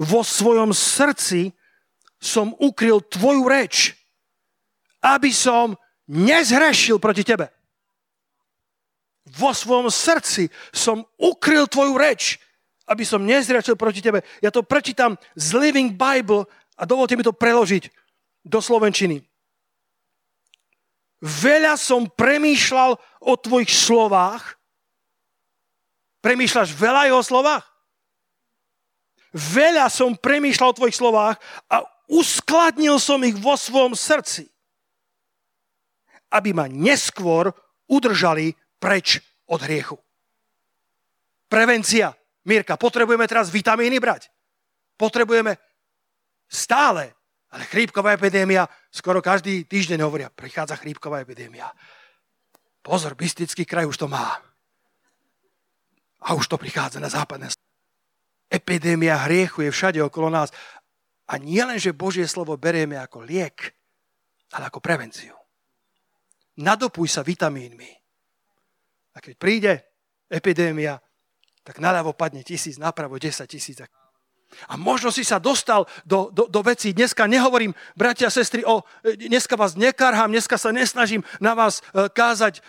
Vo 0.00 0.20
svojom 0.20 0.72
srdci 0.72 1.52
som 2.20 2.52
ukryl 2.60 3.00
tvoju 3.00 3.48
reč, 3.48 3.96
aby 5.00 5.32
som 5.32 5.74
nezhrešil 6.10 6.98
proti 6.98 7.22
tebe. 7.22 7.46
Vo 9.30 9.54
svojom 9.54 9.86
srdci 9.86 10.50
som 10.74 11.06
ukryl 11.14 11.70
tvoju 11.70 11.94
reč, 11.94 12.42
aby 12.90 13.06
som 13.06 13.22
nezhrešil 13.22 13.78
proti 13.78 14.02
tebe. 14.02 14.26
Ja 14.42 14.50
to 14.50 14.66
prečítam 14.66 15.14
z 15.38 15.54
Living 15.54 15.94
Bible 15.94 16.50
a 16.74 16.82
dovolte 16.82 17.14
mi 17.14 17.22
to 17.22 17.30
preložiť 17.30 17.86
do 18.42 18.58
Slovenčiny. 18.58 19.22
Veľa 21.20 21.76
som 21.76 22.08
premýšľal 22.08 22.96
o 23.22 23.32
tvojich 23.36 23.70
slovách. 23.70 24.56
Premýšľaš 26.24 26.72
veľa 26.74 27.12
jeho 27.12 27.22
slovách? 27.22 27.64
Veľa 29.30 29.86
som 29.92 30.16
premýšľal 30.18 30.74
o 30.74 30.78
tvojich 30.80 30.98
slovách 30.98 31.38
a 31.70 31.86
uskladnil 32.10 32.98
som 32.98 33.22
ich 33.22 33.36
vo 33.38 33.54
svojom 33.54 33.94
srdci, 33.94 34.50
aby 36.30 36.54
ma 36.54 36.70
neskôr 36.70 37.50
udržali 37.90 38.54
preč 38.78 39.18
od 39.50 39.60
hriechu. 39.66 39.98
Prevencia. 41.50 42.14
Mirka, 42.46 42.78
potrebujeme 42.80 43.28
teraz 43.28 43.52
vitamíny 43.52 44.00
brať. 44.00 44.30
Potrebujeme 44.96 45.58
stále. 46.46 47.12
Ale 47.50 47.66
chrípková 47.66 48.14
epidémia, 48.14 48.70
skoro 48.94 49.18
každý 49.18 49.66
týždeň 49.66 50.06
hovoria, 50.06 50.30
prichádza 50.30 50.78
chrípková 50.78 51.18
epidémia. 51.26 51.66
Pozor, 52.78 53.18
bystický 53.18 53.66
kraj 53.66 53.90
už 53.90 53.98
to 53.98 54.06
má. 54.06 54.38
A 56.22 56.38
už 56.38 56.46
to 56.46 56.54
prichádza 56.54 57.02
na 57.02 57.10
západné. 57.10 57.50
Epidémia 58.46 59.18
hriechu 59.26 59.66
je 59.66 59.74
všade 59.74 59.98
okolo 59.98 60.30
nás. 60.30 60.54
A 61.26 61.42
nie 61.42 61.62
len, 61.62 61.78
že 61.78 61.90
Božie 61.90 62.26
slovo 62.30 62.54
berieme 62.54 62.98
ako 62.98 63.26
liek, 63.26 63.74
ale 64.54 64.70
ako 64.70 64.78
prevenciu. 64.78 65.39
Nadopuj 66.60 67.08
sa 67.08 67.24
vitamínmi. 67.24 67.90
A 69.16 69.18
keď 69.18 69.34
príde 69.40 69.72
epidémia, 70.30 71.00
tak 71.66 71.82
naľavo 71.82 72.14
padne 72.14 72.44
tisíc, 72.46 72.78
napravo 72.78 73.18
10 73.18 73.48
tisíc. 73.50 73.80
A 74.66 74.74
možno 74.74 75.14
si 75.14 75.22
sa 75.22 75.38
dostal 75.38 75.86
do, 76.02 76.30
do, 76.34 76.50
do 76.50 76.60
vecí. 76.66 76.90
Dneska 76.90 77.30
nehovorím, 77.30 77.70
bratia 77.94 78.26
a 78.26 78.34
sestry, 78.34 78.66
o, 78.66 78.82
dneska 79.06 79.54
vás 79.54 79.78
nekarhám, 79.78 80.30
dneska 80.30 80.58
sa 80.58 80.74
nesnažím 80.74 81.22
na 81.38 81.54
vás 81.54 81.78
e, 81.94 82.10
kázať 82.10 82.58
e, 82.58 82.60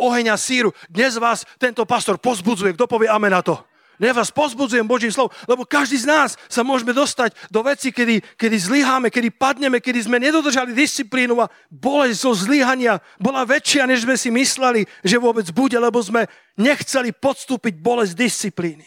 oheňa 0.00 0.36
síru. 0.40 0.72
Dnes 0.88 1.20
vás 1.20 1.44
tento 1.60 1.84
pastor 1.84 2.16
pozbudzuje. 2.16 2.72
Kto 2.72 2.88
povie 2.88 3.12
amen 3.12 3.32
na 3.32 3.44
to? 3.44 3.60
Ja 3.96 4.12
vás 4.12 4.28
pozbudzujem 4.28 4.84
Božím 4.84 5.08
slovom, 5.08 5.32
lebo 5.48 5.64
každý 5.64 5.96
z 5.96 6.04
nás 6.04 6.36
sa 6.52 6.60
môžeme 6.60 6.92
dostať 6.92 7.32
do 7.48 7.64
veci, 7.64 7.88
kedy, 7.88 8.20
kedy 8.36 8.56
zlyháme, 8.60 9.08
kedy 9.08 9.32
padneme, 9.32 9.80
kedy 9.80 10.04
sme 10.04 10.20
nedodržali 10.20 10.76
disciplínu 10.76 11.40
a 11.40 11.48
bolesť 11.72 12.18
zo 12.20 12.32
zlyhania 12.36 13.00
bola 13.16 13.48
väčšia, 13.48 13.88
než 13.88 14.04
sme 14.04 14.20
si 14.20 14.28
mysleli, 14.28 14.84
že 15.00 15.16
vôbec 15.16 15.48
bude, 15.48 15.80
lebo 15.80 15.96
sme 16.04 16.28
nechceli 16.60 17.16
podstúpiť 17.16 17.80
bolesť 17.80 18.12
disciplíny. 18.12 18.84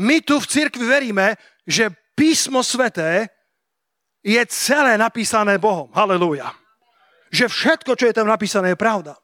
My 0.00 0.24
tu 0.24 0.40
v 0.40 0.48
cirkvi 0.48 0.84
veríme, 0.84 1.36
že 1.68 1.92
písmo 2.16 2.64
sveté 2.64 3.28
je 4.24 4.40
celé 4.48 4.96
napísané 4.96 5.60
Bohom. 5.60 5.92
Halelúja. 5.92 6.48
Že 7.28 7.48
všetko, 7.52 7.92
čo 7.92 8.08
je 8.08 8.16
tam 8.16 8.28
napísané, 8.28 8.72
je 8.72 8.80
pravda. 8.80 9.20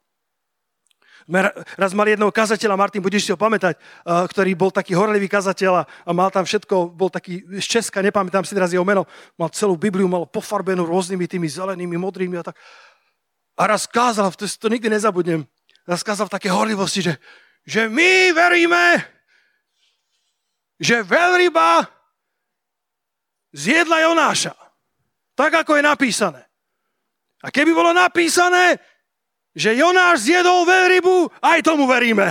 Raz 1.79 1.95
mali 1.95 2.15
jedného 2.15 2.35
kazateľa, 2.35 2.75
Martin, 2.75 3.03
budeš 3.03 3.29
si 3.29 3.31
ho 3.31 3.39
pamätať, 3.39 3.79
uh, 3.79 4.27
ktorý 4.27 4.59
bol 4.59 4.75
taký 4.75 4.99
horlivý 4.99 5.31
kazateľ 5.31 5.87
a 5.87 6.11
mal 6.11 6.35
tam 6.35 6.43
všetko, 6.43 6.91
bol 6.91 7.11
taký 7.11 7.47
z 7.63 7.67
Česka, 7.79 8.03
nepamätám 8.03 8.43
si 8.43 8.57
teraz 8.57 8.75
jeho 8.75 8.83
meno, 8.83 9.07
mal 9.39 9.51
celú 9.55 9.79
Bibliu, 9.79 10.11
mal 10.11 10.27
pofarbenú 10.27 10.83
rôznymi 10.83 11.31
tými 11.31 11.47
zelenými, 11.47 11.95
modrými 11.95 12.35
a 12.41 12.47
tak. 12.51 12.59
A 13.55 13.63
raz 13.69 13.87
kázal, 13.87 14.33
to, 14.35 14.49
to 14.49 14.67
nikdy 14.67 14.91
nezabudnem, 14.91 15.47
raz 15.87 16.03
kázal 16.03 16.27
v 16.27 16.35
také 16.35 16.49
horlivosti, 16.51 17.05
že, 17.05 17.15
že 17.63 17.87
my 17.87 18.35
veríme, 18.35 18.99
že 20.83 21.07
veľryba 21.07 21.87
zjedla 23.55 24.11
Jonáša. 24.11 24.57
Tak, 25.39 25.65
ako 25.65 25.79
je 25.79 25.85
napísané. 25.87 26.43
A 27.43 27.51
keby 27.51 27.75
bolo 27.75 27.91
napísané, 27.91 28.79
že 29.53 29.77
Jonáš 29.77 30.25
zjedol 30.25 30.65
veľrybu, 30.65 31.29
aj 31.45 31.59
tomu 31.61 31.85
veríme. 31.85 32.25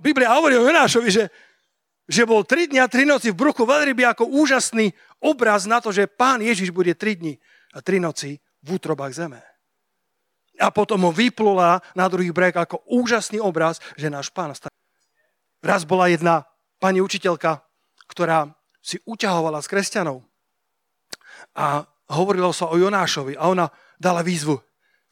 Biblia 0.00 0.32
hovorí 0.32 0.56
o 0.56 0.64
Jonášovi, 0.64 1.10
že, 1.12 1.24
že 2.08 2.22
bol 2.24 2.46
3 2.46 2.72
dňa, 2.72 2.88
3 2.88 3.04
noci 3.04 3.28
v 3.34 3.38
bruchu 3.38 3.66
veľryby 3.66 4.06
ako 4.08 4.30
úžasný 4.30 4.94
obraz 5.20 5.68
na 5.68 5.82
to, 5.82 5.92
že 5.92 6.08
pán 6.08 6.40
Ježiš 6.40 6.72
bude 6.72 6.94
3 6.96 7.20
dni 7.20 7.34
a 7.76 7.82
3 7.84 8.00
noci 8.00 8.40
v 8.64 8.68
útrobách 8.72 9.12
zeme. 9.12 9.42
A 10.56 10.72
potom 10.72 10.96
ho 11.04 11.12
vyplula 11.12 11.84
na 11.92 12.08
druhý 12.08 12.32
breh 12.32 12.54
ako 12.56 12.80
úžasný 12.88 13.36
obraz, 13.36 13.76
že 14.00 14.08
náš 14.08 14.32
pán 14.32 14.56
stane. 14.56 14.72
Raz 15.60 15.84
bola 15.84 16.08
jedna 16.08 16.48
pani 16.80 17.04
učiteľka, 17.04 17.60
ktorá 18.08 18.48
si 18.80 19.02
uťahovala 19.04 19.60
s 19.60 19.68
kresťanov 19.68 20.24
a 21.52 21.84
hovorilo 22.08 22.54
sa 22.54 22.70
o 22.70 22.78
Jonášovi 22.78 23.36
a 23.36 23.50
ona 23.50 23.66
dala 24.00 24.24
výzvu 24.24 24.56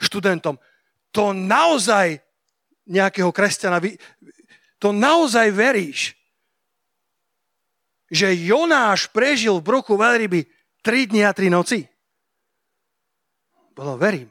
študentom, 0.00 0.58
to 1.14 1.30
naozaj 1.30 2.18
nejakého 2.84 3.30
kresťana, 3.30 3.80
to 4.82 4.92
naozaj 4.92 5.48
veríš, 5.54 6.18
že 8.12 8.30
Jonáš 8.36 9.08
prežil 9.08 9.58
v 9.58 9.66
bruchu 9.66 9.96
veľryby 9.96 10.46
3 10.84 11.10
dni 11.10 11.22
a 11.24 11.32
3 11.32 11.48
noci? 11.48 11.88
Bolo, 13.74 13.98
verím. 13.98 14.30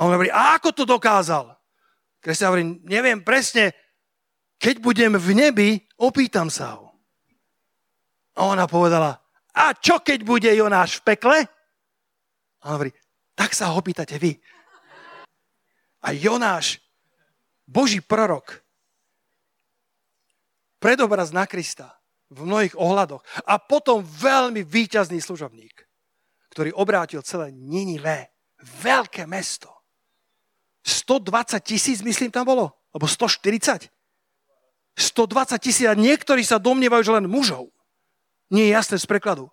A 0.00 0.08
on 0.08 0.16
hovorí, 0.16 0.32
a 0.32 0.58
ako 0.58 0.74
to 0.74 0.84
dokázal? 0.88 1.54
Kresťan 2.18 2.48
hovorí, 2.50 2.64
neviem 2.88 3.22
presne, 3.22 3.70
keď 4.58 4.82
budem 4.82 5.12
v 5.14 5.30
nebi, 5.34 5.68
opýtam 5.98 6.50
sa 6.50 6.78
ho. 6.78 6.90
A 8.34 8.50
ona 8.50 8.64
povedala, 8.66 9.20
a 9.52 9.76
čo 9.76 10.00
keď 10.00 10.24
bude 10.24 10.48
Jonáš 10.48 10.98
v 10.98 11.12
pekle? 11.12 11.38
A 12.62 12.72
on 12.72 12.74
hovorí, 12.80 12.90
tak 13.34 13.56
sa 13.56 13.72
ho 13.72 13.80
pýtate 13.80 14.18
vy. 14.20 14.36
A 16.02 16.12
Jonáš, 16.12 16.82
Boží 17.66 18.02
prorok, 18.02 18.62
predobraz 20.82 21.30
na 21.30 21.46
Krista 21.46 21.94
v 22.32 22.42
mnohých 22.42 22.74
ohľadoch 22.74 23.22
a 23.46 23.54
potom 23.62 24.02
veľmi 24.02 24.66
výťazný 24.66 25.22
služobník. 25.22 25.86
ktorý 26.52 26.76
obrátil 26.76 27.24
celé 27.24 27.48
Ninive. 27.48 28.28
Veľké 28.60 29.24
mesto. 29.24 29.72
120 30.84 31.56
tisíc, 31.64 32.04
myslím, 32.04 32.28
tam 32.28 32.44
bolo? 32.44 32.76
Alebo 32.92 33.08
140? 33.08 33.88
120 34.92 35.56
tisíc 35.64 35.88
a 35.88 35.96
niektorí 35.96 36.44
sa 36.44 36.60
domnievajú, 36.60 37.02
že 37.08 37.16
len 37.16 37.24
mužov. 37.24 37.72
Nie 38.52 38.68
je 38.68 38.76
jasné 38.76 38.96
z 39.00 39.08
prekladu. 39.08 39.48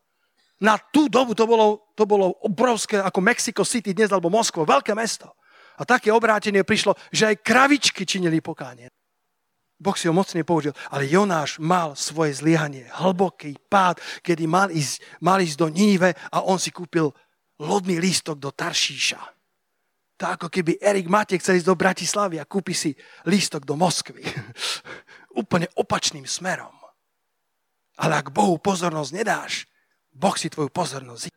Na 0.60 0.76
tú 0.76 1.07
dobu 1.07 1.32
to 1.32 1.47
bolo, 1.47 1.95
to 1.95 2.03
bolo 2.03 2.36
obrovské, 2.43 2.99
ako 2.99 3.24
Mexico 3.24 3.64
City 3.64 3.95
dnes, 3.95 4.12
alebo 4.12 4.28
Moskva, 4.28 4.68
veľké 4.68 4.91
mesto. 4.91 5.32
A 5.80 5.88
také 5.88 6.12
obrátenie 6.12 6.68
prišlo, 6.68 6.99
že 7.16 7.32
aj 7.32 7.39
kravičky 7.39 8.03
činili 8.03 8.43
pokánie. 8.43 8.91
Boh 9.80 9.95
si 9.95 10.12
ho 10.12 10.14
mocne 10.14 10.43
použil. 10.43 10.76
Ale 10.91 11.07
Jonáš 11.07 11.55
mal 11.64 11.95
svoje 11.95 12.36
zlyhanie, 12.36 12.91
hlboký 12.99 13.55
pád, 13.72 14.03
kedy 14.20 14.43
mal 14.43 14.68
ísť, 14.68 15.24
mal 15.24 15.39
ísť 15.39 15.55
do 15.55 15.68
Níve 15.72 16.12
a 16.12 16.43
on 16.43 16.60
si 16.60 16.76
kúpil 16.76 17.07
lodný 17.64 17.95
lístok 17.95 18.43
do 18.43 18.51
Taršíša. 18.51 19.39
To 20.20 20.24
ako 20.28 20.51
keby 20.51 20.84
Erik 20.84 21.07
Matek 21.07 21.39
chcel 21.39 21.64
ísť 21.64 21.70
do 21.72 21.80
Bratislavy 21.80 22.43
a 22.43 22.49
kúpi 22.49 22.76
si 22.76 22.91
lístok 23.24 23.64
do 23.64 23.80
Moskvy. 23.80 24.20
Úplne 25.39 25.72
opačným 25.80 26.28
smerom. 26.28 26.76
Ale 28.03 28.20
ak 28.20 28.36
Bohu 28.36 28.60
pozornosť 28.60 29.12
nedáš, 29.16 29.68
Boh 30.20 30.36
si 30.36 30.51
tvoju 30.51 30.67
pozornosť 30.67 31.32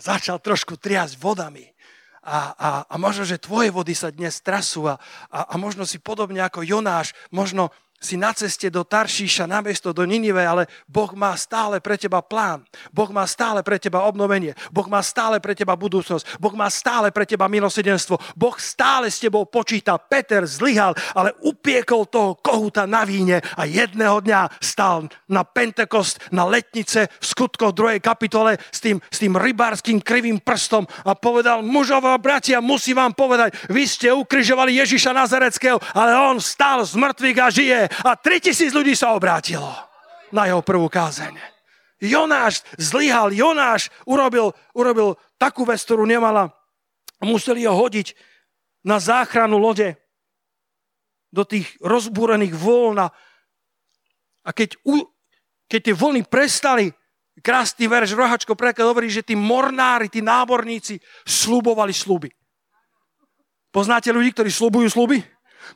začal 0.00 0.40
trošku 0.40 0.80
triasť 0.80 1.20
vodami. 1.20 1.68
A, 2.20 2.52
a, 2.52 2.68
a 2.88 2.94
možno, 3.00 3.24
že 3.24 3.40
tvoje 3.40 3.72
vody 3.72 3.96
sa 3.96 4.12
dnes 4.12 4.40
trasú 4.44 4.88
a, 4.88 5.00
a, 5.32 5.40
a 5.52 5.54
možno 5.56 5.88
si 5.88 5.96
podobne 5.96 6.44
ako 6.44 6.64
Jonáš, 6.64 7.16
možno 7.32 7.72
si 8.00 8.16
na 8.16 8.32
ceste 8.32 8.72
do 8.72 8.80
Taršíša, 8.80 9.44
na 9.44 9.60
mesto 9.60 9.92
do 9.92 10.08
Ninive, 10.08 10.40
ale 10.40 10.64
Boh 10.88 11.12
má 11.12 11.36
stále 11.36 11.84
pre 11.84 12.00
teba 12.00 12.24
plán. 12.24 12.64
Boh 12.88 13.12
má 13.12 13.28
stále 13.28 13.60
pre 13.60 13.76
teba 13.76 14.08
obnovenie. 14.08 14.56
Boh 14.72 14.88
má 14.88 15.04
stále 15.04 15.36
pre 15.36 15.52
teba 15.52 15.76
budúcnosť. 15.76 16.40
Boh 16.40 16.56
má 16.56 16.72
stále 16.72 17.12
pre 17.12 17.28
teba 17.28 17.44
milosedenstvo. 17.52 18.16
Boh 18.40 18.56
stále 18.56 19.12
s 19.12 19.20
tebou 19.20 19.44
počíta. 19.44 20.00
Peter 20.00 20.48
zlyhal, 20.48 20.96
ale 21.12 21.36
upiekol 21.44 22.08
toho 22.08 22.40
kohúta 22.40 22.88
na 22.88 23.04
víne 23.04 23.44
a 23.60 23.68
jedného 23.68 24.24
dňa 24.24 24.48
stal 24.64 25.12
na 25.28 25.44
Pentekost, 25.44 26.32
na 26.32 26.48
letnice 26.48 27.04
v 27.04 27.24
skutkoch 27.24 27.76
2. 27.76 28.00
kapitole 28.00 28.56
s 28.72 28.80
tým, 28.80 28.96
s 29.12 29.20
tým 29.20 29.36
rybárským 29.36 30.00
krivým 30.00 30.40
prstom 30.40 30.88
a 31.04 31.12
povedal, 31.12 31.60
mužová 31.60 32.16
bratia, 32.16 32.64
musím 32.64 32.96
vám 32.96 33.12
povedať, 33.12 33.52
vy 33.68 33.84
ste 33.84 34.08
ukrižovali 34.08 34.80
Ježiša 34.80 35.12
Nazareckého, 35.12 35.76
ale 35.92 36.16
on 36.16 36.40
stal 36.40 36.80
z 36.80 36.96
mŕtvych 36.96 37.38
a 37.44 37.48
žije 37.52 37.80
a 38.06 38.14
3000 38.14 38.70
ľudí 38.70 38.94
sa 38.94 39.12
obrátilo 39.14 39.68
na 40.30 40.46
jeho 40.46 40.62
prvú 40.62 40.86
kázeň. 40.86 41.34
Jonáš 42.00 42.64
zlyhal, 42.80 43.34
Jonáš 43.34 43.92
urobil, 44.08 44.56
urobil 44.72 45.20
takú 45.36 45.68
vec, 45.68 45.84
ktorú 45.84 46.08
nemala. 46.08 46.48
Museli 47.20 47.68
ho 47.68 47.76
hodiť 47.76 48.16
na 48.80 48.96
záchranu 48.96 49.60
lode 49.60 50.00
do 51.28 51.44
tých 51.44 51.68
rozbúrených 51.84 52.56
vln 52.56 53.12
a 54.40 54.50
keď, 54.56 54.80
u, 54.88 55.04
keď 55.68 55.80
tie 55.84 55.94
vlny 55.94 56.22
prestali, 56.24 56.88
krásny 57.44 57.84
verš, 57.84 58.16
rohačko 58.16 58.56
preklad 58.56 58.88
hovorí, 58.88 59.12
že 59.12 59.20
tí 59.20 59.36
mornári, 59.36 60.08
tí 60.08 60.24
náborníci 60.24 60.96
slubovali 61.28 61.92
sluby. 61.92 62.32
Poznáte 63.70 64.10
ľudí, 64.10 64.32
ktorí 64.34 64.50
slubujú 64.50 64.88
sluby? 64.90 65.22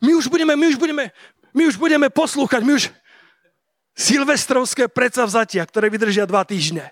My 0.03 0.17
už 0.17 0.27
budeme, 0.27 0.57
my 0.57 0.75
už 0.75 0.81
budeme, 0.81 1.13
my 1.55 1.71
už 1.71 1.79
budeme 1.79 2.11
poslúchať, 2.11 2.61
my 2.67 2.75
už 2.75 2.91
silvestrovské 3.95 4.91
predsavzatia, 4.91 5.63
ktoré 5.63 5.87
vydržia 5.87 6.27
dva 6.27 6.43
týždne. 6.43 6.91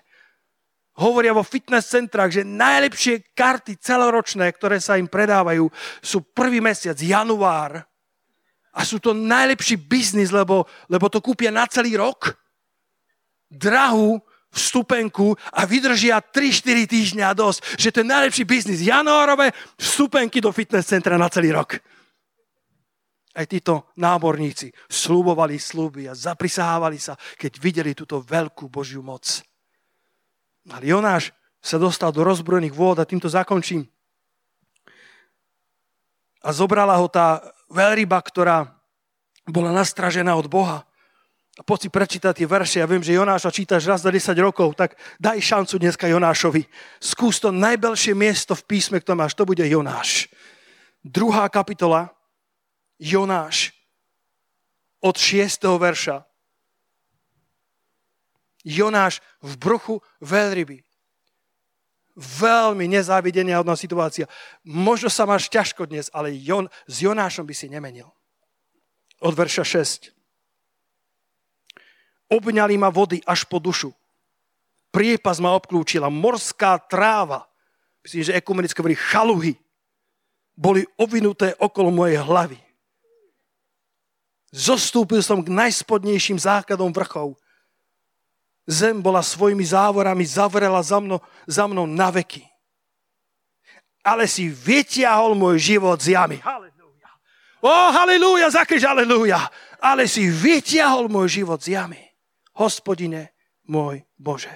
Hovoria 0.95 1.35
vo 1.35 1.43
fitness 1.43 1.91
centrách, 1.91 2.31
že 2.31 2.47
najlepšie 2.47 3.35
karty 3.35 3.75
celoročné, 3.75 4.47
ktoré 4.55 4.79
sa 4.79 4.95
im 4.95 5.09
predávajú, 5.09 5.67
sú 5.99 6.23
prvý 6.23 6.63
mesiac, 6.63 6.95
január. 6.95 7.83
A 8.73 8.81
sú 8.87 8.97
to 8.97 9.11
najlepší 9.11 9.77
biznis, 9.77 10.31
lebo, 10.33 10.65
lebo 10.87 11.05
to 11.11 11.19
kúpia 11.19 11.51
na 11.53 11.67
celý 11.67 11.99
rok. 11.99 12.33
Drahú 13.49 14.21
vstupenku 14.53 15.33
a 15.49 15.65
vydržia 15.65 16.21
3-4 16.21 16.85
týždňa 16.85 17.27
dosť, 17.33 17.59
že 17.77 17.89
to 17.89 18.05
je 18.05 18.07
najlepší 18.13 18.43
biznis. 18.45 18.85
Januárové 18.85 19.49
vstupenky 19.81 20.37
do 20.37 20.53
fitness 20.53 20.89
centra 20.89 21.17
na 21.17 21.25
celý 21.25 21.51
rok 21.57 21.81
aj 23.33 23.45
títo 23.49 23.89
náborníci 23.97 24.69
slúbovali 24.85 25.57
sluby 25.57 26.05
a 26.05 26.13
zaprisahávali 26.13 27.01
sa, 27.01 27.17
keď 27.37 27.51
videli 27.57 27.91
túto 27.97 28.21
veľkú 28.21 28.69
Božiu 28.69 29.01
moc. 29.01 29.41
Ale 30.69 30.85
Jonáš 30.85 31.33
sa 31.59 31.81
dostal 31.81 32.13
do 32.13 32.21
rozbrojených 32.21 32.75
vôd 32.75 33.01
a 33.01 33.09
týmto 33.09 33.27
zakončím. 33.27 33.89
A 36.43 36.51
zobrala 36.51 36.99
ho 36.99 37.07
tá 37.07 37.39
veľryba, 37.71 38.19
ktorá 38.19 38.67
bola 39.47 39.71
nastražená 39.71 40.35
od 40.35 40.47
Boha. 40.47 40.83
A 41.53 41.61
poď 41.61 41.87
si 41.87 41.89
prečítať 41.93 42.33
tie 42.33 42.47
verše. 42.49 42.81
Ja 42.81 42.89
viem, 42.89 43.05
že 43.05 43.13
Jonáša 43.13 43.53
čítaš 43.53 43.85
raz 43.85 44.01
za 44.01 44.09
10 44.09 44.33
rokov, 44.41 44.73
tak 44.73 44.97
daj 45.21 45.37
šancu 45.37 45.77
dneska 45.77 46.09
Jonášovi. 46.09 46.65
Skús 46.97 47.37
to 47.37 47.53
najbelšie 47.53 48.17
miesto 48.17 48.57
v 48.57 48.65
písme, 48.65 48.97
ktoré 48.97 49.15
máš, 49.21 49.37
to 49.37 49.45
bude 49.45 49.61
Jonáš. 49.61 50.27
Druhá 51.05 51.45
kapitola, 51.53 52.09
Jonáš 52.99 53.73
od 55.03 55.19
6. 55.19 55.59
verša. 55.79 56.23
Jonáš 58.63 59.19
v 59.43 59.53
bruchu 59.59 59.95
veľryby. 60.23 60.79
Veľmi 62.15 62.87
nezávidenia 62.87 63.59
hodná 63.59 63.75
situácia. 63.75 64.29
Možno 64.63 65.11
sa 65.11 65.27
máš 65.27 65.51
ťažko 65.51 65.89
dnes, 65.89 66.07
ale 66.15 66.31
Jon, 66.31 66.71
s 66.87 67.03
Jonášom 67.03 67.43
by 67.43 67.55
si 67.57 67.67
nemenil. 67.67 68.07
Od 69.19 69.33
verša 69.35 69.65
6. 69.67 70.13
Obňali 72.31 72.79
ma 72.79 72.87
vody 72.87 73.19
až 73.27 73.43
po 73.49 73.59
dušu. 73.59 73.91
Priepas 74.93 75.41
ma 75.41 75.57
obklúčila. 75.57 76.07
Morská 76.07 76.79
tráva. 76.79 77.49
Myslím, 78.05 78.29
že 78.29 78.37
ekumenické 78.37 78.79
hovorí 78.79 78.95
chaluhy. 78.95 79.53
Boli 80.53 80.85
ovinuté 81.01 81.57
okolo 81.57 81.89
mojej 81.89 82.21
hlavy. 82.21 82.62
Zostúpil 84.53 85.25
som 85.25 85.41
k 85.41 85.49
najspodnejším 85.49 86.37
základom 86.37 86.93
vrchov. 86.93 87.33
Zem 88.69 89.01
bola 89.01 89.25
svojimi 89.25 89.65
závorami 89.65 90.21
zavrela 90.29 90.77
za 90.85 91.01
mnou, 91.01 91.17
za 91.49 91.65
mnou 91.65 91.89
na 91.89 92.13
veky. 92.13 92.45
Ale 94.05 94.29
si 94.29 94.53
vytiahol 94.53 95.33
môj 95.33 95.57
život 95.57 95.97
z 95.97 96.13
jamy. 96.13 96.37
Halelúja. 96.37 97.09
O, 97.65 97.73
halelúja, 97.97 98.53
zakriž 98.53 98.85
halelúja. 98.85 99.41
Ale 99.81 100.05
si 100.05 100.29
vytiahol 100.29 101.09
môj 101.09 101.41
život 101.41 101.57
z 101.57 101.75
jamy. 101.81 101.99
Hospodine, 102.53 103.33
môj 103.65 104.05
Bože. 104.21 104.53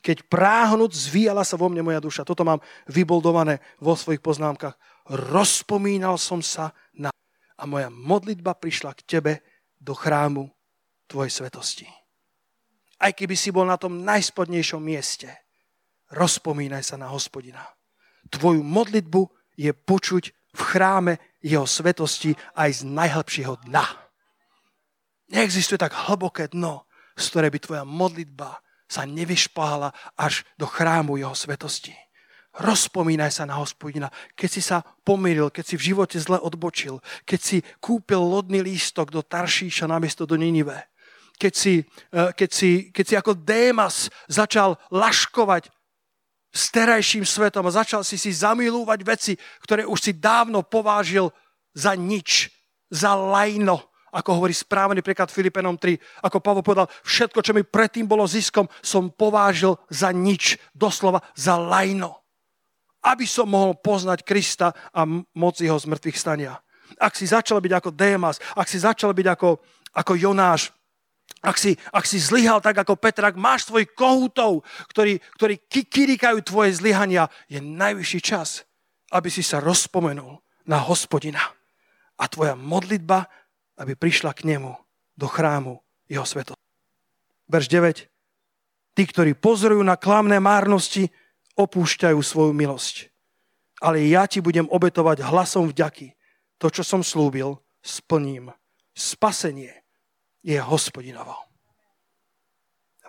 Keď 0.00 0.30
práhnúc 0.30 0.94
zvíjala 0.96 1.44
sa 1.44 1.58
vo 1.58 1.68
mne 1.68 1.84
moja 1.84 2.00
duša. 2.00 2.24
Toto 2.24 2.46
mám 2.46 2.62
vyboldované 2.88 3.60
vo 3.82 3.92
svojich 3.92 4.22
poznámkach. 4.22 4.78
Rozpomínal 5.10 6.16
som 6.16 6.40
sa 6.40 6.72
na 6.96 7.12
a 7.60 7.68
moja 7.68 7.92
modlitba 7.92 8.56
prišla 8.56 8.96
k 8.96 9.04
tebe 9.04 9.32
do 9.76 9.92
chrámu 9.92 10.48
tvojej 11.04 11.30
svetosti. 11.30 11.86
Aj 13.00 13.12
keby 13.12 13.36
si 13.36 13.52
bol 13.52 13.68
na 13.68 13.76
tom 13.76 14.00
najspodnejšom 14.04 14.80
mieste, 14.80 15.28
rozpomínaj 16.12 16.84
sa 16.84 16.96
na 16.96 17.12
hospodina. 17.12 17.64
Tvoju 18.28 18.64
modlitbu 18.64 19.22
je 19.56 19.72
počuť 19.72 20.24
v 20.56 20.60
chráme 20.60 21.12
jeho 21.40 21.64
svetosti 21.64 22.36
aj 22.56 22.82
z 22.84 22.88
najhlbšieho 22.88 23.68
dna. 23.68 23.86
Neexistuje 25.30 25.78
tak 25.78 25.94
hlboké 25.94 26.50
dno, 26.50 26.84
z 27.16 27.24
ktoré 27.30 27.48
by 27.48 27.58
tvoja 27.62 27.84
modlitba 27.86 28.60
sa 28.90 29.06
nevyšpála 29.06 29.94
až 30.18 30.42
do 30.58 30.66
chrámu 30.66 31.16
jeho 31.16 31.36
svetosti. 31.36 31.94
Rozpomínaj 32.50 33.30
sa 33.30 33.44
na 33.46 33.62
hospodina. 33.62 34.10
Keď 34.34 34.50
si 34.50 34.58
sa 34.58 34.82
pomýlil, 34.82 35.54
keď 35.54 35.64
si 35.70 35.74
v 35.78 35.86
živote 35.94 36.18
zle 36.18 36.34
odbočil, 36.34 36.98
keď 37.22 37.40
si 37.40 37.62
kúpil 37.78 38.18
lodný 38.18 38.58
lístok 38.58 39.14
do 39.14 39.22
Taršíša 39.22 39.86
namiesto 39.86 40.26
do 40.26 40.34
Ninive, 40.34 40.90
keď 41.38 41.52
si, 41.54 41.86
eh, 41.86 42.34
keď 42.34 42.50
si, 42.50 42.70
keď 42.90 43.04
si 43.06 43.14
ako 43.14 43.32
Démas 43.38 44.10
začal 44.26 44.74
laškovať 44.90 45.70
s 46.50 46.74
terajším 46.74 47.22
svetom 47.22 47.70
a 47.70 47.76
začal 47.78 48.02
si 48.02 48.18
si 48.18 48.34
zamilúvať 48.34 49.00
veci, 49.06 49.32
ktoré 49.62 49.86
už 49.86 50.10
si 50.10 50.12
dávno 50.18 50.66
povážil 50.66 51.30
za 51.70 51.94
nič, 51.94 52.50
za 52.90 53.14
lajno, 53.14 53.78
ako 54.10 54.42
hovorí 54.42 54.50
správny 54.50 55.06
príklad 55.06 55.30
Filipenom 55.30 55.78
3, 55.78 56.26
ako 56.26 56.42
Pavel 56.42 56.66
povedal, 56.66 56.90
všetko, 57.06 57.46
čo 57.46 57.54
mi 57.54 57.62
predtým 57.62 58.10
bolo 58.10 58.26
ziskom, 58.26 58.66
som 58.82 59.14
povážil 59.14 59.78
za 59.86 60.10
nič, 60.10 60.58
doslova 60.74 61.22
za 61.38 61.54
lajno 61.54 62.19
aby 63.04 63.24
som 63.24 63.48
mohol 63.48 63.76
poznať 63.80 64.24
Krista 64.24 64.72
a 64.92 65.04
moc 65.36 65.54
jeho 65.56 65.76
zmrtvých 65.76 66.18
stania. 66.20 66.60
Ak 67.00 67.16
si 67.16 67.24
začal 67.24 67.62
byť 67.62 67.72
ako 67.72 67.90
Démas, 67.94 68.42
ak 68.58 68.66
si 68.66 68.82
začal 68.82 69.14
byť 69.14 69.26
ako, 69.30 69.50
ako 69.96 70.12
Jonáš, 70.18 70.74
ak 71.40 71.56
si, 71.56 71.72
ak 71.94 72.04
si 72.04 72.20
zlyhal 72.20 72.60
tak 72.60 72.76
ako 72.84 73.00
Petr, 73.00 73.24
ak 73.24 73.40
máš 73.40 73.70
svoj 73.70 73.88
kohútov, 73.96 74.60
ktorí, 74.92 75.16
ktorí 75.40 75.54
kikirikajú 75.70 76.44
tvoje 76.44 76.76
zlyhania, 76.76 77.32
je 77.48 77.62
najvyšší 77.62 78.20
čas, 78.20 78.68
aby 79.14 79.32
si 79.32 79.40
sa 79.40 79.62
rozpomenul 79.62 80.36
na 80.68 80.78
hospodina. 80.84 81.40
A 82.20 82.28
tvoja 82.28 82.52
modlitba, 82.52 83.24
aby 83.80 83.96
prišla 83.96 84.36
k 84.36 84.52
nemu 84.52 84.76
do 85.16 85.26
chrámu 85.30 85.80
jeho 86.12 86.28
sveto. 86.28 86.52
Verš 87.48 87.66
9. 87.72 88.04
Tí, 88.92 89.02
ktorí 89.08 89.32
pozorujú 89.32 89.80
na 89.80 89.96
klamné 89.96 90.36
márnosti, 90.36 91.08
opúšťajú 91.56 92.18
svoju 92.20 92.52
milosť. 92.54 93.10
Ale 93.80 94.04
ja 94.04 94.28
ti 94.28 94.44
budem 94.44 94.68
obetovať 94.68 95.24
hlasom 95.24 95.72
vďaky. 95.72 96.12
To, 96.60 96.68
čo 96.68 96.84
som 96.84 97.00
slúbil, 97.00 97.56
splním. 97.80 98.52
Spasenie 98.92 99.72
je 100.44 100.60
hospodinovo. 100.60 101.32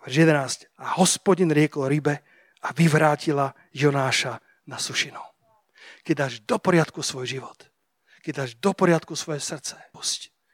Verš 0.02 0.16
11. 0.26 0.82
A 0.82 0.98
hospodin 0.98 1.54
riekol 1.54 1.86
rybe 1.86 2.26
a 2.66 2.74
vyvrátila 2.74 3.54
Jonáša 3.70 4.42
na 4.66 4.82
sušinu. 4.82 5.22
Keď 6.02 6.16
dáš 6.18 6.34
do 6.42 6.58
poriadku 6.58 7.06
svoj 7.06 7.30
život, 7.30 7.70
keď 8.26 8.34
dáš 8.46 8.52
do 8.58 8.74
poriadku 8.74 9.14
svoje 9.14 9.42
srdce, 9.42 9.78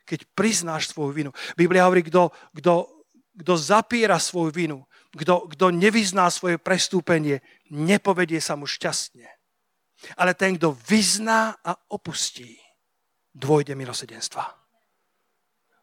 keď 0.08 0.20
priznáš 0.36 0.92
svoju 0.92 1.12
vinu. 1.12 1.32
Biblia 1.60 1.88
hovorí, 1.88 2.04
kto, 2.04 2.32
kto, 2.56 3.04
kto 3.44 3.54
zapiera 3.60 4.20
svoju 4.20 4.52
vinu, 4.52 4.87
kto, 5.16 5.48
kto 5.54 5.72
nevyzná 5.72 6.28
svoje 6.28 6.60
prestúpenie, 6.60 7.40
nepovedie 7.72 8.42
sa 8.44 8.60
mu 8.60 8.68
šťastne. 8.68 9.28
Ale 10.20 10.38
ten, 10.38 10.58
kto 10.58 10.78
vyzná 10.88 11.58
a 11.64 11.74
opustí, 11.90 12.58
dvojde 13.34 13.74
milosedenstva. 13.74 14.46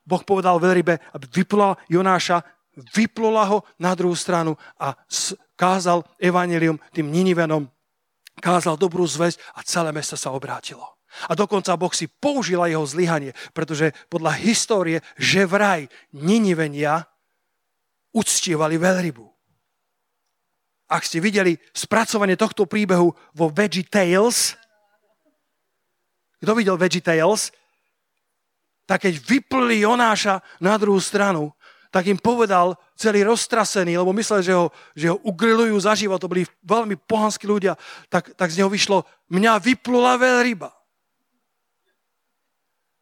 Boh 0.04 0.22
povedal 0.22 0.60
veľrybe, 0.60 1.16
aby 1.16 1.24
vyplula 1.32 1.80
Jonáša, 1.88 2.44
vyplula 2.92 3.48
ho 3.48 3.58
na 3.80 3.96
druhú 3.96 4.12
stranu 4.12 4.58
a 4.76 4.92
kázal 5.56 6.04
evanelium 6.20 6.76
tým 6.92 7.08
Ninivenom, 7.08 7.70
kázal 8.42 8.76
dobrú 8.76 9.06
zväzť 9.06 9.40
a 9.54 9.64
celé 9.64 9.90
mesto 9.94 10.18
sa 10.18 10.34
obrátilo. 10.34 10.94
A 11.30 11.38
dokonca 11.38 11.78
Boh 11.78 11.94
si 11.94 12.10
použila 12.10 12.66
jeho 12.66 12.82
zlyhanie, 12.82 13.30
pretože 13.54 13.94
podľa 14.10 14.34
histórie, 14.42 14.98
že 15.14 15.46
vraj 15.46 15.86
Ninivenia 16.10 17.06
uctievali 18.14 18.78
veľrybu. 18.78 19.26
Ak 20.86 21.02
ste 21.02 21.18
videli 21.18 21.58
spracovanie 21.74 22.38
tohto 22.38 22.64
príbehu 22.70 23.10
vo 23.34 23.46
Veggie 23.50 23.82
Tales, 23.82 24.54
kto 26.38 26.54
videl 26.54 26.78
Veggie 26.78 27.02
Tales? 27.02 27.50
tak 28.84 29.08
keď 29.08 29.14
vyplili 29.20 29.84
Jonáša 29.84 30.44
na 30.60 30.76
druhú 30.76 31.00
stranu, 31.00 31.52
tak 31.88 32.10
im 32.10 32.18
povedal 32.18 32.74
celý 32.98 33.22
roztrasený, 33.22 33.96
lebo 33.96 34.10
myslel, 34.12 34.40
že 34.42 34.52
ho, 34.52 34.66
že 34.98 35.06
ho 35.14 35.16
ugrilujú 35.22 35.76
za 35.78 35.94
život, 35.94 36.18
to 36.18 36.28
boli 36.28 36.44
veľmi 36.66 36.98
pohanskí 37.06 37.46
ľudia, 37.46 37.78
tak, 38.10 38.34
tak 38.34 38.50
z 38.50 38.60
neho 38.60 38.70
vyšlo, 38.70 39.06
mňa 39.30 39.62
vyplula 39.62 40.18
veľryba. 40.18 40.70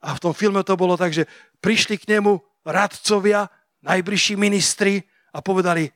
A 0.03 0.09
v 0.19 0.23
tom 0.23 0.35
filme 0.37 0.61
to 0.67 0.77
bolo 0.77 0.99
tak, 0.99 1.15
že 1.15 1.25
prišli 1.63 1.97
k 1.99 2.19
nemu 2.19 2.43
radcovia, 2.67 3.49
najbližší 3.83 4.39
ministri 4.39 5.03
a 5.35 5.43
povedali, 5.43 5.87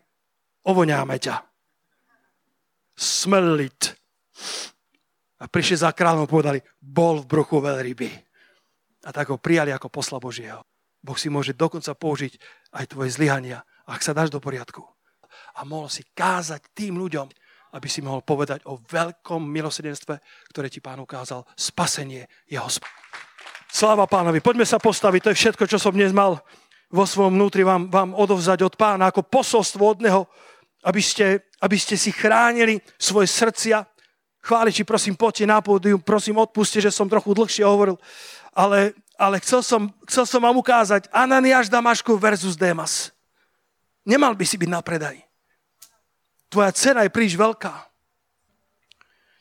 ovoňáme 0.66 1.16
ťa. 1.18 1.36
It. 2.96 3.82
A 5.36 5.44
prišli 5.44 5.76
za 5.84 5.92
kráľom 5.92 6.24
a 6.24 6.32
povedali, 6.32 6.58
bol 6.80 7.20
v 7.20 7.28
bruchu 7.28 7.60
veľryby 7.60 8.08
a 9.04 9.10
tak 9.12 9.30
ho 9.30 9.38
prijali 9.38 9.70
ako 9.70 9.92
posla 9.92 10.18
Božieho. 10.18 10.64
Boh 11.04 11.14
si 11.14 11.30
môže 11.30 11.54
dokonca 11.54 11.92
použiť 11.94 12.34
aj 12.74 12.84
tvoje 12.90 13.14
zlyhania, 13.14 13.62
ak 13.86 14.02
sa 14.02 14.16
dáš 14.16 14.32
do 14.32 14.42
poriadku. 14.42 14.82
A 15.60 15.62
mohol 15.62 15.86
si 15.86 16.02
kázať 16.16 16.74
tým 16.74 16.98
ľuďom, 16.98 17.28
aby 17.76 17.88
si 17.92 18.00
mohol 18.00 18.24
povedať 18.24 18.64
o 18.66 18.80
veľkom 18.80 19.44
milosedenstve, 19.44 20.18
ktoré 20.50 20.66
ti 20.72 20.80
pán 20.80 20.98
ukázal. 20.98 21.44
Spasenie 21.54 22.26
je 22.48 22.56
hospod. 22.56 22.88
Sláva 23.68 24.08
pánovi. 24.08 24.40
Poďme 24.40 24.64
sa 24.64 24.80
postaviť. 24.80 25.20
To 25.20 25.30
je 25.30 25.40
všetko, 25.44 25.64
čo 25.68 25.76
som 25.76 25.92
dnes 25.92 26.10
mal 26.16 26.40
vo 26.90 27.04
svojom 27.04 27.34
vnútri 27.34 27.66
vám, 27.66 27.90
vám 27.90 28.14
odovzať 28.14 28.62
od 28.62 28.74
pána 28.78 29.10
ako 29.10 29.26
posolstvo 29.26 29.82
od 29.82 29.98
neho, 30.02 30.22
aby 30.86 31.02
ste, 31.02 31.42
aby 31.58 31.76
ste 31.78 31.98
si 31.98 32.14
chránili 32.14 32.78
svoje 32.94 33.26
srdcia. 33.26 33.82
Chváliči, 34.46 34.86
prosím, 34.86 35.18
poďte 35.18 35.50
na 35.50 35.58
pódium, 35.58 35.98
prosím, 35.98 36.38
odpuste, 36.38 36.78
že 36.78 36.94
som 36.94 37.10
trochu 37.10 37.34
dlhšie 37.34 37.66
hovoril 37.66 37.98
ale, 38.56 38.96
ale 39.20 39.36
chcel, 39.44 39.60
som, 39.60 39.92
chcel 40.08 40.24
som 40.24 40.40
vám 40.40 40.56
ukázať 40.56 41.12
Ananiáš 41.12 41.68
Damašku 41.68 42.16
versus 42.16 42.56
Démas. 42.56 43.12
Nemal 44.08 44.32
by 44.32 44.48
si 44.48 44.56
byť 44.56 44.70
na 44.72 44.80
predaj. 44.80 45.20
Tvoja 46.48 46.72
cena 46.72 47.04
je 47.04 47.12
príliš 47.12 47.36
veľká. 47.36 47.74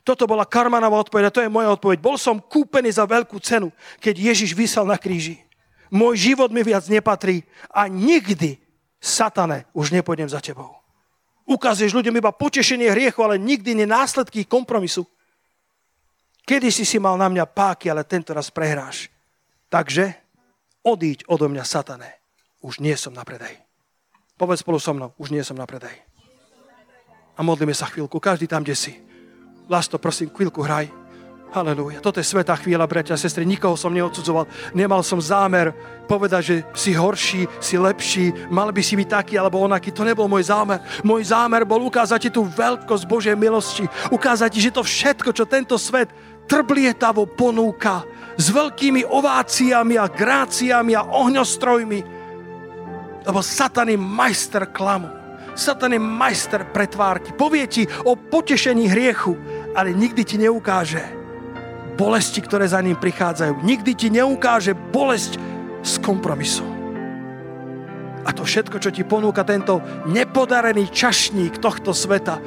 Toto 0.04 0.28
bola 0.28 0.46
Karmanová 0.46 1.00
odpoveď 1.02 1.24
a 1.26 1.34
to 1.34 1.42
je 1.42 1.50
moja 1.50 1.72
odpoveď. 1.72 1.98
Bol 1.98 2.20
som 2.20 2.38
kúpený 2.38 2.92
za 2.92 3.08
veľkú 3.08 3.40
cenu, 3.40 3.72
keď 3.98 4.14
Ježiš 4.30 4.54
vysel 4.54 4.84
na 4.84 5.00
kríži. 5.00 5.40
Môj 5.90 6.32
život 6.32 6.50
mi 6.50 6.66
viac 6.66 6.86
nepatrí 6.90 7.46
a 7.70 7.86
nikdy, 7.86 8.58
satane, 8.98 9.66
už 9.70 9.94
nepôjdem 9.94 10.26
za 10.26 10.42
tebou. 10.42 10.74
Ukazuješ 11.46 11.94
ľuďom 11.94 12.18
iba 12.18 12.34
potešenie 12.34 12.90
hriechu, 12.90 13.22
ale 13.22 13.38
nikdy 13.38 13.78
nie 13.78 13.86
následky 13.86 14.42
kompromisu. 14.42 15.06
Kedy 16.42 16.74
si 16.74 16.82
si 16.82 16.98
mal 16.98 17.14
na 17.14 17.30
mňa 17.30 17.46
páky, 17.46 17.86
ale 17.90 18.02
tento 18.02 18.34
raz 18.34 18.50
prehráš. 18.50 19.10
Takže 19.70 20.14
odíď 20.82 21.26
odo 21.30 21.46
mňa, 21.46 21.62
satané. 21.62 22.18
Už 22.62 22.82
nie 22.82 22.94
som 22.98 23.14
na 23.14 23.22
predaj. 23.22 23.54
Povedz 24.34 24.66
spolu 24.66 24.82
so 24.82 24.90
mnou, 24.90 25.14
už 25.22 25.30
nie 25.30 25.42
som 25.46 25.54
na 25.54 25.66
predaj. 25.66 25.94
A 27.36 27.40
modlíme 27.46 27.74
sa 27.74 27.86
chvíľku, 27.86 28.18
každý 28.18 28.50
tam, 28.50 28.66
kde 28.66 28.74
si. 28.74 28.92
Vlasto, 29.70 30.02
prosím, 30.02 30.34
chvíľku 30.34 30.62
hraj. 30.66 31.05
Halelúja. 31.56 32.04
Toto 32.04 32.20
je 32.20 32.28
svetá 32.28 32.52
chvíľa, 32.52 32.84
bratia 32.84 33.16
a 33.16 33.20
sestry. 33.20 33.48
Nikoho 33.48 33.80
som 33.80 33.88
neodsudzoval. 33.88 34.44
Nemal 34.76 35.00
som 35.00 35.16
zámer 35.16 35.72
povedať, 36.04 36.42
že 36.44 36.56
si 36.76 36.92
horší, 36.92 37.48
si 37.64 37.80
lepší, 37.80 38.28
mal 38.52 38.68
by 38.68 38.84
si 38.84 38.92
byť 38.92 39.08
taký 39.08 39.40
alebo 39.40 39.64
onaký. 39.64 39.88
To 39.96 40.04
nebol 40.04 40.28
môj 40.28 40.52
zámer. 40.52 40.84
Môj 41.00 41.32
zámer 41.32 41.64
bol 41.64 41.80
ukázať 41.88 42.28
ti 42.28 42.30
tú 42.36 42.44
veľkosť 42.44 43.08
Božej 43.08 43.36
milosti. 43.40 43.88
Ukázať 44.12 44.52
ti, 44.52 44.60
že 44.68 44.76
to 44.76 44.84
všetko, 44.84 45.32
čo 45.32 45.48
tento 45.48 45.80
svet 45.80 46.12
trblietavo 46.44 47.24
ponúka 47.24 48.04
s 48.36 48.52
veľkými 48.52 49.08
ováciami 49.08 49.96
a 49.96 50.12
gráciami 50.12 50.92
a 50.92 51.08
ohňostrojmi. 51.08 52.00
Lebo 53.24 53.40
Satan 53.40 53.88
je 53.88 53.96
majster 53.96 54.68
klamu. 54.68 55.08
Satan 55.56 55.96
je 55.96 56.00
majster 56.04 56.68
pretvárky. 56.68 57.32
Povie 57.32 57.64
ti 57.64 57.88
o 58.04 58.12
potešení 58.12 58.92
hriechu, 58.92 59.32
ale 59.72 59.96
nikdy 59.96 60.20
ti 60.20 60.36
neukáže, 60.36 61.15
bolesti, 61.96 62.44
ktoré 62.44 62.68
za 62.68 62.78
ním 62.84 63.00
prichádzajú. 63.00 63.64
Nikdy 63.64 63.92
ti 63.96 64.08
neukáže 64.12 64.76
bolesť 64.76 65.40
z 65.80 65.92
kompromisu. 66.04 66.64
A 68.26 68.34
to 68.34 68.42
všetko, 68.42 68.82
čo 68.82 68.90
ti 68.90 69.06
ponúka 69.06 69.46
tento 69.46 69.78
nepodarený 70.10 70.90
čašník 70.90 71.62
tohto 71.62 71.94
sveta, 71.94 72.42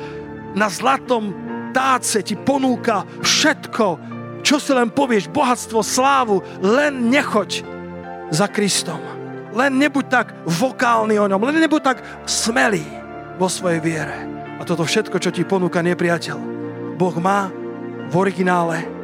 na 0.53 0.67
zlatom 0.67 1.31
táce 1.71 2.19
ti 2.19 2.35
ponúka 2.35 3.07
všetko, 3.23 3.85
čo 4.43 4.59
si 4.59 4.71
len 4.75 4.91
povieš, 4.91 5.31
bohatstvo, 5.31 5.79
slávu, 5.79 6.43
len 6.59 7.07
nechoď 7.07 7.63
za 8.33 8.51
Kristom. 8.51 8.99
Len 9.55 9.81
nebuď 9.81 10.05
tak 10.11 10.27
vokálny 10.45 11.17
o 11.17 11.25
ňom, 11.25 11.41
len 11.41 11.63
nebuď 11.63 11.81
tak 11.81 11.97
smelý 12.27 12.85
vo 13.39 13.47
svojej 13.47 13.79
viere. 13.81 14.17
A 14.59 14.67
toto 14.67 14.83
všetko, 14.83 15.15
čo 15.17 15.31
ti 15.31 15.47
ponúka 15.47 15.79
nepriateľ, 15.79 16.37
Boh 16.99 17.15
má 17.23 17.47
v 18.11 18.13
originále 18.19 18.98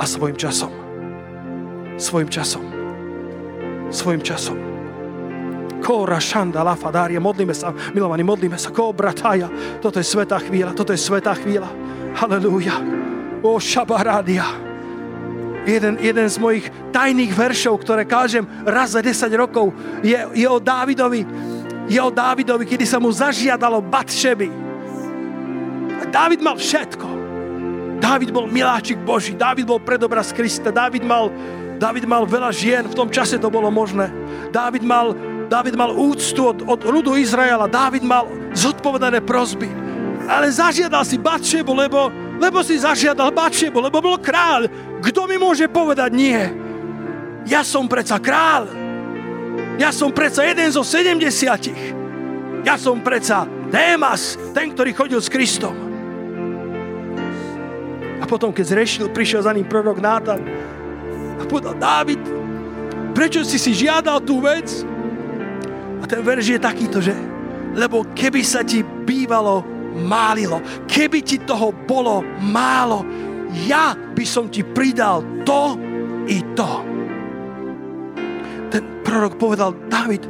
a 0.00 0.04
svojim 0.08 0.36
časom. 0.36 0.72
Svojim 2.00 2.32
časom. 2.32 2.64
Svojim 3.92 4.24
časom. 4.24 4.56
Kóra, 5.84 6.16
šanda, 6.16 6.64
lafa, 6.64 6.88
dária, 6.88 7.20
modlíme 7.20 7.52
sa, 7.52 7.76
milovaní, 7.92 8.24
modlíme 8.24 8.56
sa, 8.56 8.72
kobra, 8.72 9.12
taja. 9.12 9.52
Toto 9.84 10.00
je 10.00 10.06
svetá 10.08 10.40
chvíľa, 10.40 10.72
toto 10.72 10.96
je 10.96 11.00
svetá 11.00 11.36
chvíľa. 11.36 11.68
Halelúja. 12.16 12.80
O, 13.44 13.60
šabarádia. 13.60 14.44
Jeden, 15.68 16.00
jeden 16.00 16.28
z 16.28 16.36
mojich 16.40 16.66
tajných 16.92 17.36
veršov, 17.36 17.84
ktoré 17.84 18.08
kážem 18.08 18.48
raz 18.64 18.96
za 18.96 19.04
10 19.04 19.28
rokov, 19.36 19.76
je, 20.00 20.16
je 20.16 20.48
o 20.48 20.56
Dávidovi. 20.56 21.28
Je 21.92 22.00
o 22.00 22.08
Dávidovi, 22.08 22.64
kedy 22.64 22.88
sa 22.88 22.96
mu 22.96 23.12
zažiadalo 23.12 23.84
Batšeby. 23.84 24.48
Dávid 26.08 26.40
mal 26.40 26.56
všetko. 26.56 27.19
Dávid 28.00 28.32
bol 28.32 28.48
miláčik 28.48 28.96
Boží, 29.04 29.36
Dávid 29.36 29.68
bol 29.68 29.76
predobraz 29.76 30.32
Krista, 30.32 30.72
Dávid 30.72 31.04
mal, 31.04 31.28
Dávid 31.76 32.08
mal 32.08 32.24
veľa 32.24 32.48
žien, 32.48 32.88
v 32.88 32.96
tom 32.96 33.12
čase 33.12 33.36
to 33.36 33.52
bolo 33.52 33.68
možné. 33.68 34.08
Dávid 34.48 34.80
mal, 34.80 35.12
Dávid 35.52 35.76
mal 35.76 35.92
úctu 35.92 36.48
od, 36.48 36.64
od 36.64 36.80
ľudu 36.80 37.20
Izraela, 37.20 37.68
Dávid 37.68 38.00
mal 38.00 38.24
zodpovedané 38.56 39.20
prozby. 39.20 39.68
Ale 40.24 40.48
zažiadal 40.48 41.04
si 41.04 41.20
Batšebu, 41.20 41.72
lebo, 41.76 42.08
lebo 42.40 42.64
si 42.64 42.80
zažiadal 42.80 43.36
Batšebu, 43.36 43.78
lebo 43.84 44.00
bol 44.00 44.16
kráľ. 44.16 44.66
Kto 45.04 45.28
mi 45.28 45.36
môže 45.36 45.68
povedať 45.68 46.10
nie? 46.16 46.40
Ja 47.44 47.60
som 47.60 47.84
predsa 47.84 48.16
kráľ. 48.16 48.68
Ja 49.76 49.92
som 49.92 50.12
predsa 50.12 50.44
jeden 50.44 50.72
zo 50.72 50.84
70. 50.84 52.64
Ja 52.64 52.76
som 52.76 53.00
predsa 53.00 53.48
Démas, 53.72 54.36
ten, 54.52 54.72
ktorý 54.72 54.92
chodil 54.92 55.20
s 55.20 55.32
Kristom. 55.32 55.89
Potom, 58.30 58.54
keď 58.54 58.78
zrešil, 58.78 59.10
prišiel 59.10 59.42
za 59.42 59.50
ním 59.50 59.66
prorok 59.66 59.98
Nátan 59.98 60.38
a 61.34 61.42
povedal, 61.50 61.74
Dávid, 61.74 62.22
prečo 63.10 63.42
si 63.42 63.58
si 63.58 63.74
žiadal 63.74 64.22
tú 64.22 64.38
vec? 64.38 64.86
A 65.98 66.06
ten 66.06 66.22
verž 66.22 66.54
je 66.54 66.62
takýto, 66.62 67.02
že 67.02 67.10
lebo 67.74 68.06
keby 68.14 68.42
sa 68.46 68.62
ti 68.62 68.86
bývalo 68.86 69.66
málilo, 70.06 70.62
keby 70.86 71.26
ti 71.26 71.42
toho 71.42 71.74
bolo 71.74 72.22
málo, 72.38 73.02
ja 73.66 73.98
by 73.98 74.22
som 74.22 74.46
ti 74.46 74.62
pridal 74.62 75.42
to 75.42 75.74
i 76.30 76.38
to. 76.54 76.70
Ten 78.70 79.02
prorok 79.02 79.34
povedal, 79.38 79.74
David, 79.90 80.22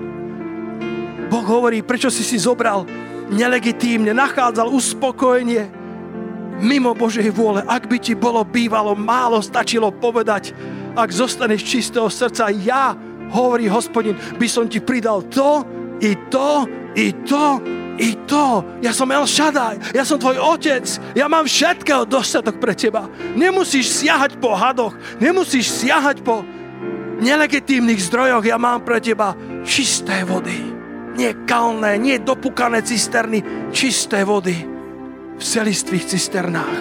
Boh 1.28 1.44
hovorí, 1.44 1.84
prečo 1.84 2.08
si 2.08 2.24
si 2.24 2.40
zobral 2.40 2.88
nelegitímne, 3.28 4.16
nachádzal 4.16 4.72
uspokojenie 4.72 5.79
mimo 6.58 6.92
Božej 6.92 7.30
vôle. 7.30 7.62
Ak 7.64 7.86
by 7.86 7.96
ti 8.02 8.18
bolo 8.18 8.42
bývalo 8.42 8.98
málo, 8.98 9.38
stačilo 9.38 9.94
povedať, 9.94 10.52
ak 10.98 11.08
zostaneš 11.14 11.62
čistého 11.62 12.10
srdca, 12.10 12.50
ja, 12.50 12.98
hovorí 13.30 13.70
hospodin, 13.70 14.18
by 14.36 14.46
som 14.50 14.66
ti 14.66 14.82
pridal 14.82 15.22
to, 15.30 15.62
i 16.02 16.16
to, 16.32 16.66
i 16.96 17.12
to, 17.22 17.46
i 18.00 18.10
to. 18.26 18.64
Ja 18.80 18.90
som 18.90 19.12
El 19.12 19.28
Shaddai, 19.28 19.78
ja 19.94 20.02
som 20.02 20.18
tvoj 20.18 20.40
otec, 20.40 20.84
ja 21.14 21.28
mám 21.30 21.46
všetkého 21.46 22.08
dostatok 22.08 22.58
pre 22.58 22.74
teba. 22.74 23.06
Nemusíš 23.36 24.02
siahať 24.02 24.40
po 24.40 24.56
hadoch, 24.56 24.96
nemusíš 25.20 25.70
siahať 25.70 26.24
po 26.24 26.42
nelegitímnych 27.20 28.00
zdrojoch, 28.00 28.42
ja 28.48 28.56
mám 28.56 28.80
pre 28.82 28.98
teba 28.98 29.36
čisté 29.62 30.24
vody. 30.24 30.72
Nie 31.20 31.36
kalné, 31.44 32.00
nie 32.00 32.16
dopukané 32.16 32.80
cisterny, 32.80 33.44
čisté 33.74 34.24
vody 34.24 34.69
v 35.40 35.42
celistvých 35.42 36.04
cisternách. 36.04 36.78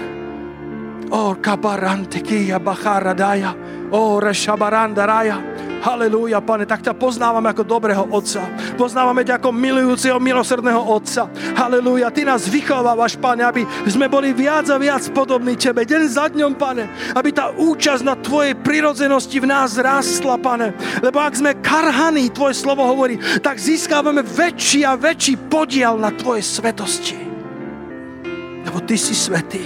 O 1.10 1.40
kabarante 1.40 2.20
kia 2.20 2.60
bachara 2.60 3.16
daja, 3.16 3.56
o 3.90 4.20
rešabaranda 4.20 5.08
raja. 5.08 5.40
Halelúja, 5.80 6.44
pane, 6.44 6.68
tak 6.68 6.84
ťa 6.84 6.92
poznávame 6.92 7.56
ako 7.56 7.64
dobrého 7.64 8.04
Otca. 8.12 8.44
Poznávame 8.76 9.24
ťa 9.24 9.40
ako 9.40 9.56
milujúceho, 9.56 10.20
milosrdného 10.20 10.76
Otca. 10.76 11.32
Halelúja, 11.56 12.12
Ty 12.12 12.28
nás 12.28 12.52
vychovávaš, 12.52 13.16
pane, 13.16 13.48
aby 13.48 13.64
sme 13.88 14.12
boli 14.12 14.36
viac 14.36 14.68
a 14.68 14.76
viac 14.76 15.08
podobní 15.16 15.56
Tebe. 15.56 15.88
Deň 15.88 16.04
za 16.12 16.28
dňom, 16.28 16.60
pane, 16.60 17.16
aby 17.16 17.32
tá 17.32 17.56
účasť 17.56 18.04
na 18.04 18.20
Tvojej 18.20 18.60
prirodzenosti 18.60 19.40
v 19.40 19.48
nás 19.48 19.80
rástla, 19.80 20.36
pane. 20.36 20.76
Lebo 21.00 21.24
ak 21.24 21.40
sme 21.40 21.56
karhaní, 21.64 22.28
Tvoje 22.28 22.60
slovo 22.60 22.84
hovorí, 22.84 23.16
tak 23.40 23.56
získávame 23.56 24.20
väčší 24.20 24.84
a 24.84 25.00
väčší 25.00 25.48
podiel 25.48 25.96
na 25.96 26.12
Tvojej 26.12 26.44
svetosti. 26.44 27.29
Lebo 28.70 28.86
Ty 28.86 29.02
si 29.02 29.18
svetý 29.18 29.66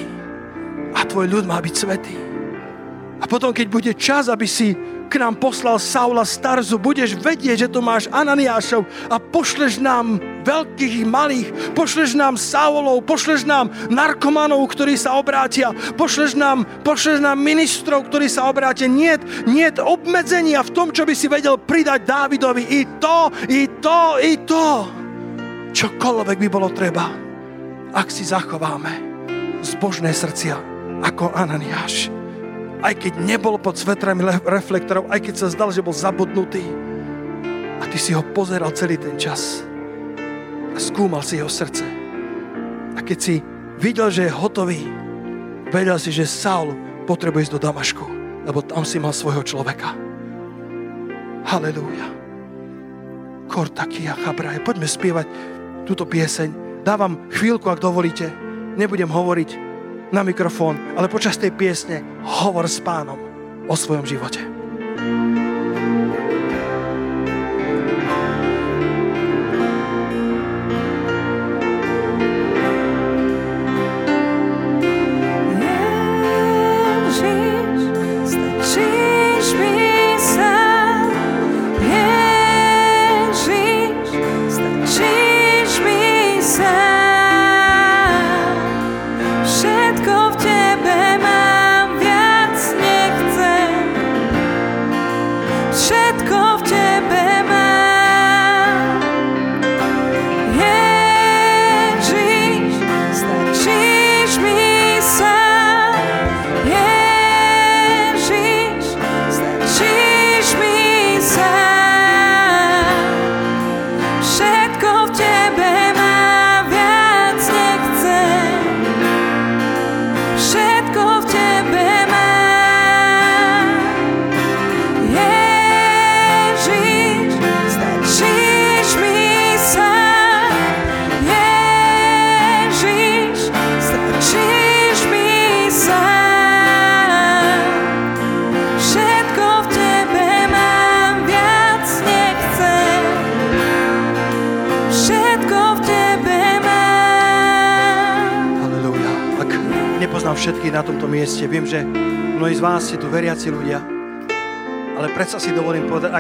a 0.96 1.04
Tvoj 1.04 1.28
ľud 1.28 1.44
má 1.44 1.60
byť 1.60 1.76
svetý. 1.76 2.16
A 3.20 3.28
potom, 3.28 3.52
keď 3.52 3.68
bude 3.68 3.92
čas, 4.00 4.32
aby 4.32 4.48
si 4.48 4.76
k 5.12 5.20
nám 5.20 5.40
poslal 5.40 5.76
Saula 5.76 6.24
Starzu, 6.24 6.80
budeš 6.80 7.20
vedieť, 7.20 7.68
že 7.68 7.72
tu 7.72 7.84
máš 7.84 8.08
Ananiášov 8.12 8.88
a 9.12 9.20
pošleš 9.20 9.80
nám 9.80 10.24
veľkých 10.48 11.04
malých, 11.04 11.48
pošleš 11.76 12.16
nám 12.16 12.40
Saulov, 12.40 13.04
pošleš 13.04 13.44
nám 13.44 13.72
narkomanov, 13.92 14.64
ktorí 14.72 14.96
sa 14.96 15.20
obrátia, 15.20 15.76
pošleš 16.00 16.40
nám, 16.40 16.64
pošleš 16.84 17.20
nám 17.20 17.40
ministrov, 17.40 18.08
ktorí 18.08 18.32
sa 18.32 18.48
obrátia. 18.48 18.88
Nie, 18.88 19.20
nie 19.48 19.68
obmedzenia 19.72 20.64
v 20.64 20.74
tom, 20.76 20.92
čo 20.96 21.08
by 21.08 21.16
si 21.16 21.28
vedel 21.28 21.60
pridať 21.60 22.08
Dávidovi. 22.08 22.64
I 22.72 22.82
to, 23.00 23.32
i 23.52 23.68
to, 23.84 24.00
i 24.20 24.34
to. 24.44 24.68
Čokoľvek 25.76 26.38
by 26.44 26.48
bolo 26.52 26.72
treba, 26.76 27.23
ak 27.94 28.10
si 28.10 28.26
zachováme 28.26 28.92
zbožné 29.62 30.12
srdcia 30.12 30.58
ako 31.06 31.32
Ananiáš 31.32 32.14
aj 32.84 33.00
keď 33.00 33.14
nebol 33.24 33.56
pod 33.56 33.80
svetrami 33.80 34.28
reflektorov, 34.44 35.08
aj 35.08 35.24
keď 35.24 35.36
sa 35.40 35.48
zdal, 35.48 35.72
že 35.72 35.80
bol 35.80 35.96
zabudnutý. 35.96 36.62
A 37.80 37.88
ty 37.88 37.96
si 37.96 38.12
ho 38.12 38.20
pozeral 38.20 38.76
celý 38.76 39.00
ten 39.00 39.16
čas 39.16 39.64
a 40.76 40.78
skúmal 40.78 41.24
si 41.24 41.40
jeho 41.40 41.48
srdce. 41.48 41.88
A 42.94 43.00
keď 43.00 43.18
si 43.18 43.36
videl, 43.80 44.12
že 44.12 44.28
je 44.28 44.36
hotový, 44.36 44.84
vedel 45.72 45.96
si, 45.96 46.12
že 46.12 46.28
Saul 46.28 46.76
potrebuje 47.08 47.48
ísť 47.48 47.56
do 47.56 47.64
Damašku, 47.64 48.06
lebo 48.44 48.60
tam 48.60 48.84
si 48.84 49.00
mal 49.00 49.16
svojho 49.16 49.48
človeka. 49.48 49.96
Halelúja. 51.48 52.08
Kortakia 53.48 54.16
chabraje. 54.28 54.60
Poďme 54.60 54.88
spievať 54.88 55.28
túto 55.88 56.04
pieseň. 56.04 56.63
Dávam 56.84 57.32
chvíľku, 57.32 57.72
ak 57.72 57.80
dovolíte. 57.80 58.28
Nebudem 58.76 59.08
hovoriť 59.08 59.50
na 60.12 60.22
mikrofón, 60.22 60.76
ale 61.00 61.08
počas 61.08 61.40
tej 61.40 61.56
piesne 61.56 62.04
hovor 62.22 62.68
s 62.68 62.84
pánom 62.84 63.18
o 63.72 63.76
svojom 63.76 64.04
živote. 64.04 64.44
všetkých 64.44 65.43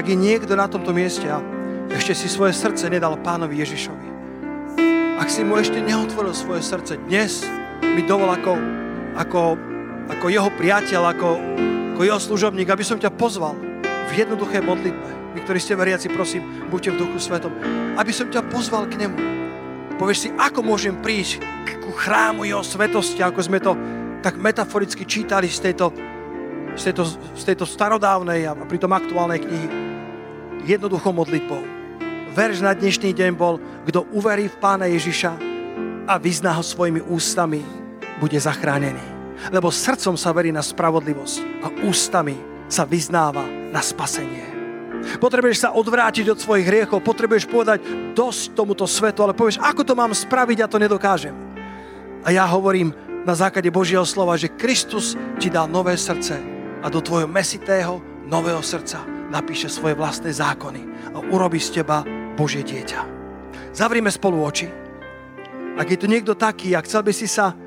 ak 0.03 0.11
je 0.11 0.19
niekto 0.19 0.59
na 0.59 0.67
tomto 0.67 0.91
mieste 0.91 1.23
a 1.31 1.39
ešte 1.87 2.11
si 2.11 2.27
svoje 2.27 2.51
srdce 2.51 2.91
nedal 2.91 3.15
pánovi 3.23 3.63
Ježišovi, 3.63 4.07
ak 5.15 5.31
si 5.31 5.47
mu 5.47 5.55
ešte 5.55 5.79
neotvoril 5.79 6.35
svoje 6.35 6.59
srdce, 6.59 6.99
dnes 7.07 7.47
mi 7.79 8.03
dovol 8.03 8.27
ako, 8.35 8.51
ako, 9.15 9.41
ako 10.11 10.25
jeho 10.27 10.51
priateľ, 10.59 11.07
ako, 11.07 11.29
ako 11.95 12.01
jeho 12.03 12.19
služobník, 12.19 12.67
aby 12.67 12.83
som 12.83 12.99
ťa 12.99 13.15
pozval 13.15 13.55
v 13.87 14.11
jednoduché 14.11 14.59
modlitbe. 14.59 15.39
Vy, 15.39 15.47
ktorí 15.47 15.59
ste 15.63 15.79
veriaci, 15.79 16.11
prosím, 16.11 16.67
buďte 16.67 16.99
v 16.99 16.99
duchu 16.99 17.23
svetom. 17.23 17.55
Aby 17.95 18.11
som 18.11 18.27
ťa 18.27 18.43
pozval 18.51 18.91
k 18.91 19.07
nemu. 19.07 19.15
Povieš 20.03 20.19
si, 20.19 20.29
ako 20.35 20.67
môžem 20.67 20.99
prísť 20.99 21.39
ku 21.79 21.95
chrámu 21.95 22.43
jeho 22.43 22.59
svetosti, 22.59 23.23
ako 23.23 23.39
sme 23.39 23.63
to 23.63 23.71
tak 24.19 24.35
metaforicky 24.35 25.07
čítali 25.07 25.47
z 25.47 25.71
tejto, 25.71 25.95
z 26.75 26.91
tejto, 26.91 27.07
z 27.39 27.43
tejto 27.47 27.63
starodávnej 27.63 28.51
a 28.51 28.59
pritom 28.67 28.91
aktuálnej 28.91 29.39
knihy 29.39 29.82
jednoduchou 30.63 31.11
modlitbou. 31.11 31.61
Verš 32.33 32.65
na 32.65 32.73
dnešný 32.73 33.13
deň 33.13 33.31
bol, 33.37 33.61
kto 33.85 34.09
uverí 34.09 34.49
v 34.49 34.57
Pána 34.57 34.89
Ježiša 34.89 35.31
a 36.09 36.17
vyzná 36.17 36.57
ho 36.57 36.63
svojimi 36.65 37.05
ústami, 37.05 37.61
bude 38.17 38.39
zachránený. 38.39 39.03
Lebo 39.51 39.69
srdcom 39.69 40.15
sa 40.17 40.31
verí 40.33 40.49
na 40.49 40.63
spravodlivosť 40.63 41.37
a 41.61 41.67
ústami 41.85 42.33
sa 42.71 42.87
vyznáva 42.87 43.43
na 43.69 43.83
spasenie. 43.83 44.49
Potrebuješ 45.19 45.67
sa 45.67 45.69
odvrátiť 45.75 46.31
od 46.31 46.39
svojich 46.39 46.63
hriechov, 46.63 47.03
potrebuješ 47.03 47.45
povedať 47.51 47.83
dosť 48.15 48.55
tomuto 48.55 48.87
svetu, 48.87 49.19
ale 49.21 49.35
povieš, 49.35 49.59
ako 49.59 49.83
to 49.83 49.93
mám 49.93 50.15
spraviť, 50.15 50.63
ja 50.63 50.67
to 50.71 50.79
nedokážem. 50.79 51.35
A 52.23 52.31
ja 52.31 52.47
hovorím 52.47 52.95
na 53.27 53.35
základe 53.35 53.67
Božieho 53.67 54.07
slova, 54.07 54.39
že 54.39 54.47
Kristus 54.55 55.19
ti 55.37 55.51
dal 55.51 55.67
nové 55.67 55.99
srdce 55.99 56.39
a 56.79 56.87
do 56.87 57.03
tvojho 57.03 57.27
mesitého 57.27 57.99
nového 58.23 58.63
srdca 58.63 59.22
napíše 59.33 59.65
svoje 59.65 59.97
vlastné 59.97 60.29
zákony 60.29 61.09
a 61.17 61.25
urobí 61.33 61.57
z 61.57 61.81
teba 61.81 62.05
Božie 62.37 62.61
dieťa. 62.61 63.01
Zavrime 63.73 64.13
spolu 64.13 64.45
oči. 64.45 64.69
Ak 65.73 65.89
je 65.89 65.97
tu 65.97 66.05
niekto 66.05 66.37
taký 66.37 66.77
a 66.77 66.85
chcel 66.85 67.01
by 67.01 67.09
si 67.09 67.25
sa 67.25 67.57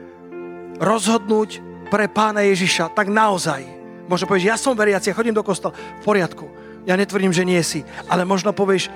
rozhodnúť 0.78 1.58
pre 1.90 2.06
pána 2.06 2.46
Ježiša, 2.46 2.94
tak 2.94 3.10
naozaj. 3.10 3.66
Možno 4.06 4.30
povieš, 4.30 4.46
ja 4.46 4.54
som 4.54 4.78
veriaci, 4.78 5.10
ja 5.10 5.18
chodím 5.18 5.34
do 5.34 5.42
kostola. 5.42 5.74
V 5.74 6.02
poriadku. 6.06 6.46
Ja 6.86 6.94
netvrdím, 6.94 7.34
že 7.34 7.42
nie 7.42 7.58
si. 7.66 7.82
Ale 8.06 8.22
možno 8.22 8.54
povieš, 8.54 8.86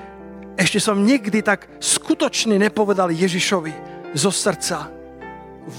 ešte 0.54 0.78
som 0.78 1.02
nikdy 1.02 1.42
tak 1.42 1.66
skutočne 1.82 2.54
nepovedal 2.54 3.10
Ježišovi 3.10 3.74
zo 4.14 4.30
srdca. 4.30 4.86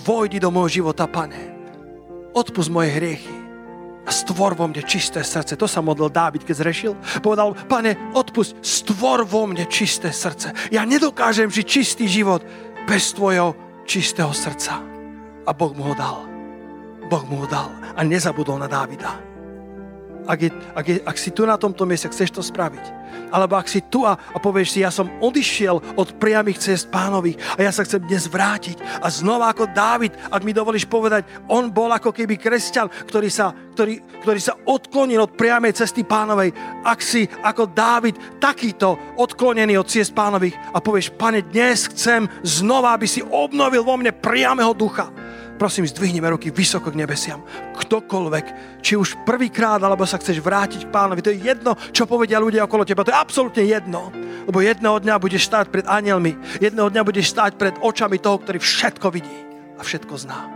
Vojdi 0.04 0.44
do 0.44 0.52
môjho 0.52 0.84
života, 0.84 1.08
pane. 1.08 1.56
Odpust 2.36 2.68
moje 2.68 2.92
hriechy 2.92 3.41
a 4.06 4.10
stvor 4.10 4.58
vo 4.58 4.66
mne 4.68 4.82
čisté 4.84 5.22
srdce. 5.22 5.58
To 5.58 5.70
sa 5.70 5.80
modlil 5.80 6.10
Dávid, 6.10 6.44
keď 6.44 6.56
zrešil. 6.66 6.94
Povedal, 7.22 7.54
pane, 7.70 7.98
odpust, 8.18 8.58
stvor 8.62 9.24
vo 9.26 9.46
mne 9.46 9.70
čisté 9.70 10.10
srdce. 10.10 10.54
Ja 10.74 10.86
nedokážem 10.86 11.48
žiť 11.48 11.66
čistý 11.66 12.06
život 12.10 12.42
bez 12.90 13.14
tvojho 13.14 13.54
čistého 13.86 14.34
srdca. 14.34 14.82
A 15.46 15.52
Boh 15.54 15.74
mu 15.74 15.94
ho 15.94 15.96
dal. 15.98 16.26
Boh 17.10 17.26
mu 17.30 17.46
ho 17.46 17.48
dal 17.50 17.70
a 17.98 18.02
nezabudol 18.02 18.62
na 18.62 18.70
Dávida 18.70 19.31
ak, 20.28 20.40
je, 20.42 20.50
ak, 20.52 20.86
je, 20.86 20.98
ak 21.02 21.18
si 21.18 21.30
tu 21.34 21.46
na 21.46 21.58
tomto 21.58 21.86
mieste, 21.86 22.10
chceš 22.10 22.30
to 22.32 22.42
spraviť. 22.44 23.02
Alebo 23.32 23.56
ak 23.56 23.68
si 23.68 23.84
tu 23.88 24.04
a, 24.04 24.16
a 24.16 24.38
povieš 24.40 24.70
si, 24.76 24.80
ja 24.84 24.92
som 24.92 25.08
odišiel 25.20 25.96
od 25.96 26.10
priamých 26.20 26.60
cest 26.60 26.92
pánových 26.92 27.40
a 27.56 27.64
ja 27.64 27.72
sa 27.72 27.88
chcem 27.88 28.04
dnes 28.04 28.28
vrátiť. 28.28 28.80
A 29.04 29.08
znova 29.08 29.52
ako 29.52 29.72
Dávid, 29.72 30.16
ak 30.32 30.44
mi 30.44 30.52
dovolíš 30.52 30.88
povedať, 30.88 31.24
on 31.48 31.72
bol 31.72 31.92
ako 31.92 32.12
keby 32.12 32.36
kresťan, 32.36 32.92
ktorý 33.08 33.30
sa, 33.32 33.56
ktorý, 33.76 34.04
ktorý 34.24 34.40
sa 34.40 34.54
odklonil 34.68 35.24
od 35.24 35.36
priamej 35.36 35.80
cesty 35.80 36.04
pánovej. 36.04 36.52
Ak 36.84 37.00
si 37.00 37.28
ako 37.42 37.72
Dávid 37.72 38.20
takýto 38.40 39.00
odklonený 39.16 39.80
od 39.80 39.88
ciest 39.88 40.12
pánových 40.12 40.56
a 40.76 40.84
povieš, 40.84 41.16
pane, 41.16 41.44
dnes 41.44 41.88
chcem 41.92 42.28
znova, 42.44 42.96
aby 42.96 43.08
si 43.08 43.24
obnovil 43.24 43.84
vo 43.84 43.96
mne 43.96 44.12
priamého 44.12 44.76
ducha 44.76 45.08
prosím, 45.62 45.86
zdvihneme 45.86 46.26
ruky 46.34 46.50
vysoko 46.50 46.90
k 46.90 46.98
nebesiam. 46.98 47.46
Ktokoľvek, 47.78 48.46
či 48.82 48.98
už 48.98 49.22
prvýkrát, 49.22 49.78
alebo 49.78 50.10
sa 50.10 50.18
chceš 50.18 50.42
vrátiť 50.42 50.90
k 50.90 50.94
pánovi, 50.94 51.22
to 51.22 51.30
je 51.30 51.54
jedno, 51.54 51.78
čo 51.94 52.10
povedia 52.10 52.42
ľudia 52.42 52.66
okolo 52.66 52.82
teba. 52.82 53.06
To 53.06 53.14
je 53.14 53.22
absolútne 53.22 53.62
jedno. 53.62 54.10
Lebo 54.50 54.66
jedného 54.66 54.98
dňa 54.98 55.22
budeš 55.22 55.46
stáť 55.46 55.70
pred 55.70 55.86
anielmi. 55.86 56.34
Jedného 56.58 56.90
dňa 56.90 57.06
budeš 57.06 57.30
stáť 57.30 57.62
pred 57.62 57.78
očami 57.78 58.18
toho, 58.18 58.42
ktorý 58.42 58.58
všetko 58.58 59.08
vidí 59.14 59.38
a 59.78 59.86
všetko 59.86 60.14
zná. 60.26 60.50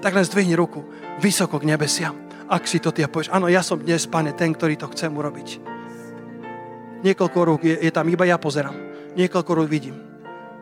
Tak 0.00 0.16
len 0.16 0.24
zdvihni 0.24 0.56
ruku 0.56 0.80
vysoko 1.20 1.60
k 1.60 1.68
nebesiam. 1.68 2.16
Ak 2.48 2.64
si 2.64 2.80
to 2.80 2.88
ty 2.88 3.04
a 3.04 3.12
povieš, 3.12 3.36
áno, 3.36 3.52
ja 3.52 3.60
som 3.60 3.76
dnes, 3.76 4.08
pane, 4.08 4.32
ten, 4.32 4.56
ktorý 4.56 4.80
to 4.80 4.88
chcem 4.96 5.12
urobiť. 5.12 5.60
Niekoľko 7.04 7.38
rúk 7.44 7.60
je, 7.68 7.76
je 7.84 7.92
tam, 7.92 8.08
iba 8.08 8.24
ja 8.24 8.40
pozerám. 8.40 8.74
Niekoľko 9.12 9.52
rúk 9.60 9.68
vidím. 9.68 10.00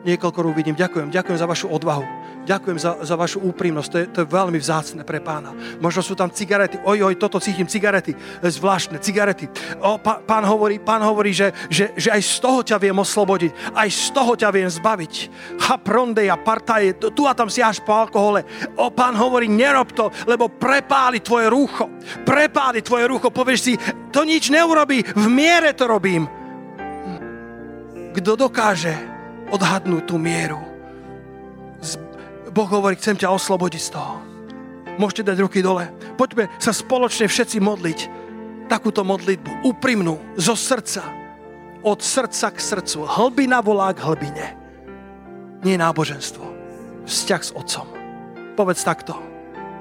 Niekoľko 0.03 0.39
rúk 0.43 0.59
vidím. 0.59 0.75
Ďakujem, 0.75 1.15
ďakujem 1.15 1.39
za 1.39 1.47
vašu 1.47 1.71
odvahu. 1.71 2.20
Ďakujem 2.41 2.79
za, 2.81 2.97
za 3.05 3.15
vašu 3.21 3.45
úprimnosť, 3.45 3.89
to 3.93 3.97
je, 4.01 4.07
to 4.09 4.19
je 4.25 4.33
veľmi 4.33 4.57
vzácne 4.57 5.05
pre 5.05 5.21
pána. 5.21 5.53
Možno 5.77 6.01
sú 6.01 6.17
tam 6.17 6.33
cigarety, 6.33 6.81
oj, 6.89 7.13
toto 7.21 7.37
cítim, 7.37 7.69
cigarety, 7.69 8.17
zvláštne, 8.41 8.97
cigarety. 8.97 9.45
O, 9.85 10.01
pán, 10.01 10.25
pán 10.25 10.45
hovorí, 10.49 10.81
pán 10.81 11.05
hovorí 11.05 11.37
že, 11.37 11.53
že, 11.69 11.93
že 12.01 12.09
aj 12.09 12.23
z 12.25 12.37
toho 12.41 12.61
ťa 12.65 12.81
viem 12.81 12.97
oslobodiť, 12.97 13.77
aj 13.77 13.89
z 13.93 14.07
toho 14.17 14.33
ťa 14.41 14.49
viem 14.57 14.71
zbaviť. 14.73 15.15
Ha, 15.69 15.77
a 16.31 16.37
partaje, 16.41 16.97
tu 16.97 17.29
a 17.29 17.37
tam 17.37 17.53
siahaš 17.53 17.85
po 17.85 17.93
alkohole. 17.93 18.47
O, 18.81 18.89
pán 18.89 19.13
hovorí, 19.21 19.45
nerob 19.45 19.93
to, 19.93 20.09
lebo 20.25 20.49
prepáli 20.49 21.21
tvoje 21.21 21.53
rúcho. 21.53 21.93
Prepáli 22.25 22.81
tvoje 22.81 23.05
rúcho, 23.05 23.29
povieš 23.29 23.61
si, 23.61 23.73
to 24.09 24.25
nič 24.25 24.49
neurobí, 24.49 25.05
v 25.05 25.27
miere 25.29 25.77
to 25.77 25.85
robím. 25.85 26.25
Kto 28.17 28.33
dokáže 28.35 28.97
odhadnúť 29.53 30.09
tú 30.09 30.17
mieru? 30.17 30.70
Boh 32.51 32.67
hovorí, 32.67 32.99
chcem 32.99 33.15
ťa 33.15 33.31
oslobodiť 33.31 33.83
z 33.83 33.91
toho. 33.95 34.15
Môžete 34.99 35.31
dať 35.31 35.39
ruky 35.39 35.63
dole. 35.63 35.87
Poďme 36.19 36.51
sa 36.59 36.75
spoločne 36.75 37.31
všetci 37.31 37.63
modliť 37.63 37.99
takúto 38.67 39.07
modlitbu, 39.07 39.67
úprimnú, 39.67 40.19
zo 40.35 40.59
srdca. 40.59 41.07
Od 41.81 41.99
srdca 42.03 42.51
k 42.53 42.59
srdcu. 42.59 43.07
Hlbina 43.07 43.63
volá 43.63 43.95
k 43.95 44.03
hlbine. 44.03 44.47
Nie 45.63 45.79
náboženstvo. 45.79 46.45
Vzťah 47.07 47.43
s 47.43 47.55
Otcom. 47.55 47.89
Povedz 48.59 48.83
takto. 48.83 49.17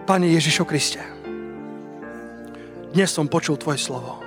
Pane 0.08 0.26
Ježišo 0.26 0.66
Kriste, 0.66 1.06
dnes 2.90 3.14
som 3.14 3.30
počul 3.30 3.62
Tvoje 3.62 3.78
slovo. 3.78 4.18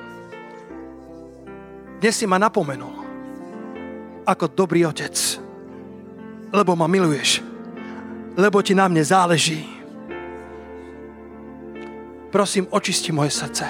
Dnes 1.99 2.15
si 2.15 2.23
ma 2.23 2.39
napomenul 2.39 3.03
ako 4.23 4.47
dobrý 4.55 4.87
otec, 4.87 5.15
lebo 6.55 6.79
ma 6.79 6.87
miluješ 6.87 7.43
lebo 8.37 8.65
ti 8.65 8.73
na 8.73 8.89
mne 8.89 9.05
záleží. 9.05 9.69
Prosím, 12.33 12.65
očisti 12.73 13.13
moje 13.13 13.31
srdce 13.37 13.65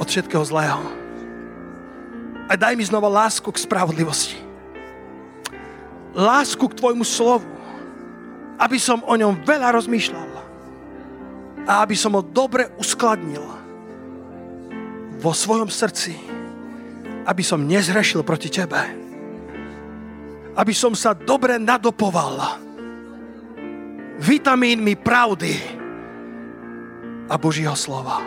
od 0.00 0.08
všetkého 0.08 0.44
zlého. 0.44 0.80
A 2.48 2.56
daj 2.56 2.76
mi 2.76 2.84
znova 2.84 3.08
lásku 3.08 3.48
k 3.48 3.62
spravodlivosti. 3.62 4.36
Lásku 6.16 6.60
k 6.60 6.76
tvojmu 6.76 7.04
slovu, 7.06 7.46
aby 8.60 8.76
som 8.76 9.00
o 9.06 9.14
ňom 9.16 9.40
veľa 9.44 9.72
rozmýšľal 9.76 10.30
a 11.64 11.72
aby 11.84 11.94
som 11.96 12.16
ho 12.16 12.22
dobre 12.24 12.68
uskladnil 12.76 13.44
vo 15.20 15.32
svojom 15.32 15.68
srdci, 15.68 16.16
aby 17.24 17.40
som 17.44 17.64
nezhrešil 17.64 18.24
proti 18.24 18.50
tebe 18.50 19.09
aby 20.54 20.74
som 20.74 20.94
sa 20.96 21.14
dobre 21.14 21.58
nadopoval 21.58 22.60
vitamínmi 24.20 25.00
pravdy 25.00 25.54
a 27.30 27.34
Božího 27.40 27.72
slova. 27.78 28.20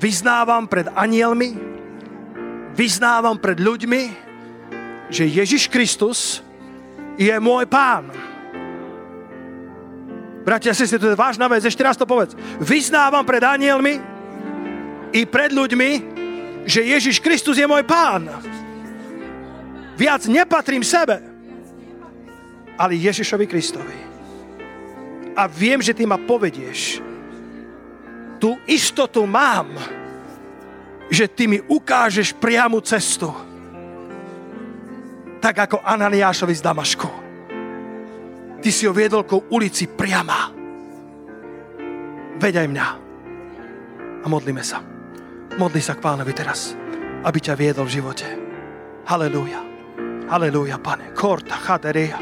Vyznávam 0.00 0.64
pred 0.64 0.88
anielmi, 0.96 1.54
vyznávam 2.74 3.36
pred 3.36 3.60
ľuďmi, 3.60 4.02
že 5.12 5.28
Ježiš 5.28 5.68
Kristus 5.68 6.40
je 7.20 7.34
môj 7.36 7.68
pán. 7.68 8.08
Bratia, 10.40 10.72
sestry, 10.72 10.96
to 10.96 11.12
je 11.12 11.20
vážna 11.20 11.46
vec, 11.52 11.60
ešte 11.60 11.84
raz 11.84 12.00
to 12.00 12.08
povedz. 12.08 12.32
Vyznávam 12.64 13.28
pred 13.28 13.44
anielmi 13.44 14.00
i 15.12 15.28
pred 15.28 15.52
ľuďmi, 15.52 15.90
že 16.64 16.80
Ježiš 16.80 17.20
Kristus 17.20 17.60
je 17.60 17.68
môj 17.68 17.84
pán. 17.84 18.24
Viac 20.00 20.24
nepatrím 20.32 20.80
sebe, 20.80 21.20
ale 22.80 22.96
Ježišovi 22.96 23.44
Kristovi. 23.44 23.98
A 25.36 25.44
viem, 25.44 25.76
že 25.84 25.92
ty 25.92 26.08
ma 26.08 26.16
povedieš. 26.16 27.04
Tú 28.40 28.56
istotu 28.64 29.28
mám, 29.28 29.68
že 31.12 31.28
ty 31.28 31.44
mi 31.44 31.60
ukážeš 31.60 32.32
priamu 32.32 32.80
cestu. 32.80 33.28
Tak 35.44 35.68
ako 35.68 35.84
Ananiášovi 35.84 36.56
z 36.56 36.64
Damašku. 36.64 37.10
Ty 38.64 38.68
si 38.72 38.88
ho 38.88 38.96
viedol 38.96 39.28
kou 39.28 39.52
ulici 39.52 39.84
priama. 39.84 40.48
Veď 42.40 42.64
mňa. 42.64 42.86
A 44.24 44.26
modlíme 44.28 44.64
sa. 44.64 44.80
Modli 45.60 45.84
sa 45.84 45.92
k 45.92 46.04
pánovi 46.04 46.32
teraz, 46.32 46.72
aby 47.20 47.36
ťa 47.36 47.52
viedol 47.52 47.84
v 47.84 48.00
živote. 48.00 48.28
Halelúja. 49.04 49.69
Hallelujah, 50.30 50.78
Pane. 50.78 51.10
Korta 51.14 51.54
haderea. 51.54 52.18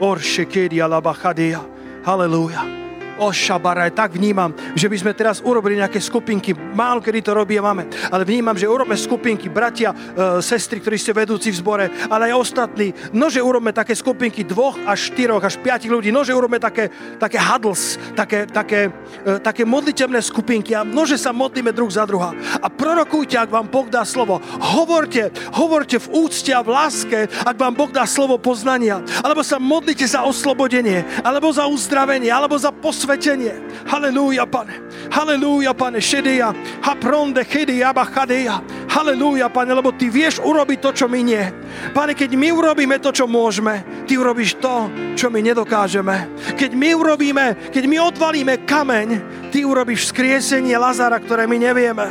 Or 0.00 0.16
shekeria 0.16 0.88
labahadea. 0.88 1.60
Hallelujah. 2.02 2.79
O 3.20 3.28
šabaraj, 3.28 3.92
tak 3.92 4.16
vnímam, 4.16 4.56
že 4.72 4.88
by 4.88 4.96
sme 4.96 5.12
teraz 5.12 5.44
urobili 5.44 5.76
nejaké 5.76 6.00
skupinky, 6.00 6.56
málo 6.56 7.04
kedy 7.04 7.20
to 7.20 7.36
robíme, 7.36 7.60
máme, 7.60 7.84
ale 8.08 8.24
vnímam, 8.24 8.56
že 8.56 8.64
urobíme 8.64 8.96
skupinky, 8.96 9.52
bratia, 9.52 9.92
e, 9.92 10.40
sestry, 10.40 10.80
ktorí 10.80 10.96
ste 10.96 11.12
vedúci 11.12 11.52
v 11.52 11.60
zbore, 11.60 11.84
ale 12.08 12.32
aj 12.32 12.40
ostatní, 12.40 12.96
nože 13.12 13.44
urobíme 13.44 13.76
také 13.76 13.92
skupinky 13.92 14.40
dvoch 14.48 14.80
až 14.88 15.12
štyroch, 15.12 15.44
až 15.44 15.60
piatich 15.60 15.92
ľudí, 15.92 16.08
nože 16.08 16.32
urobíme 16.32 16.56
také, 16.56 16.88
také 17.20 17.36
huddles, 17.36 18.00
také, 18.16 18.48
také, 18.48 18.88
e, 19.20 19.36
také 19.36 19.68
modlitevné 19.68 20.24
skupinky 20.24 20.72
a 20.72 20.80
nože 20.80 21.20
sa 21.20 21.36
modlíme 21.36 21.76
druh 21.76 21.92
za 21.92 22.08
druha. 22.08 22.32
A 22.64 22.72
prorokujte, 22.72 23.36
ak 23.36 23.52
vám 23.52 23.68
Boh 23.68 23.92
dá 23.92 24.08
slovo. 24.08 24.40
Hovorte, 24.56 25.28
hovorte 25.52 26.00
v 26.00 26.08
úcte 26.24 26.56
a 26.56 26.64
v 26.64 26.72
láske, 26.72 27.28
ak 27.44 27.56
vám 27.60 27.76
Boh 27.76 27.92
dá 27.92 28.08
slovo 28.08 28.40
poznania. 28.40 29.04
Alebo 29.20 29.44
sa 29.44 29.60
modlite 29.60 30.08
za 30.08 30.24
oslobodenie, 30.24 31.04
alebo 31.20 31.52
za 31.52 31.68
uzdravenie, 31.68 32.32
alebo 32.32 32.56
za 32.56 32.72
posvetenie 32.72 33.09
posvetenie. 33.10 33.54
Halelúja, 33.90 34.46
pane. 34.46 34.78
Halelúja, 35.10 35.74
pane, 35.74 35.98
šedia. 35.98 36.54
Hapronde, 36.78 37.42
chedia, 37.42 37.90
bachadia. 37.90 38.62
Halelúja, 38.86 39.50
pane, 39.50 39.74
lebo 39.74 39.90
ty 39.90 40.06
vieš 40.06 40.38
urobiť 40.38 40.78
to, 40.78 40.90
čo 40.94 41.06
my 41.10 41.18
nie. 41.18 41.42
Pane, 41.90 42.14
keď 42.14 42.30
my 42.38 42.48
urobíme 42.54 43.02
to, 43.02 43.10
čo 43.10 43.26
môžeme, 43.26 44.06
ty 44.06 44.14
urobíš 44.14 44.62
to, 44.62 44.86
čo 45.18 45.26
my 45.26 45.42
nedokážeme. 45.42 46.38
Keď 46.54 46.70
my 46.78 46.90
urobíme, 46.94 47.46
keď 47.74 47.84
my 47.90 47.96
odvalíme 47.98 48.54
kameň, 48.62 49.08
ty 49.50 49.66
urobíš 49.66 50.14
skriesenie 50.14 50.78
Lazara, 50.78 51.18
ktoré 51.18 51.50
my 51.50 51.58
nevieme. 51.58 52.06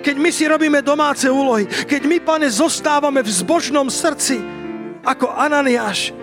Keď 0.00 0.16
my 0.16 0.30
si 0.32 0.48
robíme 0.48 0.80
domáce 0.80 1.28
úlohy, 1.28 1.68
keď 1.68 2.08
my, 2.08 2.16
pane, 2.24 2.48
zostávame 2.48 3.20
v 3.20 3.28
zbožnom 3.28 3.92
srdci, 3.92 4.40
ako 5.04 5.36
Ananiáš, 5.36 6.16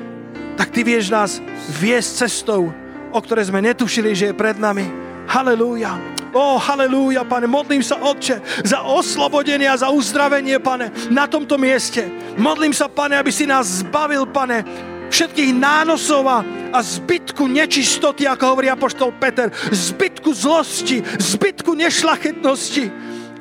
tak 0.57 0.73
ty 0.73 0.81
vieš 0.81 1.13
nás 1.13 1.37
viesť 1.77 2.25
cestou, 2.25 2.73
o 3.17 3.25
ktorej 3.25 3.49
sme 3.49 3.65
netušili, 3.65 4.13
že 4.13 4.29
je 4.29 4.37
pred 4.37 4.61
nami. 4.61 4.85
Halelúja. 5.25 5.97
Ó, 6.37 6.55
oh, 6.55 6.57
halelúja, 6.61 7.25
pane, 7.25 7.49
modlím 7.49 7.81
sa, 7.81 7.97
Otče, 7.97 8.61
za 8.61 8.85
oslobodenie 8.85 9.65
a 9.65 9.79
za 9.79 9.89
uzdravenie, 9.89 10.61
pane, 10.61 10.93
na 11.09 11.25
tomto 11.25 11.57
mieste. 11.57 12.05
Modlím 12.37 12.77
sa, 12.77 12.85
pane, 12.85 13.17
aby 13.17 13.33
si 13.33 13.49
nás 13.49 13.81
zbavil, 13.81 14.29
pane, 14.29 14.61
všetkých 15.09 15.55
nánosov 15.55 16.27
a, 16.29 16.45
a 16.69 16.79
zbytku 16.83 17.47
nečistoty, 17.47 18.27
ako 18.29 18.43
hovorí 18.53 18.67
apoštol 18.69 19.15
Peter, 19.17 19.49
zbytku 19.71 20.29
zlosti, 20.35 21.01
zbytku 21.01 21.73
nešlachetnosti. 21.73 22.85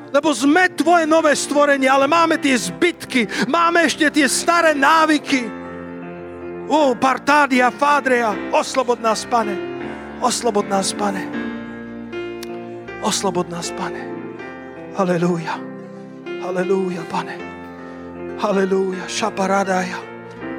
Lebo 0.07 0.31
sme 0.31 0.71
tvoje 0.71 1.03
nové 1.03 1.35
stvorenie, 1.35 1.91
ale 1.91 2.07
máme 2.07 2.39
tie 2.39 2.55
zbytky, 2.55 3.27
máme 3.51 3.83
ešte 3.83 4.07
tie 4.07 4.25
staré 4.31 4.71
návyky. 4.71 5.56
O, 6.67 6.95
partádia, 6.95 7.71
fádrea, 7.71 8.35
oslobod 8.51 8.99
nás, 8.99 9.23
pane. 9.23 9.55
Oslobod 10.19 10.67
nás, 10.67 10.91
pane. 10.91 11.23
Oslobod 13.01 13.47
nás, 13.47 13.71
pane. 13.71 14.03
Halelúja. 14.99 15.55
Halelúja, 16.43 17.07
pane. 17.07 17.39
Halelúja. 18.35 19.07
Šaparádaja. 19.07 20.03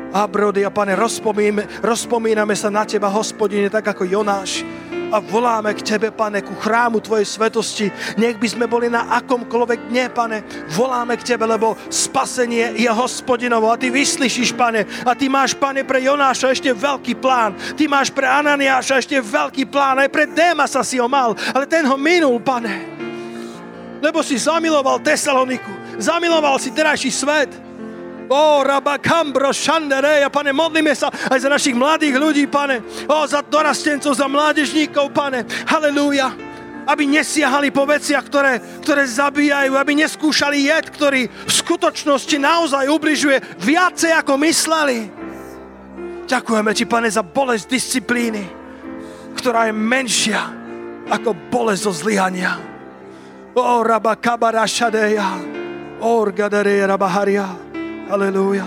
Abrodia, 0.09 0.73
pane, 0.73 0.97
rozpomíname, 0.97 1.69
rozpomíname 1.85 2.57
sa 2.57 2.73
na 2.73 2.89
Teba, 2.89 3.13
hospodine, 3.13 3.69
tak 3.69 3.93
ako 3.93 4.09
Jonáš 4.09 4.65
a 5.09 5.19
voláme 5.21 5.73
k 5.73 5.85
Tebe, 5.85 6.13
Pane, 6.13 6.45
ku 6.45 6.53
chrámu 6.57 7.01
Tvojej 7.01 7.25
svetosti. 7.25 7.87
Nech 8.21 8.37
by 8.37 8.49
sme 8.49 8.67
boli 8.69 8.93
na 8.93 9.09
akomkoľvek 9.21 9.89
dne, 9.89 10.07
Pane. 10.13 10.39
Voláme 10.73 11.17
k 11.17 11.35
Tebe, 11.35 11.49
lebo 11.49 11.77
spasenie 11.89 12.77
je 12.77 12.91
hospodinovo 12.93 13.73
a 13.73 13.81
Ty 13.81 13.89
vyslyšíš, 13.89 14.53
Pane. 14.53 14.85
A 15.05 15.13
Ty 15.17 15.27
máš, 15.33 15.57
Pane, 15.57 15.85
pre 15.85 16.05
Jonáša 16.05 16.53
ešte 16.53 16.71
veľký 16.73 17.17
plán. 17.21 17.57
Ty 17.77 17.85
máš 17.89 18.13
pre 18.13 18.29
Ananiáša 18.29 19.01
ešte 19.01 19.17
veľký 19.21 19.69
plán. 19.69 20.01
Aj 20.01 20.11
pre 20.13 20.29
Démasa 20.29 20.85
si 20.85 21.01
ho 21.01 21.09
mal, 21.09 21.33
ale 21.57 21.65
ten 21.65 21.85
ho 21.89 21.97
minul, 21.97 22.37
Pane. 22.41 22.99
Lebo 23.99 24.21
si 24.23 24.39
zamiloval 24.39 25.01
Tesaloniku. 25.03 25.73
Zamiloval 25.99 26.63
si 26.63 26.71
terajší 26.71 27.11
svet 27.11 27.68
O, 28.29 28.61
raba 28.61 29.01
kambro, 29.01 29.49
šandereja, 29.49 30.29
pane, 30.29 30.53
modlíme 30.53 30.93
sa 30.93 31.09
aj 31.09 31.41
za 31.41 31.49
našich 31.49 31.73
mladých 31.73 32.21
ľudí, 32.21 32.45
pane. 32.45 32.85
O, 33.09 33.25
za 33.25 33.41
dorastencov, 33.41 34.13
za 34.13 34.29
mládežníkov, 34.29 35.17
pane. 35.17 35.49
Halelúja. 35.65 36.37
Aby 36.89 37.09
nesiahali 37.09 37.73
po 37.73 37.89
veciach, 37.89 38.25
ktoré, 38.29 38.61
ktoré 38.85 39.05
zabíjajú, 39.09 39.77
aby 39.77 39.93
neskúšali 40.05 40.69
jed, 40.69 40.89
ktorý 40.93 41.29
v 41.29 41.53
skutočnosti 41.53 42.37
naozaj 42.37 42.89
ubližuje 42.89 43.41
viacej, 43.65 44.13
ako 44.13 44.41
mysleli. 44.45 45.09
Ďakujeme 46.29 46.73
ti, 46.77 46.85
pane, 46.85 47.09
za 47.09 47.25
bolesť 47.25 47.65
disciplíny, 47.73 48.45
ktorá 49.37 49.69
je 49.69 49.75
menšia 49.77 50.43
ako 51.09 51.33
bolesť 51.49 51.83
zo 51.89 51.93
zlyhania. 51.97 52.61
O, 53.57 53.81
raba 53.81 54.13
kabara 54.21 54.69
šadeja. 54.69 55.41
Orgadareja 55.99 56.87
rabaharia. 56.87 57.68
Halleluja. 58.09 58.65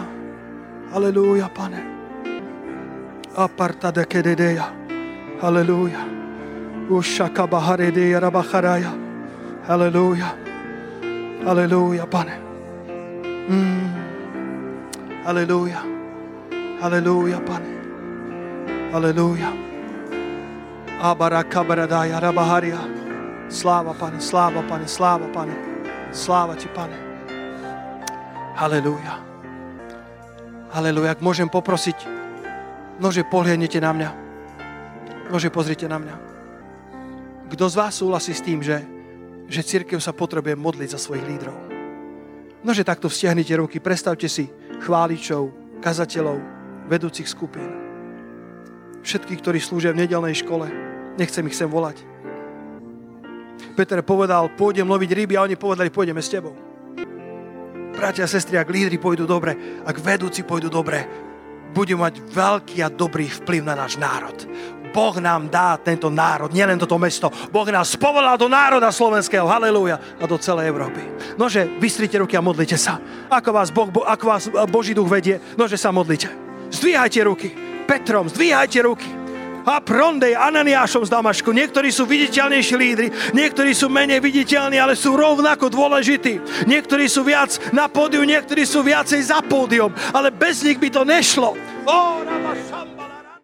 Halleluja, 0.91 1.49
pane. 1.49 1.83
Aparta 3.35 3.95
de 3.95 4.05
kededeja. 4.05 4.63
Halleluja. 5.41 5.99
Ushaka 6.89 7.47
baharedeja 7.47 8.19
rabacharaya. 8.19 8.91
Halleluja. 9.67 10.25
Halleluja, 11.45 12.05
pane. 12.05 12.39
Mm. 13.49 13.93
Halleluja. 15.25 15.81
Halleluja, 16.81 17.39
pane. 17.39 17.71
Halleluja. 18.91 19.51
Abarakabaradaya 21.01 22.19
rabaharia. 22.19 22.79
Sláva, 23.49 23.93
pane, 23.93 24.19
sláva, 24.21 24.61
pane, 24.69 24.87
sláva, 24.87 25.25
pane. 25.33 25.55
Sláva 26.11 26.55
ti, 26.55 26.67
pane. 26.67 26.95
Halleluja. 28.55 29.30
Haleluja, 30.71 31.11
ak 31.11 31.19
môžem 31.19 31.51
poprosiť, 31.51 32.07
nože 33.03 33.27
pohľadnite 33.27 33.75
na 33.83 33.91
mňa. 33.91 34.09
Nože 35.27 35.51
pozrite 35.51 35.83
na 35.83 35.99
mňa. 35.99 36.15
Kto 37.51 37.67
z 37.67 37.75
vás 37.75 37.99
súhlasí 37.99 38.31
s 38.31 38.39
tým, 38.39 38.63
že, 38.63 38.79
že 39.51 39.67
církev 39.67 39.99
sa 39.99 40.15
potrebuje 40.15 40.55
modliť 40.55 40.95
za 40.95 40.99
svojich 41.03 41.27
lídrov? 41.27 41.59
Nože 42.63 42.87
takto 42.87 43.11
vzťahnite 43.11 43.51
ruky, 43.59 43.83
predstavte 43.83 44.31
si 44.31 44.47
chváličov, 44.79 45.51
kazateľov, 45.83 46.39
vedúcich 46.87 47.27
skupín. 47.27 47.67
Všetkých, 49.03 49.43
ktorí 49.43 49.59
slúžia 49.59 49.91
v 49.91 50.07
nedelnej 50.07 50.39
škole. 50.39 50.71
Nechcem 51.19 51.43
ich 51.51 51.57
sem 51.59 51.67
volať. 51.67 51.99
Peter 53.75 53.99
povedal, 53.99 54.47
pôjdem 54.55 54.87
loviť 54.87 55.09
ryby 55.19 55.35
a 55.35 55.43
oni 55.43 55.59
povedali, 55.59 55.91
pôjdeme 55.91 56.23
s 56.23 56.31
tebou 56.31 56.70
bratia 57.95 58.25
a 58.25 58.31
sestry, 58.31 58.57
ak 58.57 58.71
lídry 58.71 58.97
pôjdu 58.97 59.27
dobre, 59.27 59.81
ak 59.83 59.97
vedúci 59.99 60.41
pôjdu 60.41 60.71
dobre, 60.71 61.05
budeme 61.71 62.07
mať 62.07 62.19
veľký 62.31 62.77
a 62.83 62.91
dobrý 62.91 63.27
vplyv 63.29 63.61
na 63.67 63.75
náš 63.75 63.95
národ. 63.95 64.35
Boh 64.91 65.15
nám 65.23 65.47
dá 65.47 65.79
tento 65.79 66.11
národ, 66.11 66.51
nielen 66.51 66.75
toto 66.75 66.99
mesto. 66.99 67.31
Boh 67.31 67.63
nás 67.71 67.95
povolal 67.95 68.35
do 68.35 68.51
národa 68.51 68.91
slovenského, 68.91 69.47
halleluja, 69.47 70.19
a 70.19 70.23
do 70.27 70.35
celej 70.35 70.67
Európy. 70.67 70.99
Nože, 71.39 71.63
vystrite 71.79 72.19
ruky 72.19 72.35
a 72.35 72.43
modlite 72.43 72.75
sa. 72.75 72.99
Ako 73.31 73.55
vás, 73.55 73.71
boh, 73.71 73.87
ako 74.03 74.25
vás 74.27 74.51
Boží 74.67 74.91
duch 74.91 75.07
vedie, 75.07 75.39
nože 75.55 75.79
sa 75.79 75.95
modlite. 75.95 76.27
Zdvíhajte 76.75 77.23
ruky. 77.23 77.49
Petrom, 77.87 78.27
zdvíhajte 78.27 78.79
ruky 78.83 79.20
a 79.65 79.81
Prondej, 79.81 80.37
Ananiášom 80.37 81.05
z 81.05 81.13
Damašku. 81.13 81.53
Niektorí 81.53 81.89
sú 81.93 82.05
viditeľnejší 82.09 82.75
lídry, 82.77 83.07
niektorí 83.33 83.71
sú 83.73 83.87
menej 83.87 84.21
viditeľní, 84.21 84.77
ale 84.77 84.97
sú 84.97 85.13
rovnako 85.13 85.69
dôležití. 85.69 86.65
Niektorí 86.65 87.05
sú 87.07 87.25
viac 87.25 87.57
na 87.71 87.89
pódiu, 87.89 88.25
niektorí 88.25 88.65
sú 88.65 88.81
viacej 88.81 89.21
za 89.21 89.39
pódium, 89.45 89.93
ale 90.13 90.33
bez 90.33 90.65
nich 90.65 90.77
by 90.77 90.89
to 90.89 91.01
nešlo. 91.05 91.57
Oh, 91.85 92.21